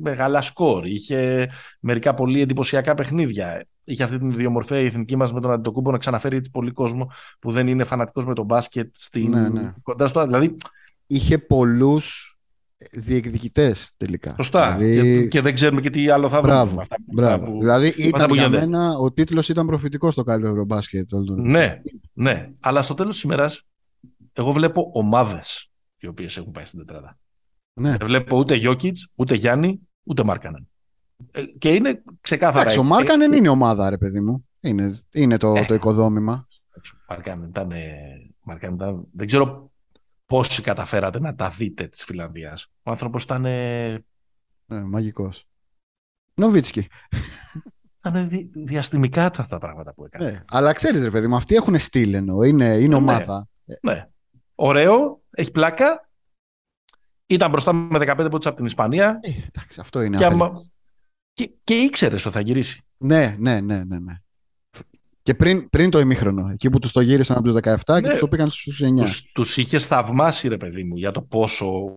μεγάλα 0.00 0.40
σκορ, 0.40 0.86
είχε 0.86 1.50
μερικά 1.80 2.14
πολύ 2.14 2.40
εντυπωσιακά 2.40 2.94
παιχνίδια. 2.94 3.66
Είχε 3.84 4.02
αυτή 4.02 4.18
την 4.18 4.30
ιδιομορφία 4.30 4.80
η 4.80 4.84
εθνική 4.84 5.16
μας 5.16 5.32
με 5.32 5.40
τον 5.40 5.52
Αντιτοκούμπο 5.52 5.90
να 5.90 5.98
ξαναφέρει 5.98 6.36
έτσι 6.36 6.50
πολύ 6.50 6.70
κόσμο 6.70 7.10
που 7.38 7.50
δεν 7.50 7.66
είναι 7.66 7.84
φανατικός 7.84 8.26
με 8.26 8.34
τον 8.34 8.44
μπάσκετ 8.44 8.90
στην... 8.92 9.30
ναι, 9.30 9.48
ναι. 9.48 9.72
κοντά 9.82 10.06
στο. 10.06 10.24
Δηλαδή... 10.24 10.56
Είχε 11.06 11.38
πολλούς 11.38 12.34
διεκδικητές 12.92 13.92
τελικά. 13.96 14.34
Σωστά. 14.36 14.76
Δηλαδή... 14.76 15.20
Και, 15.20 15.28
και, 15.28 15.40
δεν 15.40 15.54
ξέρουμε 15.54 15.80
και 15.80 15.90
τι 15.90 16.08
άλλο 16.08 16.28
θα 16.28 16.40
βρούμε. 16.40 16.84
Μπράβο. 17.06 17.44
Που... 17.44 17.58
Δηλαδή 17.58 17.94
ήταν 17.96 18.32
για 18.32 18.48
μένα 18.48 18.96
ο 18.96 19.12
τίτλος 19.12 19.48
ήταν 19.48 19.66
προφητικός 19.66 20.12
στο 20.12 20.22
καλύτερο 20.22 20.64
μπάσκετ. 20.64 21.08
Ναι, 21.36 21.76
ναι. 22.12 22.50
Αλλά 22.60 22.82
στο 22.82 22.94
τέλος 22.94 23.12
της 23.12 23.22
ημέρας 23.22 23.64
εγώ 24.32 24.52
βλέπω 24.52 24.90
ομάδες 24.94 25.70
οι 26.00 26.06
οποίες 26.06 26.36
έχουν 26.36 26.52
πάει 26.52 26.64
στην 26.64 26.78
τετράδα. 26.78 27.18
Ναι. 27.80 27.96
Δεν 27.96 28.06
βλέπω 28.06 28.38
ούτε 28.38 28.54
Γιώκητς, 28.54 29.12
ούτε 29.14 29.34
Γιάννη, 29.34 29.80
ούτε 30.02 30.24
Μάρκανεν. 30.24 30.68
Ε, 31.30 31.42
και 31.44 31.74
είναι 31.74 32.02
ξεκάθαρα. 32.20 32.60
Εντάξει, 32.60 32.78
ο 32.78 32.82
Μάρκανεν 32.82 33.32
είναι 33.32 33.48
ομάδα, 33.48 33.90
ρε 33.90 33.98
παιδί 33.98 34.20
μου. 34.20 34.48
Είναι, 34.60 34.98
είναι 35.12 35.36
το, 35.36 35.54
ε, 35.54 35.64
το 35.64 35.74
οικοδόμημα. 35.74 36.48
Μάρκανεν 37.08 37.48
ήταν, 37.48 37.72
Μάρκανεν 38.42 38.74
ήταν. 38.74 39.06
Δεν 39.12 39.26
ξέρω 39.26 39.70
πόσοι 40.26 40.62
καταφέρατε 40.62 41.20
να 41.20 41.34
τα 41.34 41.48
δείτε 41.48 41.86
της 41.86 42.04
Φιλανδίας. 42.04 42.72
Ο 42.82 42.90
άνθρωπος 42.90 43.22
ήταν. 43.22 43.44
Ε, 43.44 44.04
Μαγικός. 44.66 45.44
Νοβίτσκι. 46.34 46.86
Ήταν 48.06 48.28
δι, 48.28 48.50
διαστημικά 48.54 49.24
αυτά 49.24 49.46
τα 49.46 49.58
πράγματα 49.58 49.94
που 49.94 50.04
έκανε. 50.04 50.30
Ναι, 50.30 50.40
αλλά 50.48 50.72
ξέρεις, 50.72 51.02
ρε 51.02 51.10
παιδί 51.10 51.26
μου, 51.26 51.36
αυτοί 51.36 51.54
έχουν 51.54 51.78
στυλ 51.78 52.14
εννοώ. 52.14 52.42
Είναι, 52.42 52.64
είναι 52.64 52.88
ναι, 52.88 52.94
ομάδα. 52.94 53.48
Ναι 53.80 54.08
ωραίο, 54.60 55.22
έχει 55.30 55.50
πλάκα. 55.50 56.08
Ήταν 57.26 57.50
μπροστά 57.50 57.72
με 57.72 57.98
15 57.98 58.16
πόντους 58.16 58.46
από 58.46 58.56
την 58.56 58.64
Ισπανία. 58.64 59.20
Ε, 59.22 59.28
εντάξει, 59.28 59.80
αυτό 59.80 60.02
είναι. 60.02 60.16
Και, 60.16 60.24
αμα... 60.24 60.52
και, 61.32 61.50
και 61.64 61.74
ήξερε 61.74 62.14
ότι 62.14 62.30
θα 62.30 62.40
γυρίσει. 62.40 62.80
Ναι, 62.96 63.36
ναι, 63.38 63.60
ναι, 63.60 63.84
ναι. 63.84 63.98
ναι. 63.98 64.14
Και 65.22 65.34
πριν, 65.34 65.70
πριν 65.70 65.90
το 65.90 66.00
ημίχρονο, 66.00 66.48
εκεί 66.48 66.70
που 66.70 66.78
τους 66.78 66.92
το 66.92 67.00
γύρισαν 67.00 67.36
από 67.36 67.46
τους 67.46 67.54
17 67.62 67.74
ναι, 67.92 68.00
και 68.00 68.08
τους 68.08 68.18
το 68.18 68.28
πήγαν 68.28 68.46
στους 68.46 68.82
9. 68.84 69.06
Τους 69.32 69.56
είχε 69.56 69.78
θαυμάσει, 69.78 70.48
ρε 70.48 70.56
παιδί 70.56 70.84
μου, 70.84 70.96
για 70.96 71.10
το 71.10 71.22
πόσο 71.22 71.90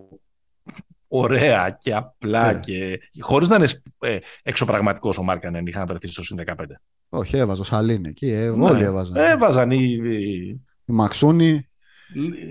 ωραία 1.08 1.76
και 1.80 1.94
απλά 1.94 2.52
ναι. 2.52 2.60
και. 2.60 3.00
Χωρίς 3.20 3.48
να 3.48 3.56
είναι 3.56 3.68
ε, 3.98 4.18
εξωπραγματικός 4.42 5.18
ο 5.18 5.22
Μάρκανεν, 5.22 5.66
είχαν 5.66 5.86
βρεθεί 5.86 6.06
στο 6.06 6.22
συν 6.22 6.40
15. 6.46 6.54
Όχι, 7.08 7.36
έβαζε 7.36 7.60
ο 7.60 7.64
Σαλίνη 7.64 8.08
εκεί. 8.08 8.30
Ε, 8.30 8.50
ναι. 8.50 8.64
Όλοι 8.64 8.84
έβαζαν. 8.84 9.16
Έβαζαν 9.16 9.70
οι. 9.70 9.98
Η 10.84 10.92
Μαξούνη. 10.92 11.68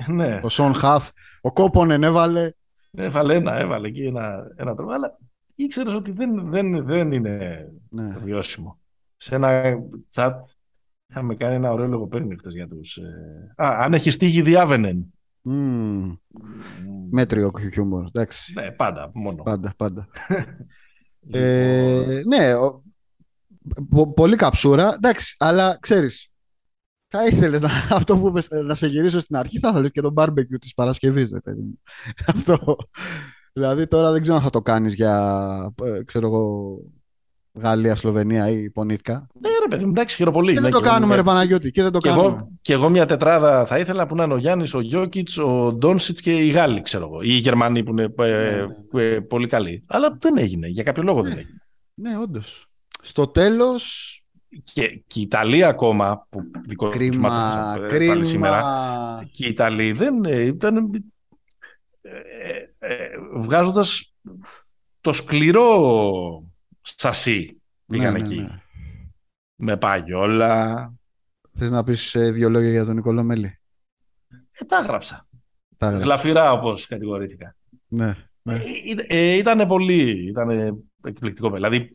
Ναι. 0.07 0.39
Ο 0.43 0.49
Σον 0.49 0.73
Χαφ. 0.73 1.09
Ο 1.41 1.53
Κόπονεν 1.53 2.03
έβαλε. 2.03 2.51
Έβαλε 2.91 3.35
ένα, 3.35 3.55
έβαλε 3.55 3.87
εκεί 3.87 4.03
ένα, 4.03 4.51
ένα 4.55 4.75
τρόπο. 4.75 4.91
Αλλά 4.91 5.17
ήξερες 5.55 5.93
ότι 5.93 6.11
δεν, 6.11 6.49
δεν, 6.49 6.85
δεν 6.85 7.11
είναι 7.11 7.67
ναι. 7.89 8.17
βιώσιμο. 8.23 8.79
Σε 9.17 9.35
ένα 9.35 9.61
chat 10.15 10.33
είχαμε 11.09 11.35
κάνει 11.35 11.55
ένα 11.55 11.71
ωραίο 11.71 11.87
λογοπαίγνιο 11.87 12.37
χθες 12.39 12.53
για 12.53 12.67
τους. 12.67 12.97
Ε... 12.97 13.53
Α, 13.63 13.77
αν 13.79 13.93
έχει 13.93 14.17
τύχει 14.17 14.41
διάβαινεν. 14.41 15.13
Mm. 15.49 16.17
Μέτριο 17.11 17.51
χιούμορ, 17.71 18.05
εντάξει. 18.05 18.53
Ναι, 18.53 18.71
πάντα, 18.71 19.11
μόνο. 19.13 19.43
Πάντα, 19.43 19.73
πάντα. 19.77 20.07
ε, 21.31 22.21
ναι, 22.25 22.53
ο, 22.53 22.83
πο, 23.89 24.13
πολύ 24.13 24.35
καψούρα, 24.35 24.93
εντάξει, 24.93 25.35
αλλά 25.39 25.77
ξέρεις, 25.81 26.31
θα 27.17 27.25
ήθελες 27.25 27.61
να, 27.61 27.69
αυτό 27.97 28.17
που 28.17 28.27
είπες, 28.27 28.49
να 28.49 28.75
σε 28.75 28.87
γυρίσω 28.87 29.19
στην 29.19 29.35
αρχή, 29.35 29.59
θα 29.59 29.69
ήθελε 29.69 29.89
και 29.89 30.01
τον 30.01 30.13
barbecue 30.17 30.59
της 30.59 30.73
Παρασκευής, 30.73 31.33
παιδί 31.43 31.61
μου. 31.61 31.79
αυτό. 32.35 32.75
Δηλαδή 33.53 33.87
τώρα 33.87 34.11
δεν 34.11 34.21
ξέρω 34.21 34.37
αν 34.37 34.43
θα 34.43 34.49
το 34.49 34.61
κάνεις 34.61 34.93
για, 34.93 35.73
ε, 35.83 36.03
ξέρω 36.03 36.27
εγώ, 36.27 36.77
Γαλλία, 37.59 37.95
Σλοβενία 37.95 38.49
ή 38.49 38.69
Πονίτκα. 38.69 39.27
Ναι, 39.39 39.49
ρε 39.49 39.67
παιδί, 39.69 39.83
εντάξει, 39.83 40.15
χειροπολί. 40.15 40.53
Και 40.53 40.59
δεν 40.59 40.71
το 40.71 40.79
κάνουμε, 40.79 41.15
ρε 41.15 41.23
Παναγιώτη. 41.23 41.71
Και 41.71 41.81
δεν 41.81 41.91
το 41.91 41.99
και 41.99 42.09
κάνουμε. 42.09 42.27
Εγώ, 42.27 42.49
και 42.61 42.73
εγώ 42.73 42.89
μια 42.89 43.05
τετράδα 43.05 43.65
θα 43.65 43.77
ήθελα 43.79 44.07
που 44.07 44.15
να 44.15 44.23
είναι 44.23 44.33
ο 44.33 44.37
Γιάννης, 44.37 44.73
ο 44.73 44.79
Γιώκητς, 44.79 45.37
ο 45.37 45.73
Ντόνσιτς 45.73 46.21
και 46.21 46.31
οι 46.31 46.49
Γάλλοι, 46.49 46.81
ξέρω 46.81 47.05
εγώ. 47.05 47.21
Ή 47.21 47.27
οι 47.29 47.37
Γερμανοί 47.37 47.83
που 47.83 47.91
είναι 47.91 48.13
ε, 48.17 48.25
ναι, 48.25 48.55
ναι, 48.55 48.65
ναι. 48.91 49.03
Ε, 49.03 49.19
πολύ 49.19 49.47
καλοί. 49.47 49.83
Αλλά 49.87 50.17
δεν 50.19 50.37
έγινε. 50.37 50.67
Για 50.67 50.83
κάποιο 50.83 51.03
λόγο 51.03 51.21
δεν 51.21 51.33
ναι. 51.33 51.39
έγινε. 51.39 51.61
Ναι, 51.93 52.17
όντως. 52.17 52.67
Στο 53.01 53.27
τέλος, 53.27 54.22
και, 54.63 55.01
και 55.07 55.19
η 55.19 55.21
Ιταλία 55.21 55.67
ακόμα 55.67 56.27
που 56.29 56.51
δικό 56.65 56.89
κρίμα, 56.89 57.19
μάτσα, 57.19 57.85
κρίμα. 57.87 58.23
σήμερα. 58.23 58.63
Και 59.31 59.45
η 59.45 59.49
Ιταλία 59.49 59.93
δεν 59.93 60.25
ε, 60.25 60.41
ήταν 60.41 61.03
ε, 62.01 62.13
ε, 62.79 63.09
βγάζοντας 63.35 64.13
το 65.01 65.13
σκληρό 65.13 66.43
σασί 66.81 67.61
πήγαν 67.85 68.13
ναι, 68.13 68.19
ναι, 68.19 68.25
εκεί. 68.25 68.39
ναι, 68.39 68.61
με 69.55 69.77
παγιόλα. 69.77 70.93
Θες 71.51 71.71
να 71.71 71.83
πεις 71.83 72.15
ε, 72.15 72.31
δύο 72.31 72.49
λόγια 72.49 72.69
για 72.69 72.85
τον 72.85 72.95
Νικόλο 72.95 73.23
Μέλη; 73.23 73.59
Ε, 74.51 74.65
τα 74.65 74.77
έγραψα. 74.77 75.27
Τα 75.77 75.89
γλαφυρά 75.89 76.51
όπως 76.51 76.87
κατηγορήθηκα. 76.87 77.55
Ναι, 77.87 78.13
ναι. 78.41 78.61
Ε, 79.07 79.31
ήταν 79.31 79.67
πολύ 79.67 80.27
ήταν 80.27 80.77
εκπληκτικό 81.03 81.49
δηλαδή 81.51 81.91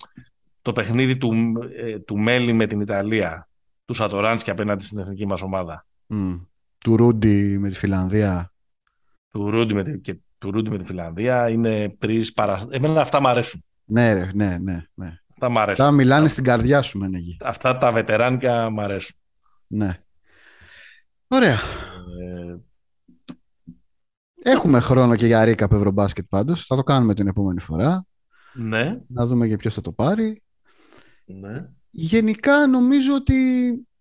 το 0.68 0.74
παιχνίδι 0.74 1.16
του, 1.16 1.32
ε, 1.76 1.98
του 1.98 2.18
Μέλη 2.18 2.52
με 2.52 2.66
την 2.66 2.80
Ιταλία, 2.80 3.48
του 3.84 3.94
Σατοράνσκι 3.94 4.50
απέναντι 4.50 4.84
στην 4.84 4.98
εθνική 4.98 5.26
μας 5.26 5.42
ομάδα. 5.42 5.86
Mm. 6.08 6.46
Του 6.78 6.96
Ρούντι 6.96 7.58
με 7.58 7.68
τη 7.68 7.74
Φιλανδία. 7.74 8.52
Του 9.30 9.50
Ρούντι 9.50 9.74
με 9.74 9.82
τη, 9.82 9.98
και 9.98 10.18
του 10.38 10.50
Ρούντι 10.50 10.70
με 10.70 10.78
τη 10.78 10.84
Φιλανδία 10.84 11.48
είναι 11.48 11.88
πρις 11.88 12.32
παρα... 12.32 12.66
Εμένα 12.70 13.00
αυτά 13.00 13.20
μου 13.20 13.28
αρέσουν. 13.28 13.64
Ναι, 13.84 14.12
ρε, 14.12 14.30
ναι, 14.34 14.58
ναι, 14.58 14.80
ναι. 14.94 15.18
Αυτά 15.30 15.48
μου 15.48 15.58
αρέσουν. 15.58 15.84
Αυτά 15.84 15.96
μιλάνε 15.96 16.28
στην 16.28 16.44
καρδιά 16.44 16.82
σου, 16.82 16.98
μένεγε. 16.98 17.36
Αυτά 17.40 17.76
τα 17.76 17.92
βετεράνικα 17.92 18.70
μου 18.70 18.80
αρέσουν. 18.80 19.16
Ναι. 19.66 20.02
Ωραία. 21.28 21.58
Ε... 22.20 22.56
Έχουμε 24.42 24.80
χρόνο 24.80 25.16
και 25.16 25.26
για 25.26 25.44
ρίκα 25.44 25.68
Ευρωμπάσκετ 25.70 26.24
πάντως. 26.28 26.66
Θα 26.66 26.76
το 26.76 26.82
κάνουμε 26.82 27.14
την 27.14 27.28
επόμενη 27.28 27.60
φορά. 27.60 28.06
Ναι. 28.54 29.00
Να 29.08 29.26
δούμε 29.26 29.48
και 29.48 29.56
ποιος 29.56 29.74
θα 29.74 29.80
το 29.80 29.92
πάρει. 29.92 30.42
Ναι. 31.28 31.68
Γενικά 31.90 32.66
νομίζω 32.66 33.14
ότι. 33.14 33.34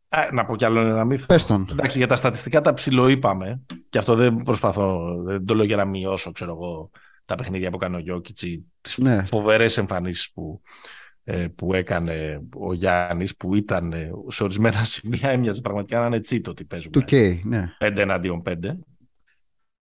Α, 0.09 0.27
να 0.31 0.45
πω 0.45 0.55
κι 0.55 0.65
άλλο 0.65 0.79
ένα 0.79 1.05
μύθο. 1.05 1.25
Πες 1.25 1.45
τον. 1.45 1.67
Εντάξει, 1.71 1.97
για 1.97 2.07
τα 2.07 2.15
στατιστικά 2.15 2.61
τα 2.61 2.73
ψηλοείπαμε. 2.73 3.61
Και 3.89 3.97
αυτό 3.97 4.15
δεν 4.15 4.35
προσπαθώ. 4.35 5.15
Δεν 5.23 5.45
το 5.45 5.55
λέω 5.55 5.65
για 5.65 5.75
να 5.75 5.85
μειώσω, 5.85 6.31
ξέρω 6.31 6.51
εγώ, 6.51 6.89
τα 7.25 7.35
παιχνίδια 7.35 7.69
που 7.69 7.75
έκανε 7.75 7.95
ο 7.95 7.99
Γιώκητσι. 7.99 8.65
Τις 8.81 8.97
ναι. 8.97 9.25
φοβερές 9.25 9.77
εμφανίσεις 9.77 10.31
που, 10.33 10.61
ε, 11.23 11.47
που 11.55 11.73
έκανε 11.73 12.41
ο 12.59 12.73
Γιάννης, 12.73 13.35
που 13.35 13.55
ήταν 13.55 13.93
ε, 13.93 14.09
σε 14.27 14.43
ορισμένα 14.43 14.83
σημεία 14.93 15.29
έμοιαζε 15.29 15.61
πραγματικά 15.61 15.99
να 15.99 16.05
είναι 16.05 16.19
τσίτο 16.19 16.51
ότι 16.51 16.63
παίζουμε. 16.63 16.91
Του 16.91 17.03
K, 17.07 17.39
ναι. 17.43 17.75
5 17.79 17.97
εναντίον 17.97 18.41
5. 18.45 18.55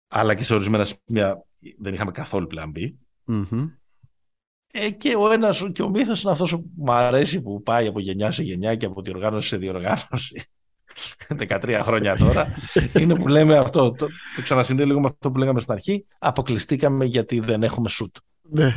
Αλλά 0.08 0.34
και 0.34 0.44
σε 0.44 0.54
ορισμένα 0.54 0.84
σημεία 0.84 1.44
δεν 1.78 1.94
είχαμε 1.94 2.10
καθόλου 2.10 2.46
πλάν 2.46 2.72
B. 2.76 2.78
Mm-hmm. 3.26 3.70
Ε, 4.72 4.90
και 4.90 5.14
ο 5.16 5.32
ένας 5.32 5.64
και 5.72 5.82
ο 5.82 5.88
μύθος 5.88 6.22
είναι 6.22 6.32
αυτός 6.32 6.50
που 6.50 6.70
μου 6.76 6.92
αρέσει 6.92 7.40
που 7.40 7.62
πάει 7.62 7.86
από 7.86 8.00
γενιά 8.00 8.30
σε 8.30 8.42
γενιά 8.42 8.74
και 8.74 8.86
από 8.86 9.02
διοργάνωση 9.02 9.48
σε 9.48 9.56
διοργάνωση 9.56 10.42
13 11.48 11.80
χρόνια 11.82 12.16
τώρα 12.16 12.54
είναι 12.98 13.14
που 13.14 13.28
λέμε 13.28 13.56
αυτό 13.56 13.90
το, 13.90 14.06
το 14.36 14.42
ξανασυνδέει 14.42 14.86
λίγο 14.86 15.00
με 15.00 15.06
αυτό 15.06 15.30
που 15.30 15.38
λέγαμε 15.38 15.60
στην 15.60 15.72
αρχή 15.72 16.06
αποκλειστήκαμε 16.18 17.04
γιατί 17.04 17.40
δεν 17.40 17.62
έχουμε 17.62 17.88
σουτ 17.88 18.16
ναι 18.42 18.74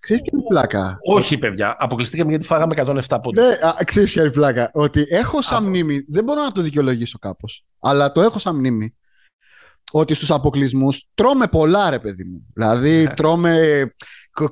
Ξέρεις 0.00 0.22
ποια 0.22 0.32
είναι 0.34 0.42
η 0.42 0.48
πλάκα; 0.48 0.98
Όχι, 1.02 1.38
παιδιά. 1.38 1.76
Αποκλειστήκαμε 1.78 2.30
γιατί 2.30 2.44
φάγαμε 2.44 2.74
107 3.08 3.18
πόντους. 3.22 3.44
Ναι, 3.44 3.54
ξέρεις 3.84 4.12
ποια 4.12 4.22
είναι 4.22 4.30
η 4.30 4.34
πλάκα; 4.34 4.70
Ότι 4.74 5.06
έχω 5.08 5.42
σαν 5.42 5.64
μνήμη, 5.64 6.04
δεν 6.08 6.24
μπορώ 6.24 6.42
να 6.42 6.52
το 6.52 6.62
δικαιολογήσω 6.62 7.18
κάπως, 7.18 7.66
αλλά 7.78 8.12
το 8.12 8.20
έχω 8.20 8.38
σαν 8.38 8.56
μνήμη, 8.56 8.96
ότι 9.90 10.14
στους 10.14 10.30
αποκλεισμούς 10.30 11.04
τρώμε 11.14 11.46
πολλά, 11.46 11.90
ρε 11.90 11.98
παιδί 11.98 12.24
μου. 12.24 12.46
Δηλαδή, 12.54 13.02
ναι. 13.02 13.14
τρώμε 13.14 13.84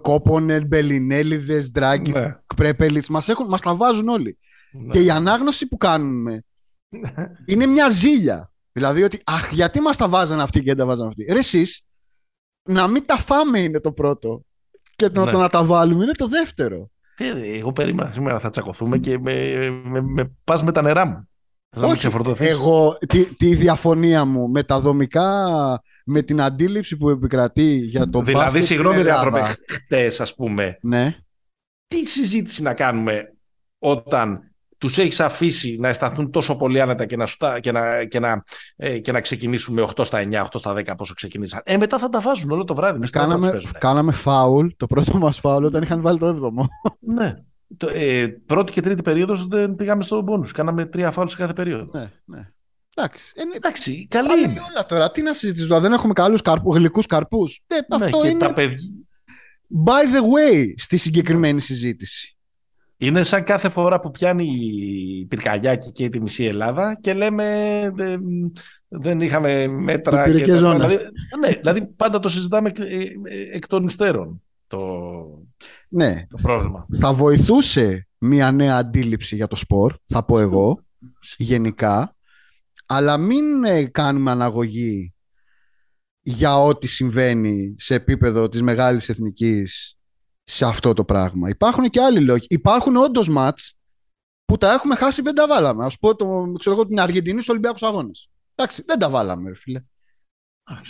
κόπονελ, 0.00 0.66
μπελινέλιδες, 0.66 1.70
ντράγκη, 1.70 2.12
ναι. 2.12 2.36
πρέπελιτς. 2.56 3.08
Μας, 3.08 3.28
μας 3.48 3.60
τα 3.60 3.74
βάζουν 3.74 4.08
όλοι. 4.08 4.38
Ναι. 4.72 4.92
Και 4.92 5.00
η 5.00 5.10
ανάγνωση 5.10 5.66
που 5.68 5.76
κάνουμε 5.76 6.44
είναι 7.46 7.66
μια 7.66 7.90
ζήλια. 7.90 8.50
Δηλαδή 8.72 9.02
ότι, 9.02 9.20
αχ, 9.24 9.52
γιατί 9.52 9.80
μας 9.80 9.96
τα 9.96 10.08
βάζανε 10.08 10.42
αυτοί 10.42 10.58
και 10.58 10.66
δεν 10.66 10.76
τα 10.76 10.86
βάζανε 10.86 11.08
αυτοί. 11.08 11.24
Ρε 11.24 11.38
εσείς, 11.38 11.86
να 12.62 12.86
μην 12.86 13.06
τα 13.06 13.16
φάμε 13.16 13.60
είναι 13.60 13.80
το 13.80 13.92
πρώτο 13.92 14.42
και 14.96 15.10
το, 15.10 15.24
ναι. 15.24 15.30
το 15.30 15.38
να 15.38 15.48
τα 15.48 15.64
βάλουμε 15.64 16.02
είναι 16.02 16.12
το 16.12 16.28
δεύτερο. 16.28 16.90
Ε, 17.16 17.56
εγώ 17.58 17.72
περίμενα 17.72 18.12
σήμερα 18.12 18.38
θα 18.38 18.48
τσακωθούμε 18.48 18.98
και 18.98 19.18
με, 19.18 19.70
με, 19.70 20.00
με 20.00 20.32
πας 20.44 20.62
με 20.62 20.72
τα 20.72 20.82
νερά 20.82 21.06
μου. 21.06 21.28
Όχι, 21.82 22.08
εγώ 22.38 22.98
τη, 23.06 23.34
τη 23.34 23.54
διαφωνία 23.54 24.24
μου 24.24 24.48
με 24.48 24.62
τα 24.62 24.80
δομικά, 24.80 25.82
με 26.04 26.22
την 26.22 26.40
αντίληψη 26.40 26.96
που 26.96 27.10
επικρατεί 27.10 27.76
για 27.76 28.08
το 28.08 28.22
Δηλαδή, 28.22 28.62
συγγνώμη, 28.62 29.02
ρε 29.02 29.12
άνθρωπε, 29.12 29.42
χτες, 29.68 30.20
ας 30.20 30.34
πούμε, 30.34 30.78
ναι. 30.80 31.16
τι 31.86 32.06
συζήτηση 32.06 32.62
να 32.62 32.74
κάνουμε 32.74 33.34
όταν 33.78 34.40
τους 34.78 34.98
έχεις 34.98 35.20
αφήσει 35.20 35.76
να 35.80 35.88
αισθανθούν 35.88 36.30
τόσο 36.30 36.56
πολύ 36.56 36.80
άνετα 36.80 37.06
και 37.06 37.16
να, 37.16 37.26
και 37.60 37.72
να, 37.72 38.04
και 38.04 38.20
να, 38.20 38.44
ε, 38.76 38.98
και 38.98 39.12
να 39.12 39.20
ξεκινήσουν 39.20 39.74
με 39.74 39.86
8 39.96 40.04
στα 40.04 40.22
9, 40.30 40.42
8 40.42 40.46
στα 40.54 40.74
10 40.74 40.92
πόσο 40.96 41.14
ξεκινήσαν. 41.14 41.60
Ε, 41.64 41.76
μετά 41.76 41.98
θα 41.98 42.08
τα 42.08 42.20
βάζουν 42.20 42.50
όλο 42.50 42.64
το 42.64 42.74
βράδυ. 42.74 42.98
Μες 42.98 43.10
κάναμε, 43.10 43.56
κάναμε 43.78 44.12
φάουλ, 44.12 44.66
το 44.76 44.86
πρώτο 44.86 45.18
μας 45.18 45.38
φάουλ 45.38 45.64
όταν 45.64 45.82
είχαν 45.82 46.00
βάλει 46.00 46.18
το 46.18 46.28
7ο. 46.28 46.64
ναι. 47.14 47.34
Το, 47.76 47.88
ε, 47.92 48.26
πρώτη 48.46 48.72
και 48.72 48.80
τρίτη 48.80 49.02
περίοδος 49.02 49.46
δεν 49.46 49.74
πήγαμε 49.74 50.02
στο 50.02 50.20
μπόνους. 50.20 50.52
Κάναμε 50.52 50.86
τρία 50.86 51.10
φάουλ 51.10 51.28
σε 51.28 51.36
κάθε 51.36 51.52
περίοδο. 51.52 51.90
Ναι, 51.92 52.10
ναι. 52.24 52.50
Εντάξει, 52.94 53.32
ε, 53.36 53.56
εντάξει 53.56 54.06
καλή 54.06 54.38
είναι. 54.38 54.60
όλα 54.70 54.86
τώρα. 54.86 55.10
Τι 55.10 55.22
να 55.22 55.32
συζητήσουμε, 55.32 55.78
δεν 55.78 55.92
έχουμε 55.92 56.12
καλούς 56.12 56.42
καρπού, 56.42 56.74
γλυκούς 56.74 57.06
καρπούς. 57.06 57.62
Ε, 57.66 57.74
ναι, 57.74 58.04
αυτό 58.04 58.20
και 58.20 58.28
είναι. 58.28 58.38
Τα 58.38 58.52
παιδιά... 58.52 58.78
By 59.84 60.16
the 60.16 60.20
way, 60.20 60.64
στη 60.76 60.96
συγκεκριμένη 60.96 61.60
συζήτηση. 61.60 62.36
Είναι 62.96 63.22
σαν 63.22 63.44
κάθε 63.44 63.68
φορά 63.68 64.00
που 64.00 64.10
πιάνει 64.10 64.44
η 65.20 65.26
πυρκαγιά 65.26 65.76
και 65.76 66.08
τη 66.08 66.20
μισή 66.20 66.44
Ελλάδα 66.44 66.98
και 67.00 67.14
λέμε 67.14 67.90
δεν, 67.94 68.20
δεν 68.88 69.20
είχαμε 69.20 69.66
μέτρα. 69.66 70.24
Και 70.24 70.44
δηλαδή, 70.44 70.98
ναι, 71.40 71.48
δηλαδή 71.48 71.86
πάντα 71.86 72.18
το 72.18 72.28
συζητάμε 72.28 72.72
εκ 73.52 73.66
των 73.66 73.84
υστέρων 73.84 74.42
το, 74.66 74.78
ναι. 75.88 76.26
το 76.28 76.38
πρόβλημα. 76.42 76.86
Θα 76.98 77.12
βοηθούσε 77.12 78.08
μια 78.18 78.52
νέα 78.52 78.76
αντίληψη 78.76 79.36
για 79.36 79.46
το 79.46 79.56
σπορ, 79.56 79.94
θα 80.04 80.24
πω 80.24 80.38
εγώ, 80.38 80.84
γενικά, 81.36 82.16
αλλά 82.86 83.16
μην 83.16 83.64
ε, 83.64 83.84
κάνουμε 83.84 84.30
αναγωγή 84.30 85.14
για 86.22 86.62
ό,τι 86.62 86.86
συμβαίνει 86.86 87.74
σε 87.78 87.94
επίπεδο 87.94 88.48
της 88.48 88.62
μεγάλης 88.62 89.08
εθνικής 89.08 89.98
σε 90.44 90.64
αυτό 90.64 90.92
το 90.92 91.04
πράγμα. 91.04 91.48
Υπάρχουν 91.48 91.90
και 91.90 92.00
άλλοι 92.00 92.20
λόγοι. 92.20 92.46
Υπάρχουν 92.48 92.96
όντως 92.96 93.28
μάτς 93.28 93.76
που 94.44 94.56
τα 94.56 94.72
έχουμε 94.72 94.96
χάσει 94.96 95.22
δεν 95.22 95.34
τα 95.34 95.46
βάλαμε. 95.46 95.84
Α 95.84 95.90
πω 96.00 96.16
το, 96.16 96.52
ξέρω 96.58 96.76
εγώ, 96.76 96.86
την 96.86 97.00
Αργεντινή 97.00 97.36
στους 97.36 97.48
Ολυμπιακούς 97.48 97.82
Αγώνες. 97.82 98.30
Εντάξει, 98.54 98.82
δεν 98.86 98.98
τα 98.98 99.10
βάλαμε, 99.10 99.54
φίλε. 99.54 99.80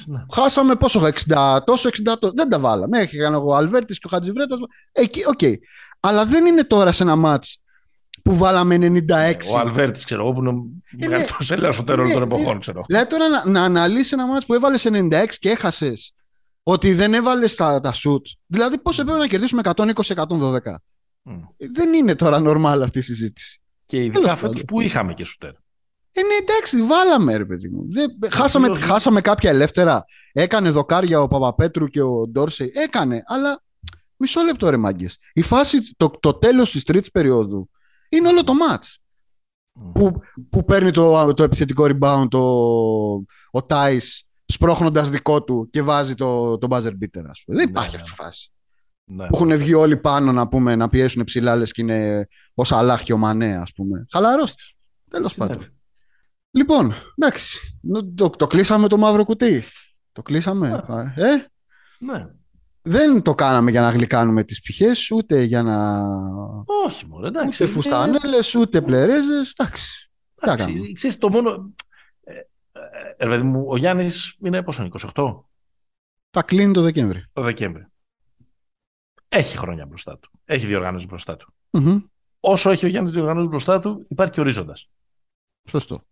Ναι. 0.06 0.24
Χάσαμε 0.32 0.74
πόσο, 0.74 1.00
60, 1.28 1.58
τόσο 1.64 1.88
60, 1.88 2.14
δεν 2.34 2.48
τα 2.48 2.58
βάλαμε. 2.58 2.98
Έχει 2.98 3.16
κάνει 3.16 3.36
ο 3.36 3.54
Αλβέρτης 3.54 3.98
και 3.98 4.06
ο 4.06 4.10
Χατζιβρέτα. 4.10 4.56
Εκεί, 4.92 5.26
OK. 5.26 5.38
Okay. 5.42 5.54
Αλλά 6.00 6.24
δεν 6.24 6.46
είναι 6.46 6.64
τώρα 6.64 6.92
σε 6.92 7.02
ένα 7.02 7.16
ματς 7.16 7.62
που 8.22 8.36
βάλαμε 8.36 8.74
96. 8.74 9.34
Ο 9.52 9.58
Αλβέρτης, 9.58 10.04
ξέρω 10.04 10.22
εγώ, 10.22 10.32
που 10.32 10.40
είναι 10.40 10.52
μεγαλύτερο 10.92 11.38
ελεύθερο 11.48 12.12
των 12.12 12.22
εποχών. 12.22 12.60
Ξέρω. 12.60 12.82
Δηλαδή 12.86 13.06
τώρα 13.06 13.28
να, 13.28 13.50
να 13.50 13.62
αναλύσεις 13.62 14.12
ένα 14.12 14.26
ματς 14.26 14.46
που 14.46 14.54
έβαλες 14.54 14.86
96 14.90 15.26
και 15.38 15.50
έχασες 15.50 16.14
ότι 16.62 16.94
δεν 16.94 17.14
έβαλες 17.14 17.54
τα, 17.54 17.80
τα 17.80 17.92
σουτ. 17.94 18.22
Δηλαδή, 18.46 18.78
πώς 18.78 18.98
έπρεπε 18.98 19.18
να 19.18 19.26
κερδίσουμε 19.26 19.62
120-112. 19.64 19.84
Mm. 20.14 21.40
Δεν 21.72 21.92
είναι 21.92 22.14
τώρα 22.14 22.42
normal 22.44 22.80
αυτή 22.82 22.98
η 22.98 23.02
συζήτηση. 23.02 23.60
Και 23.84 24.04
ειδικά 24.04 24.36
φέτος 24.36 24.64
που 24.64 24.80
είχαμε 24.80 25.14
και 25.14 25.24
σουτέρ. 25.24 25.52
Ε, 26.18 26.22
ναι, 26.22 26.34
εντάξει, 26.40 26.82
βάλαμε 26.82 27.36
ρε 27.36 27.44
παιδί 27.44 27.68
μου. 27.68 27.86
Δεν... 27.88 28.18
Χάσαμε, 28.30 28.78
χάσαμε 28.78 29.20
κάποια 29.20 29.50
ελεύθερα. 29.50 30.04
Έκανε 30.32 30.70
δοκάρια 30.70 31.22
ο 31.22 31.28
Παπαπέτρου 31.28 31.86
και 31.86 32.02
ο 32.02 32.28
Ντόρσεϊ. 32.28 32.72
Έκανε, 32.74 33.22
αλλά 33.26 33.62
μισό 34.16 34.42
λεπτό 34.42 34.70
ρε 34.70 34.76
μάγκες. 34.76 35.18
Η 35.32 35.42
φάση, 35.42 35.94
το, 35.96 36.10
το 36.20 36.34
τέλος 36.34 36.70
της 36.70 36.82
τρίτης 36.82 37.10
περίοδου 37.10 37.70
είναι 38.08 38.28
όλο 38.28 38.44
το 38.44 38.54
μάτς. 38.54 38.98
Mm. 39.78 39.92
Που, 39.94 40.20
που 40.50 40.64
παίρνει 40.64 40.90
το, 40.90 41.34
το 41.34 41.42
επιθετικό 41.42 41.86
rebound 41.88 42.26
το, 42.28 42.42
ο 43.50 43.64
Τάις 43.66 44.24
σπρώχνοντας 44.46 45.10
δικό 45.10 45.42
του 45.42 45.68
και 45.70 45.82
βάζει 45.82 46.14
το, 46.14 46.58
το 46.58 46.66
buzzer 46.70 46.92
beater, 46.92 47.24
ας 47.28 47.42
πούμε. 47.44 47.56
Δεν 47.56 47.56
ναι, 47.56 47.62
υπάρχει 47.62 47.96
ναι. 47.96 48.02
αυτή 48.02 48.10
η 48.12 48.22
φάση. 48.22 48.50
Ναι. 49.04 49.26
Που 49.26 49.36
έχουν 49.36 49.58
βγει 49.58 49.74
όλοι 49.74 49.96
πάνω 49.96 50.32
να, 50.32 50.48
πούμε, 50.48 50.76
να 50.76 50.88
πιέσουν 50.88 51.24
ψηλά 51.24 51.62
και 51.62 51.82
είναι 51.82 52.28
ω 52.54 52.62
Αλάχ 52.76 53.02
και 53.02 53.12
ο 53.12 53.16
Μανέ, 53.16 53.56
ας 53.56 53.72
πούμε. 53.72 54.06
Χαλαρώστε. 54.12 54.62
Τέλος 55.10 55.34
πάντων. 55.34 55.75
Λοιπόν, 56.56 56.94
εντάξει. 57.16 57.80
Το, 58.14 58.30
το, 58.30 58.46
κλείσαμε 58.46 58.88
το 58.88 58.96
μαύρο 58.96 59.24
κουτί. 59.24 59.62
Το 60.12 60.22
κλείσαμε. 60.22 60.84
Ε; 61.16 61.46
Ναι. 61.98 62.26
Δεν 62.82 63.22
το 63.22 63.34
κάναμε 63.34 63.70
για 63.70 63.80
να 63.80 63.90
γλυκάνουμε 63.90 64.44
τις 64.44 64.60
ψυχές, 64.60 65.10
ούτε 65.10 65.42
για 65.42 65.62
να... 65.62 66.02
Όχι 66.86 67.06
μόνο, 67.06 67.26
εντάξει. 67.26 67.62
Ούτε 67.62 67.72
φουστανέλες, 67.72 68.54
ούτε 68.54 68.82
πλερέζες, 68.82 69.52
εντάξει. 69.52 70.10
εντάξει 70.42 70.92
ξέρεις, 70.92 71.18
το 71.18 71.30
μόνο... 71.30 71.74
Ε, 73.16 73.34
ε 73.34 73.38
μου, 73.38 73.64
ο 73.68 73.76
Γιάννης 73.76 74.36
είναι 74.42 74.62
πόσο 74.62 74.82
είναι, 74.82 74.90
28. 75.14 75.40
Θα 76.30 76.42
κλείνει 76.42 76.72
το 76.72 76.82
Δεκέμβρη. 76.82 77.24
Το 77.32 77.42
Δεκέμβρη. 77.42 77.86
Έχει 79.28 79.56
χρόνια 79.56 79.86
μπροστά 79.86 80.18
του. 80.18 80.30
Έχει 80.44 80.66
διοργάνωση 80.66 81.06
μπροστά 81.06 81.36
του. 81.36 81.54
Όσο 82.40 82.70
έχει 82.70 82.84
ο 82.84 82.88
Γιάννης 82.88 83.12
διοργάνωση 83.12 83.48
μπροστά 83.48 83.80
του, 83.80 84.06
υπάρχει 84.08 84.32
και 84.32 84.40
ορίζοντας. 84.40 84.88
Σωστό. 85.68 86.04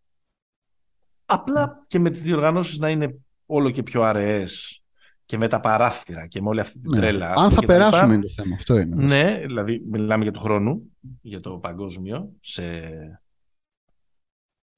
Απλά 1.26 1.84
και 1.86 1.98
με 1.98 2.10
τις 2.10 2.22
διοργανώσεις 2.22 2.78
να 2.78 2.90
είναι 2.90 3.18
όλο 3.46 3.70
και 3.70 3.82
πιο 3.82 4.02
αραιές 4.02 4.82
και 5.24 5.38
με 5.38 5.48
τα 5.48 5.60
παράθυρα 5.60 6.26
και 6.26 6.42
με 6.42 6.48
όλη 6.48 6.60
αυτή 6.60 6.78
την 6.78 6.90
ναι. 6.90 6.96
τρέλα. 6.96 7.32
Αν 7.36 7.50
θα 7.50 7.64
περάσουμε 7.64 8.14
είναι 8.14 8.22
το 8.22 8.28
θέμα. 8.28 8.54
Αυτό 8.54 8.78
είναι. 8.78 9.04
Ναι, 9.04 9.40
δηλαδή 9.46 9.82
μιλάμε 9.90 10.22
για 10.22 10.32
το 10.32 10.40
χρόνο, 10.40 10.80
για 11.20 11.40
το 11.40 11.50
παγκόσμιο, 11.50 12.32
σε 12.40 12.62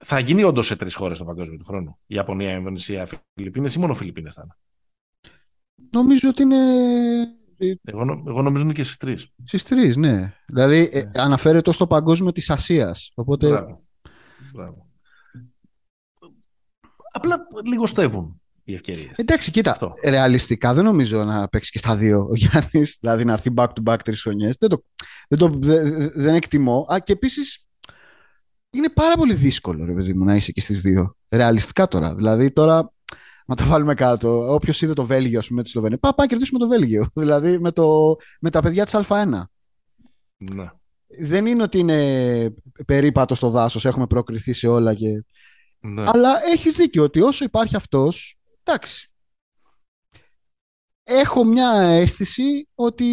θα 0.05 0.19
γίνει 0.19 0.43
όντως 0.43 0.67
σε 0.67 0.77
τρεις 0.77 0.95
χώρες 0.95 1.19
το 1.19 1.25
παγκόσμιο 1.25 1.59
του 1.59 1.65
χρόνου. 1.65 1.99
Η 2.07 2.15
Ιαπωνία, 2.15 2.53
η 2.53 2.55
Ινδονησία, 2.59 3.03
οι 3.03 3.19
Φιλιππίνες 3.35 3.75
ή 3.75 3.79
μόνο 3.79 3.95
Φιλιππίνες 3.95 4.35
θα 4.35 4.43
είναι. 4.45 4.57
Νομίζω 5.93 6.29
ότι 6.29 6.43
είναι. 6.43 6.57
Εγώ, 7.85 8.25
εγώ 8.27 8.43
νομίζω 8.43 8.63
είναι 8.63 8.73
και 8.73 8.83
στις 8.83 8.97
τρεις. 8.97 9.33
Στις 9.45 9.63
τρεις, 9.63 9.97
ναι. 9.97 10.35
Δηλαδή 10.47 10.89
ε, 10.93 11.03
ναι. 11.03 11.11
αναφέρεται 11.15 11.73
στο 11.73 11.87
παγκόσμιο 11.87 12.33
της 12.33 12.51
Ασίας. 12.51 13.13
Οπότε... 13.15 13.49
Μπράβο. 13.49 13.83
Μπράβο. 14.53 14.86
Απλά 17.17 17.47
λιγοστεύουν 17.65 18.41
οι 18.65 18.75
ευκαιρίες. 18.75 19.13
Εντάξει, 19.15 19.51
κοίτα. 19.51 19.71
Αυτό. 19.71 19.93
Ρεαλιστικά 20.05 20.75
δεν 20.75 20.85
νομίζω 20.85 21.25
να 21.25 21.49
παίξει 21.49 21.71
και 21.71 21.79
στα 21.79 21.97
δύο 21.97 22.29
ο 22.31 22.37
Γιάννης. 22.37 22.97
Δηλαδή 23.01 23.25
να 23.25 23.33
έρθει 23.33 23.51
back 23.57 23.67
to 23.67 23.93
back 23.93 23.97
τρεις 24.05 24.23
χρονιές. 24.23 24.57
Δεν, 24.59 24.69
το, 24.69 24.83
δεν, 25.29 25.39
το, 25.39 25.51
δεν, 25.59 26.11
δεν 26.15 26.35
εκτιμώ. 26.35 26.87
Α, 26.93 26.99
και 26.99 27.13
επίσης 27.13 27.67
είναι 28.71 28.89
πάρα 28.89 29.15
πολύ 29.15 29.35
δύσκολο, 29.35 29.85
ρε 29.85 29.93
παιδί 29.93 30.15
μου, 30.15 30.25
να 30.25 30.35
είσαι 30.35 30.53
και 30.53 30.61
στις 30.61 30.81
δύο. 30.81 31.17
Ρεαλιστικά 31.29 31.89
τώρα. 31.89 32.15
Δηλαδή 32.15 32.51
τώρα, 32.51 32.93
να 33.47 33.55
τα 33.55 33.65
βάλουμε 33.65 33.95
κάτω. 33.95 34.55
Όποιος 34.55 34.83
είδε 34.83 34.93
το 34.93 35.05
Βέλγιο, 35.05 35.39
ας 35.39 35.49
πούμε, 35.49 35.63
τη 35.63 35.69
Σλοβενία, 35.69 35.99
πάμε 35.99 36.15
να 36.17 36.27
κερδίσουμε 36.27 36.59
το 36.59 36.69
Βέλγιο. 36.69 37.09
Δηλαδή 37.21 37.59
με, 37.59 37.73
το, 37.73 38.17
με 38.41 38.51
τα 38.51 38.61
παιδιά 38.61 38.85
της 38.85 38.95
Α1. 38.97 39.43
Ναι. 40.37 40.71
Δεν 41.21 41.47
είναι 41.47 41.63
ότι 41.63 41.79
είναι 41.79 42.55
περίπατο 42.87 43.35
στο 43.35 43.51
δάσος, 43.51 43.85
έχουμε 43.85 44.07
προκριθεί 44.07 44.53
σε 44.53 44.69
όλα 44.69 44.95
και. 44.95 45.25
Ναι. 45.81 46.05
Αλλά 46.07 46.45
έχεις 46.53 46.75
δίκιο 46.75 47.03
ότι 47.03 47.21
όσο 47.21 47.45
υπάρχει 47.45 47.77
αυτός, 47.77 48.39
εντάξει. 48.63 49.11
Έχω 51.05 51.45
μια 51.45 51.71
αίσθηση 51.71 52.69
ότι 52.75 53.07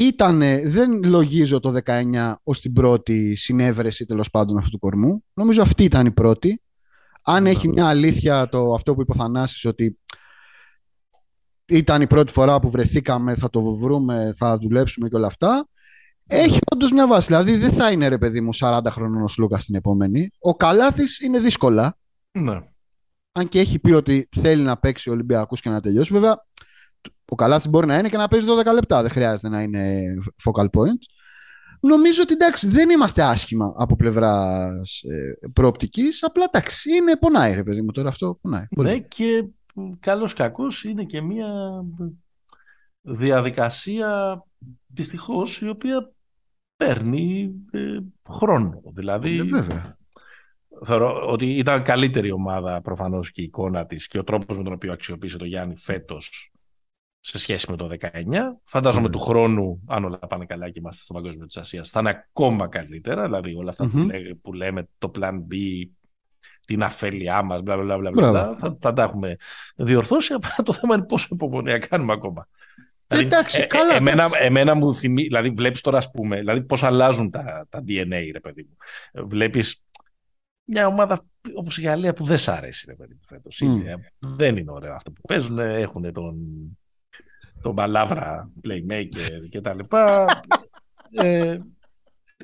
Ήτανε, 0.00 0.62
δεν 0.64 1.04
λογίζω 1.04 1.60
το 1.60 1.74
19 1.84 2.34
ως 2.42 2.60
την 2.60 2.72
πρώτη 2.72 3.34
συνέβρεση 3.34 4.04
τέλος 4.04 4.30
πάντων 4.30 4.58
αυτού 4.58 4.70
του 4.70 4.78
κορμού. 4.78 5.24
Νομίζω 5.34 5.62
αυτή 5.62 5.84
ήταν 5.84 6.06
η 6.06 6.10
πρώτη. 6.10 6.62
Αν 7.22 7.46
έχει 7.46 7.68
μια 7.68 7.86
αλήθεια 7.86 8.48
το 8.48 8.74
αυτό 8.74 8.94
που 8.94 9.00
είπε 9.00 9.12
ο 9.12 9.14
Θανάσης 9.14 9.64
ότι 9.64 9.98
ήταν 11.66 12.02
η 12.02 12.06
πρώτη 12.06 12.32
φορά 12.32 12.60
που 12.60 12.70
βρεθήκαμε, 12.70 13.34
θα 13.34 13.50
το 13.50 13.74
βρούμε, 13.74 14.32
θα 14.36 14.58
δουλέψουμε 14.58 15.08
και 15.08 15.16
όλα 15.16 15.26
αυτά. 15.26 15.68
Έχει 16.30 16.58
όντως 16.72 16.92
μια 16.92 17.06
βάση. 17.06 17.26
Δηλαδή 17.26 17.56
δεν 17.56 17.70
θα 17.70 17.90
είναι 17.90 18.08
ρε 18.08 18.18
παιδί 18.18 18.40
μου 18.40 18.50
40 18.60 18.80
χρονών 18.88 19.22
ο 19.22 19.28
Λούκα 19.38 19.58
στην 19.58 19.74
επόμενη. 19.74 20.30
Ο 20.38 20.54
Καλάθης 20.54 21.20
είναι 21.20 21.38
δύσκολα. 21.38 21.98
Ναι. 22.32 22.60
Αν 23.32 23.48
και 23.48 23.60
έχει 23.60 23.78
πει 23.78 23.92
ότι 23.92 24.28
θέλει 24.36 24.62
να 24.62 24.76
παίξει 24.76 25.10
Ολυμπιακού 25.10 25.54
και 25.54 25.70
να 25.70 25.80
τελειώσει. 25.80 26.12
Βέβαια, 26.12 26.46
ο 27.24 27.34
Καλάθης 27.34 27.68
μπορεί 27.68 27.86
να 27.86 27.98
είναι 27.98 28.08
και 28.08 28.16
να 28.16 28.28
παίζει 28.28 28.46
12 28.48 28.72
λεπτά. 28.74 29.02
Δεν 29.02 29.10
χρειάζεται 29.10 29.48
να 29.48 29.62
είναι 29.62 30.02
focal 30.44 30.64
point. 30.64 31.00
Νομίζω 31.80 32.22
ότι 32.22 32.32
εντάξει, 32.32 32.68
δεν 32.68 32.90
είμαστε 32.90 33.22
άσχημα 33.22 33.74
από 33.76 33.96
πλευράς 33.96 35.02
ε, 35.02 35.48
προοπτικής. 35.52 36.22
Απλά 36.22 36.44
εντάξει, 36.52 36.96
είναι 36.96 37.16
πονάει, 37.16 37.54
ρε 37.54 37.62
παιδί 37.62 37.82
μου 37.82 37.92
τώρα 37.92 38.08
αυτό. 38.08 38.38
Πονάει. 38.40 38.64
Ναι, 38.70 38.98
και 38.98 39.48
καλός 40.00 40.34
κακός 40.34 40.84
είναι 40.84 41.04
και 41.04 41.20
μια 41.20 41.48
διαδικασία 43.00 44.42
δυστυχώς 44.86 45.60
η 45.60 45.68
οποία 45.68 46.12
παίρνει 46.80 47.50
ε, 47.70 47.98
χρόνο. 48.30 48.82
Δηλαδή, 48.94 49.38
ε, 49.38 49.42
βέβαια. 49.42 49.98
θεωρώ 50.84 51.26
ότι 51.26 51.46
ήταν 51.46 51.82
καλύτερη 51.82 52.30
ομάδα 52.30 52.80
προφανώς 52.80 53.30
και 53.30 53.40
η 53.40 53.44
εικόνα 53.44 53.86
της 53.86 54.06
και 54.06 54.18
ο 54.18 54.24
τρόπος 54.24 54.56
με 54.58 54.64
τον 54.64 54.72
οποίο 54.72 54.92
αξιοποίησε 54.92 55.36
το 55.36 55.44
Γιάννη 55.44 55.76
φέτος 55.76 56.52
σε 57.20 57.38
σχέση 57.38 57.70
με 57.70 57.76
το 57.76 57.88
19. 58.00 58.08
Φαντάζομαι 58.62 59.08
mm. 59.08 59.10
του 59.10 59.18
χρόνου, 59.18 59.82
αν 59.86 60.04
όλα 60.04 60.18
πάνε 60.18 60.44
καλά 60.44 60.70
και 60.70 60.78
είμαστε 60.78 61.02
στο 61.02 61.14
Παγκόσμιο 61.14 61.46
της 61.46 61.56
Ασίας, 61.56 61.90
θα 61.90 62.00
είναι 62.00 62.08
ακόμα 62.08 62.68
καλύτερα. 62.68 63.24
Δηλαδή 63.24 63.54
όλα 63.54 63.70
αυτά 63.70 63.90
mm-hmm. 63.94 64.30
που, 64.42 64.52
λέμε, 64.52 64.88
το 64.98 65.10
Plan 65.14 65.34
B, 65.34 65.54
την 66.64 66.82
αφέλειά 66.82 67.42
μας, 67.42 67.62
μπλα, 67.62 67.76
μπλα, 67.76 67.98
μπλα, 67.98 68.10
μπλα, 68.10 68.56
θα, 68.58 68.76
θα 68.80 68.92
τα 68.92 69.02
έχουμε 69.02 69.36
διορθώσει. 69.76 70.32
Απλά 70.40 70.54
το 70.64 70.72
θέμα 70.72 70.94
είναι 70.94 71.04
πόσο 71.04 71.28
υπομονή 71.30 71.78
κάνουμε 71.78 72.12
ακόμα. 72.12 72.48
Δηλαδή, 73.10 73.26
Εντάξει, 73.26 73.62
ε, 73.62 73.66
καλά. 73.66 73.94
Ε, 73.94 73.96
εμένα, 73.96 74.28
εμένα 74.38 74.74
μου 74.74 74.94
θυμίζει, 74.94 75.26
δηλαδή 75.26 75.50
βλέπεις 75.50 75.80
τώρα 75.80 75.98
ας 75.98 76.10
πούμε, 76.10 76.36
δηλαδή 76.36 76.62
πώς 76.62 76.82
αλλάζουν 76.82 77.30
τα, 77.30 77.66
τα 77.68 77.84
DNA 77.88 78.30
ρε 78.32 78.40
παιδί 78.40 78.62
μου. 78.62 78.76
Ε, 79.12 79.22
βλέπεις 79.22 79.82
μια 80.64 80.86
ομάδα 80.86 81.24
όπως 81.54 81.78
η 81.78 81.82
Γαλλία 81.82 82.12
που 82.12 82.24
δεν 82.24 82.38
σ' 82.38 82.48
αρέσει 82.48 82.86
ρε 82.88 82.94
παιδί 82.94 83.14
μου 83.14 83.20
φέτος. 83.26 83.62
Mm. 83.64 84.00
δεν 84.18 84.56
είναι 84.56 84.70
ωραίο 84.70 84.94
αυτό 84.94 85.10
που 85.10 85.20
παίζουν, 85.20 85.58
έχουν 85.58 86.12
τον, 86.12 86.36
τον 87.62 87.74
Παλάβρα 87.74 88.50
playmaker 88.64 89.48
και 89.50 89.60
τα 89.60 89.74
λοιπά. 89.74 90.26
ε, 91.24 91.58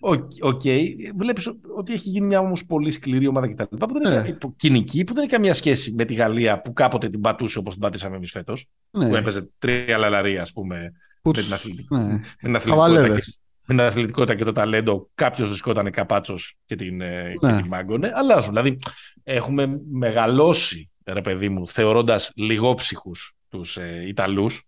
OK, 0.00 0.30
okay. 0.40 0.88
βλέπεις 1.16 1.52
ότι 1.76 1.92
έχει 1.92 2.08
γίνει 2.08 2.26
μια 2.26 2.38
όμως 2.38 2.66
πολύ 2.66 2.90
σκληρή 2.90 3.26
ομάδα 3.26 3.48
κτλ. 3.48 3.76
Που 3.76 3.92
δεν 3.92 4.12
είναι 4.12 4.38
yeah. 4.42 4.50
κυνική, 4.56 5.04
που 5.04 5.14
δεν 5.14 5.22
έχει 5.22 5.32
καμία 5.32 5.54
σχέση 5.54 5.92
με 5.92 6.04
τη 6.04 6.14
Γαλλία 6.14 6.60
που 6.60 6.72
κάποτε 6.72 7.08
την 7.08 7.20
πατούσε 7.20 7.58
όπως 7.58 7.72
την 7.72 7.82
πατήσαμε 7.82 8.16
εμείς 8.16 8.30
φέτος. 8.30 8.68
Ναι. 8.90 9.08
Που 9.08 9.14
έπαιζε 9.14 9.50
τρία 9.58 9.98
λαλαρία, 9.98 10.42
ας 10.42 10.52
πούμε, 10.52 10.92
με 11.22 11.32
την, 11.32 11.52
αθλητικ... 11.52 11.90
ναι. 11.90 12.02
με 12.02 12.20
την 12.40 12.56
αθλητικότητα. 12.56 13.08
Και... 13.08 13.32
Με 13.68 13.74
την 13.74 13.80
αθλητικότητα 13.80 14.34
και 14.34 14.44
το 14.44 14.52
ταλέντο, 14.52 15.10
κάποιος 15.14 15.48
βρισκόταν 15.48 15.90
καπάτσος 15.90 16.56
και 16.64 16.76
την, 16.76 17.00
ε, 17.00 17.34
ναι. 17.42 17.50
και 17.50 17.56
την 17.56 17.66
μάγκωνε. 17.66 18.12
Αλλάζουν. 18.14 18.50
Δηλαδή, 18.50 18.78
έχουμε 19.22 19.80
μεγαλώσει, 19.90 20.90
ρε 21.04 21.20
παιδί 21.20 21.48
μου, 21.48 21.66
θεωρώντας 21.66 22.32
λιγόψυχους 22.36 23.36
τους 23.48 23.76
ε, 23.76 24.04
Ιταλούς, 24.06 24.65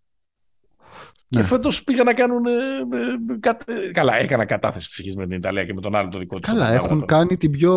και 1.29 1.39
ναι. 1.39 1.45
φέτος 1.45 1.85
πήγαν 1.85 2.05
να 2.05 2.15
κάνουν. 2.15 2.47
Ε, 2.47 2.51
ε, 3.71 3.87
ε, 3.87 3.91
καλά, 3.93 4.17
έκανα 4.17 4.45
κατάθεση 4.45 4.91
ψυχής 4.91 5.17
με 5.17 5.27
την 5.27 5.37
Ιταλία 5.37 5.65
και 5.65 5.75
με 5.75 5.81
τον 5.81 5.95
άλλο 5.95 6.09
το 6.09 6.19
δικό 6.19 6.39
τους. 6.39 6.53
Καλά, 6.53 6.73
έχουν 6.73 7.05
κάνει 7.05 7.37
την 7.37 7.51
πιο. 7.51 7.73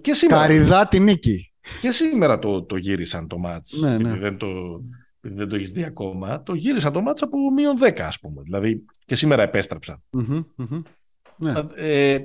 Και 0.00 0.14
σήμερα, 0.14 0.40
καριδά 0.40 0.88
τη 0.88 1.00
νίκη. 1.00 1.52
Και 1.80 1.90
σήμερα 1.90 2.38
το, 2.38 2.62
το 2.62 2.76
γύρισαν 2.76 3.26
το 3.26 3.38
μάτς. 3.38 3.78
Ναι, 3.80 3.98
ναι. 3.98 4.16
Δεν 4.18 4.36
το, 4.36 4.46
δεν 5.20 5.48
το 5.48 5.56
έχεις 5.56 5.70
δει 5.70 5.84
ακόμα. 5.84 6.42
Το 6.42 6.54
γύρισαν 6.54 6.92
το 6.92 7.00
μάτς 7.00 7.22
από 7.22 7.38
μείον 7.52 7.76
10, 7.82 8.00
ας 8.00 8.20
πούμε. 8.20 8.42
Δηλαδή 8.42 8.84
και 9.04 9.14
σήμερα 9.14 9.42
επέστρεψαν. 9.42 10.02
Ναι. 10.10 10.36
Ε, 10.36 10.64
ε, 11.74 12.12
ε, 12.12 12.24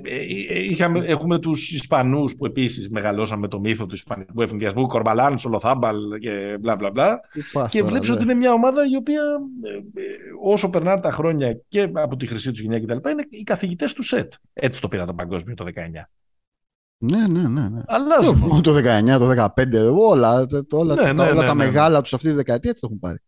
είχαμε, 0.62 1.04
έχουμε 1.06 1.38
τους 1.38 1.72
Ισπανούς 1.72 2.36
που 2.36 2.46
επίσης 2.46 2.90
μεγαλώσαμε 2.90 3.48
το 3.48 3.60
μύθο 3.60 3.86
του 3.86 3.94
Ισπανικού 3.94 4.42
εθνικιασμού, 4.42 4.86
Κορμπαλάν, 4.86 5.38
Σολοθάμπαλ 5.38 5.96
και 6.20 6.56
μπλα 6.60 6.76
μπλα 6.76 6.90
μπλα. 6.90 7.20
Και 7.68 7.82
βλέπεις 7.82 8.10
ότι 8.10 8.22
είναι 8.22 8.34
μια 8.34 8.52
ομάδα 8.52 8.82
η 8.92 8.96
οποία 8.96 9.22
όσο 10.44 10.70
περνάνε 10.70 11.00
τα 11.00 11.10
χρόνια 11.10 11.60
και 11.68 11.90
από 11.92 12.16
τη 12.16 12.26
χρυσή 12.26 12.50
τους 12.50 12.60
γενιά 12.60 12.80
κτλ. 12.80 13.10
είναι 13.10 13.26
οι 13.30 13.42
καθηγητές 13.42 13.92
του 13.92 14.02
ΣΕΤ. 14.02 14.32
Έτσι 14.52 14.80
το 14.80 14.88
πήρα 14.88 15.06
το 15.06 15.14
παγκόσμιο 15.14 15.54
το 15.54 15.64
19. 15.64 15.70
Ναι, 17.04 17.26
ναι, 17.26 17.48
ναι. 17.48 17.68
ναι. 17.68 17.80
Αλλάζουν. 17.86 18.62
Το 18.62 18.74
19, 18.74 19.18
το 19.18 19.30
15, 19.30 19.46
όλα, 19.96 20.46
όλα, 20.70 20.94
ναι, 20.94 21.12
ναι, 21.12 21.22
όλα 21.22 21.34
ναι, 21.34 21.46
τα 21.46 21.54
ναι, 21.54 21.64
μεγάλα 21.64 22.00
τους 22.00 22.14
αυτή 22.14 22.28
τη 22.28 22.34
δεκαετία 22.34 22.70
έτσι 22.70 22.82
το 22.82 22.88
έχουν 22.90 23.00
πάρει. 23.00 23.18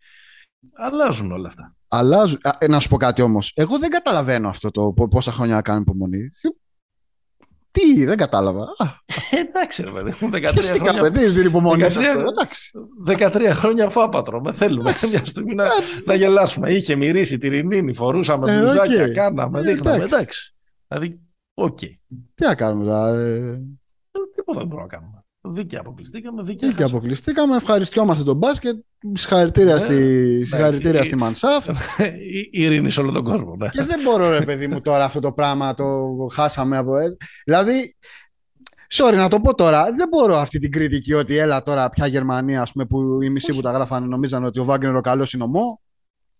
Αλλάζουν 0.72 1.32
όλα 1.32 1.48
αυτά. 1.48 1.76
Αλλάζουν. 1.88 2.38
Ε, 2.58 2.66
να 2.66 2.80
σου 2.80 2.88
πω 2.88 2.96
κάτι 2.96 3.22
όμως. 3.22 3.52
Εγώ 3.54 3.78
δεν 3.78 3.90
καταλαβαίνω 3.90 4.48
αυτό 4.48 4.70
το 4.70 4.92
πόσα 4.92 5.32
χρόνια 5.32 5.60
κάνουν 5.60 5.82
υπομονή. 5.82 6.30
Τι, 7.70 8.04
δεν 8.04 8.16
κατάλαβα. 8.16 8.66
Ε, 9.30 9.40
εντάξει, 9.40 9.82
ρε 9.82 9.90
παιδί 9.90 10.14
μου. 10.20 10.30
13 10.32 10.40
χρόνια. 10.78 11.00
Παιδί, 11.00 11.32
την 11.32 11.46
υπομονή 11.46 11.82
13, 11.84 11.96
εντάξει. 12.28 12.70
13 13.06 13.50
χρόνια 13.54 13.88
φάπατρο. 13.88 14.40
Με 14.40 14.52
θέλουμε 14.52 14.94
μια 15.10 15.26
στιγμή 15.26 15.54
να, 15.54 15.64
ε, 15.64 15.68
να 16.04 16.14
γελάσουμε. 16.14 16.72
Είχε 16.72 16.94
μυρίσει 16.94 17.38
τη 17.38 17.48
ρινίνη, 17.48 17.92
φορούσαμε 17.92 18.52
ε, 18.52 18.58
μπλουζάκια, 18.58 19.06
okay. 19.06 19.12
κάναμε, 19.12 19.60
δείχναμε. 19.60 20.04
Εντάξει. 20.04 20.54
Δηλαδή, 20.88 21.20
οκ. 21.54 21.78
Okay. 21.80 21.96
Τι 22.34 22.44
να 22.44 22.54
κάνουμε 22.54 22.84
τώρα. 22.84 23.12
Τίποτα 24.34 24.58
δεν 24.58 24.66
μπορούμε 24.66 24.82
να 24.82 24.86
κάνουμε. 24.86 25.23
Δίκαια 25.46 25.80
αποκλειστήκαμε. 25.80 26.42
Δίκαια, 26.42 26.68
δίκαια 26.68 26.86
αποκλειστήκαμε. 26.86 27.56
Ευχαριστιόμαστε 27.56 28.24
τον 28.24 28.36
μπάσκετ. 28.36 28.76
Συγχαρητήρια, 29.12 29.74
ναι, 29.74 29.80
στη, 29.80 29.94
ναι, 29.94 30.44
συγχαρητήρια 30.44 31.02
η, 31.02 31.04
στη 31.04 31.16
Μανσάφ. 31.16 31.66
Η, 32.50 32.62
ειρήνη 32.62 32.90
σε 32.90 33.00
όλο 33.00 33.12
τον 33.12 33.24
κόσμο. 33.24 33.56
Ναι. 33.56 33.68
Και 33.68 33.82
δεν 33.82 34.00
μπορώ, 34.02 34.30
ρε 34.30 34.44
παιδί 34.44 34.66
μου, 34.66 34.80
τώρα 34.80 35.04
αυτό 35.04 35.20
το 35.20 35.32
πράγμα 35.32 35.74
το 35.74 35.84
χάσαμε 36.32 36.76
από. 36.76 36.92
Δηλαδή, 37.44 37.94
Sorry 38.96 39.14
να 39.14 39.28
το 39.28 39.40
πω 39.40 39.54
τώρα, 39.54 39.84
δεν 39.84 40.08
μπορώ 40.08 40.36
αυτή 40.36 40.58
την 40.58 40.70
κριτική 40.70 41.12
ότι 41.12 41.36
έλα 41.36 41.62
τώρα 41.62 41.90
πια 41.90 42.06
Γερμανία, 42.06 42.62
ας 42.62 42.72
πούμε, 42.72 42.84
που 42.84 43.22
οι 43.22 43.28
μισοί 43.30 43.54
που 43.54 43.60
τα 43.60 43.70
γράφανε 43.70 44.06
νομίζαν 44.06 44.44
ότι 44.44 44.60
ο 44.60 44.64
Βάγκνερ 44.64 44.96
ο 44.96 45.00
καλός 45.00 45.32
είναι 45.32 45.42
ομό. 45.42 45.80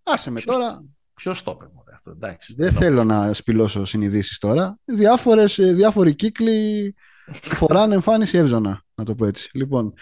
Άσε 0.03 0.31
με 0.31 0.41
τώρα. 0.41 0.85
Ποιος 1.15 1.43
το 1.43 1.59
είπε 1.61 1.93
αυτό, 1.95 2.11
εντάξει. 2.11 2.55
Δεν, 2.57 2.73
θέλω 2.73 3.05
να 3.05 3.33
σπηλώσω 3.33 3.85
συνειδήσεις 3.85 4.39
τώρα. 4.39 4.79
Διάφορες, 4.85 5.59
διάφοροι 5.61 6.15
κύκλοι 6.15 6.95
φοράνε 7.33 7.95
εμφάνιση 7.95 8.39
εύζωνα, 8.39 8.83
να 8.95 9.05
το 9.05 9.15
πω 9.15 9.27
έτσι. 9.27 9.51
Λοιπόν. 9.53 9.93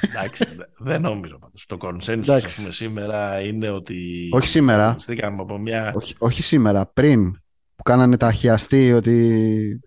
Εντάξει, 0.00 0.44
δεν 0.78 1.00
νομίζω 1.00 1.38
πάντως. 1.38 1.66
Το 1.66 1.78
consensus 1.80 2.24
πούμε, 2.56 2.72
σήμερα 2.72 3.40
είναι 3.40 3.70
ότι... 3.70 4.28
Όχι 4.32 4.46
σήμερα. 4.46 4.96
Από 5.38 5.58
μια... 5.58 5.92
όχι, 5.94 6.14
όχι 6.18 6.42
σήμερα, 6.42 6.86
πριν 6.86 7.32
που 7.76 7.82
κάνανε 7.82 8.16
τα 8.16 8.26
χιαστί 8.26 8.92
ότι... 8.92 9.80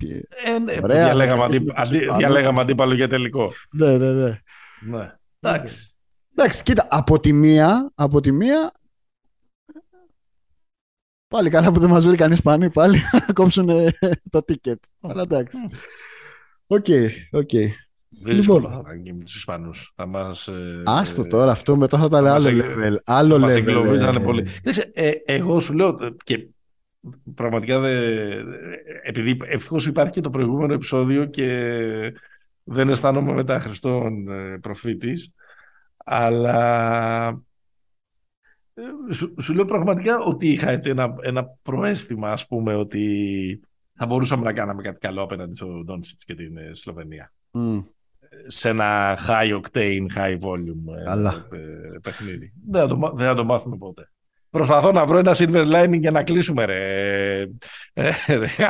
Ε, 0.45 0.59
ναι, 0.59 0.77
Ωραία, 0.83 1.03
διαλέγαμε, 1.03 1.43
αντί, 1.43 1.65
αντί, 1.75 1.99
διαλέγαμε 2.17 2.61
αντίπαλο 2.61 2.93
για 2.93 3.07
τελικό. 3.07 3.53
Ναι, 3.71 3.97
ναι, 3.97 4.11
ναι. 4.11 4.39
ναι. 4.79 5.11
Εντάξει. 5.39 5.95
Εντάξει, 6.35 6.63
κοίτα, 6.63 6.87
από 6.89 7.19
τη 7.19 7.33
μία, 7.33 7.91
από 7.95 8.21
τη 8.21 8.31
μία 8.31 8.71
Πάλι 11.27 11.49
καλά 11.49 11.71
που 11.71 11.79
δεν 11.79 11.89
μας 11.89 12.05
βρήκαν 12.05 12.29
οι 12.29 12.33
Ισπανοί 12.33 12.69
πάλι 12.69 13.01
να 13.27 13.33
κόψουν 13.33 13.65
το 14.29 14.45
ticket. 14.47 14.75
Αλλά 15.01 15.21
εντάξει. 15.21 15.57
OK, 16.67 16.85
OK. 17.31 17.49
Δύσκολο 18.23 18.59
λοιπόν. 18.59 18.83
θα 18.83 18.95
ήταν 18.95 19.15
με 19.15 19.23
τους 19.23 19.35
Ισπανούς. 19.35 19.93
Μας, 20.07 20.47
ε, 20.47 20.81
Άστο 20.85 21.27
τώρα, 21.27 21.51
αυτό 21.51 21.75
μετά 21.75 21.97
θα 21.97 22.05
ήταν 22.05 22.27
άλλο 22.27 22.49
level. 22.49 22.95
Άλλο 23.05 23.39
μας 23.39 23.53
level. 23.57 24.15
Ε. 24.15 24.19
πολύ. 24.19 24.47
Ε, 24.93 25.11
εγώ 25.25 25.59
σου 25.59 25.73
λέω 25.73 25.97
και 26.23 26.47
πραγματικά 27.35 27.79
δε, 27.79 27.91
επειδή 29.03 29.37
ευτυχώς 29.45 29.85
υπάρχει 29.85 30.13
και 30.13 30.21
το 30.21 30.29
προηγούμενο 30.29 30.73
επεισόδιο 30.73 31.25
και 31.25 32.13
δεν 32.63 32.89
αισθάνομαι 32.89 33.33
μετά 33.33 33.59
Χριστόν 33.59 34.27
ε, 34.27 34.57
προφήτης 34.57 35.33
αλλά 35.97 37.27
ε, 38.73 39.13
σου, 39.13 39.33
σου, 39.41 39.53
λέω 39.53 39.65
πραγματικά 39.65 40.19
ότι 40.19 40.51
είχα 40.51 40.69
έτσι 40.69 40.89
ένα, 40.89 41.15
ένα 41.21 41.45
προέστημα 41.61 42.31
ας 42.31 42.47
πούμε 42.47 42.75
ότι 42.75 43.59
θα 43.95 44.05
μπορούσαμε 44.05 44.43
να 44.43 44.53
κάναμε 44.53 44.81
κάτι 44.81 44.99
καλό 44.99 45.23
απέναντι 45.23 45.55
στο 45.55 45.83
Ντόνσιτ 45.85 46.19
και 46.25 46.35
την 46.35 46.57
ε, 46.57 46.69
Σλοβενία. 46.73 47.33
Mm. 47.51 47.83
Σε 48.47 48.69
ένα 48.69 49.17
high 49.27 49.61
octane, 49.61 50.17
high 50.17 50.39
volume 50.39 50.95
ε, 51.05 51.57
ε, 51.57 51.99
παιχνίδι. 52.01 52.53
Δεν 52.67 52.81
θα, 52.81 52.87
το, 52.87 53.13
δεν 53.15 53.27
θα 53.27 53.35
το 53.35 53.43
μάθουμε 53.43 53.77
ποτέ. 53.77 54.09
Προσπαθώ 54.49 54.91
να 54.91 55.05
βρω 55.05 55.17
ένα 55.17 55.35
silver 55.37 55.73
lining 55.73 55.99
για 55.99 56.11
να 56.11 56.23
κλείσουμε, 56.23 56.65
ρε. 56.65 57.45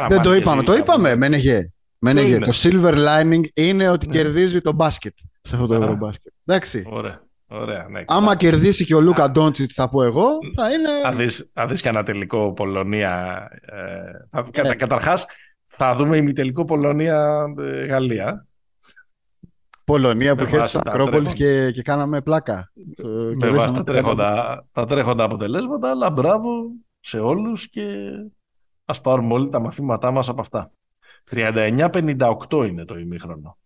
δεν 0.08 0.22
το 0.22 0.34
είπαμε. 0.34 0.64
Το 0.64 0.74
είπαμε, 0.74 1.16
Μένεγε. 1.16 1.70
Μένεγε. 2.00 2.40
Το, 2.40 2.46
το 2.46 2.52
silver 2.54 2.94
lining 2.94 3.42
είναι 3.54 3.90
ότι 3.90 4.08
ναι. 4.08 4.14
κερδίζει 4.14 4.62
το 4.62 4.74
μπάσκετ 4.74 5.14
σε 5.42 5.56
αυτό 5.56 5.68
το 5.68 5.74
Ευρωμπάσκετ. 5.74 6.34
Εντάξει. 6.46 6.86
Ωραία. 6.90 7.25
Ωραία, 7.62 7.88
ναι, 7.89 8.03
Άμα 8.08 8.36
κερδίσει 8.36 8.86
και 8.86 8.95
ο 8.95 9.01
Λούκα 9.01 9.32
Ντόντσιτς, 9.32 9.74
θα 9.74 9.89
πω 9.89 10.03
εγώ, 10.03 10.28
θα 10.56 10.72
είναι. 10.72 10.89
Αν 11.53 11.68
δεις 11.68 11.82
και 11.82 11.89
ένα 11.89 12.03
τελικό 12.03 12.53
Πολωνία. 12.53 13.47
Ε, 13.62 14.41
θα, 14.51 14.68
ναι. 14.68 14.76
Καταρχάς, 14.76 15.26
θα 15.68 15.95
δούμε 15.95 16.18
ημιτελικό 16.18 16.66
Πολωνία-Γαλλία. 16.66 18.47
Πολωνία 19.84 20.36
που 20.36 20.43
είχε 20.43 20.62
στην 20.62 20.82
Ακρόπολης 20.86 21.34
και, 21.34 21.72
και 21.72 21.82
κάναμε 21.82 22.22
πλάκα. 22.22 22.72
Με 23.41 23.49
βάση 23.49 23.74
τα 23.74 23.84
τρέχοντα, 23.84 24.66
τα 24.72 24.86
τρέχοντα 24.86 25.24
αποτελέσματα, 25.24 25.89
αλλά 25.89 26.10
μπράβο 26.10 26.49
σε 26.99 27.20
όλους 27.20 27.70
και 27.70 27.95
ας 28.86 29.01
πάρουμε 29.01 29.34
όλοι 29.34 29.49
τα 29.49 29.60
μαθήματά 29.60 30.12
μας 30.12 30.30
από 30.30 30.41
αυτά. 30.41 30.72
39-58 31.32 32.68
είναι 32.68 32.86
το 32.86 32.97
ημίχρονο. 32.97 33.58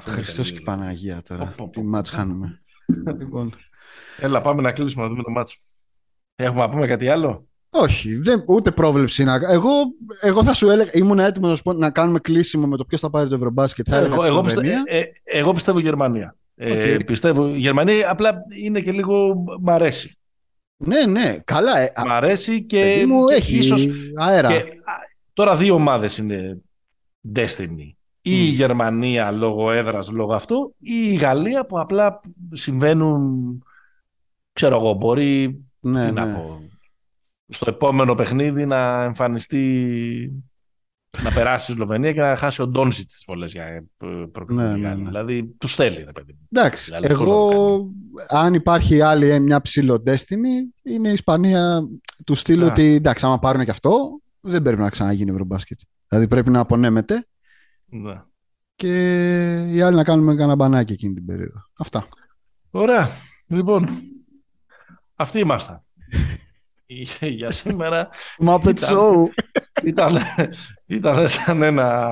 Χριστός 0.00 0.52
και 0.52 0.60
Παναγία 0.60 1.22
τώρα. 1.22 1.54
Τι 1.70 1.82
μάτς 1.82 2.10
χάνουμε. 2.10 2.63
λοιπόν. 3.18 3.52
Έλα, 4.20 4.40
πάμε 4.40 4.62
να 4.62 4.72
κλείσουμε 4.72 5.02
να 5.02 5.08
δούμε 5.08 5.22
το 5.22 5.30
μάτς. 5.30 5.56
Έχουμε 6.36 6.60
να 6.60 6.70
πούμε 6.70 6.86
κάτι 6.86 7.08
άλλο; 7.08 7.48
Όχι, 7.70 8.16
δεν, 8.16 8.44
ούτε 8.46 8.70
πρόβλεψη. 8.70 9.24
Να... 9.24 9.40
Εγώ, 9.48 9.70
εγώ 10.20 10.44
θα 10.44 10.54
σου 10.54 10.70
έλεγα, 10.70 10.90
ήμουν 10.92 11.18
έτοιμος 11.18 11.62
να, 11.62 11.72
να 11.72 11.90
κάνουμε 11.90 12.18
κλείσιμο 12.18 12.66
με 12.66 12.76
το 12.76 12.84
ποιος 12.84 13.00
θα 13.00 13.10
πάρει 13.10 13.28
το 13.28 13.34
Ευρωμπάσκετ. 13.34 13.86
Θα 13.90 13.96
εγώ, 13.96 14.24
εγώ, 14.24 14.42
πιστε, 14.42 14.60
ε, 14.84 14.98
ε, 14.98 15.12
εγώ 15.22 15.52
πιστεύω 15.52 15.78
Γερμανία. 15.78 16.36
Okay. 16.60 16.64
Ε, 16.64 16.96
πιστεύω 16.96 17.48
Γερμανία, 17.48 18.10
απλά 18.10 18.38
είναι 18.62 18.80
και 18.80 18.92
λίγο. 18.92 19.34
μ' 19.60 19.70
αρέσει. 19.70 20.18
Ναι, 20.76 21.06
ναι, 21.06 21.38
καλά. 21.44 21.78
Ε, 21.78 21.90
μ' 22.06 22.10
αρέσει 22.10 22.64
και. 22.64 23.04
Μου 23.08 23.28
έχει 23.28 23.56
ίσως, 23.56 23.88
αέρα. 24.14 24.48
Και, 24.48 24.64
τώρα 25.32 25.56
δύο 25.56 25.74
ομάδες 25.74 26.18
είναι 26.18 26.58
Destiny. 27.34 27.92
Ή 28.26 28.30
η 28.30 28.48
Γερμανία 28.48 29.30
λόγω 29.30 29.70
έδρας, 29.70 30.10
λόγω 30.10 30.34
αυτού, 30.34 30.74
ή 30.78 31.08
η 31.10 31.14
Γαλλία 31.14 31.66
που 31.66 31.80
απλά 31.80 32.20
συμβαίνουν, 32.52 33.62
ξέρω 34.52 34.76
εγώ, 34.76 34.92
μπορεί, 34.92 35.64
ναι, 35.80 36.06
τι 36.06 36.12
να 36.12 36.26
ναι. 36.26 36.34
πω, 36.34 36.60
στο 37.48 37.64
επόμενο 37.68 38.14
παιχνίδι 38.14 38.66
να 38.66 39.02
εμφανιστεί 39.02 40.44
να 41.22 41.32
περάσει 41.32 41.72
η 41.72 41.74
Σλοβενία 41.74 42.12
και 42.12 42.20
να 42.20 42.36
χάσει 42.36 42.62
ο 42.62 42.66
Ντόνσι 42.66 43.06
τις 43.06 43.24
βολές 43.26 43.52
για 43.52 43.84
ναι, 44.46 44.68
ναι, 44.68 44.94
ναι. 44.94 44.94
Δηλαδή 44.94 45.54
τους 45.58 45.74
θέλει, 45.74 45.96
ρε 45.96 46.12
παιδί. 46.12 46.38
Εντάξει. 46.52 46.92
εγώ, 47.02 47.50
αν 48.28 48.54
υπάρχει 48.54 49.00
άλλη 49.00 49.40
μια 49.40 49.60
ψηλό 49.60 50.02
Destiny, 50.06 50.82
είναι 50.82 51.08
η 51.08 51.12
Ισπανία 51.12 51.88
του 52.26 52.34
στείλω 52.34 52.66
ότι 52.66 52.94
εντάξει, 52.94 53.26
άμα 53.26 53.38
πάρουν 53.38 53.64
και 53.64 53.70
αυτό, 53.70 54.20
δεν 54.40 54.62
πρέπει 54.62 54.80
να 54.80 54.90
ξαναγίνει 54.90 55.30
Ευρωμπάσκετ. 55.30 55.78
Δηλαδή 56.08 56.28
πρέπει 56.28 56.50
να 56.50 56.60
απονέμεται. 56.60 57.26
Ναι. 57.96 58.22
Και 58.74 58.94
οι 59.70 59.80
άλλοι 59.80 59.96
να 59.96 60.04
κάνουμε 60.04 60.34
κανένα 60.34 60.54
μπανάκι 60.54 60.92
εκείνη 60.92 61.14
την 61.14 61.26
περίοδο. 61.26 61.58
Αυτά. 61.78 62.06
Ωραία. 62.70 63.08
Λοιπόν, 63.46 63.88
αυτοί 65.14 65.38
ήμασταν 65.38 65.84
για 67.38 67.50
σήμερα. 67.50 68.08
Muppet 68.46 68.74
Show. 68.74 69.14
Ήταν, 69.82 70.18
ήταν 70.86 71.28
σαν, 71.28 71.62
ένα, 71.62 72.10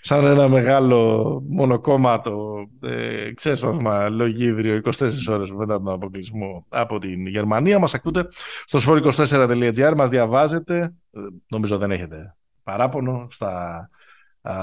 σαν 0.00 0.26
ένα 0.26 0.48
μεγάλο 0.48 1.42
μονοκόμματο 1.48 2.66
ε, 2.80 3.32
ξέσπασμα 3.34 4.08
λογίδριο 4.08 4.80
24 4.84 5.10
ώρες 5.28 5.50
μετά 5.50 5.82
τον 5.82 5.88
αποκλεισμό 5.88 6.66
από 6.68 6.98
την 6.98 7.26
Γερμανία. 7.26 7.78
Μας 7.78 7.94
ακούτε 7.94 8.28
στο 8.64 8.78
sport24.gr, 8.86 9.94
μας 9.96 10.10
διαβάζετε, 10.10 10.94
ε, 11.10 11.20
νομίζω 11.48 11.78
δεν 11.78 11.90
έχετε 11.90 12.36
παράπονο, 12.62 13.26
στα, 13.30 13.88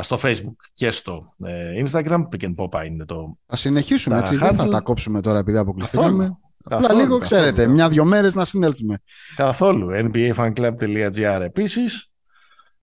στο 0.01 0.17
facebook 0.21 0.55
και 0.73 0.91
στο 0.91 1.33
ε, 1.45 1.83
instagram. 1.85 2.21
Pick 2.31 2.41
and 2.41 2.55
Pop 2.55 2.85
είναι 2.85 3.05
το... 3.05 3.37
Θα 3.45 3.55
συνεχίσουμε 3.55 4.17
έτσι, 4.17 4.35
δεν 4.35 4.53
θα 4.53 4.67
τα 4.67 4.79
κόψουμε 4.79 5.21
τώρα 5.21 5.39
επειδή 5.39 5.57
αποκλειστήκαμε. 5.57 6.37
Απλά 6.63 6.93
λίγο 6.93 7.17
ξέρετε, 7.17 7.67
μια-δυο 7.67 8.05
μέρες 8.05 8.35
να 8.35 8.45
συνέλθουμε. 8.45 9.01
Καθόλου. 9.35 9.89
NBAfanclub.gr 9.91 11.39
επίσης. 11.41 12.11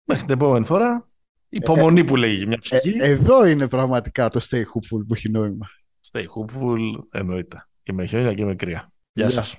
Μέχρι 0.04 0.24
την 0.24 0.34
επόμενη 0.34 0.64
φορά. 0.64 1.08
Υπομονή 1.48 2.00
ε, 2.00 2.04
που 2.04 2.16
λέγει 2.16 2.46
μια 2.46 2.58
ψυχή. 2.58 2.96
Ε, 3.00 3.10
εδώ 3.10 3.46
είναι 3.46 3.68
πραγματικά 3.68 4.28
το 4.28 4.40
stay 4.50 4.60
hopeful 4.60 5.04
που 5.06 5.14
έχει 5.14 5.30
νόημα. 5.30 5.66
Stay 6.12 6.20
hopeful 6.22 6.78
εννοείται. 7.10 7.68
Και 7.82 7.92
με 7.92 8.04
χιόνια 8.04 8.34
και 8.34 8.44
με 8.44 8.54
κρύα. 8.54 8.92
Γεια 9.12 9.26
yeah. 9.26 9.32
σας. 9.32 9.56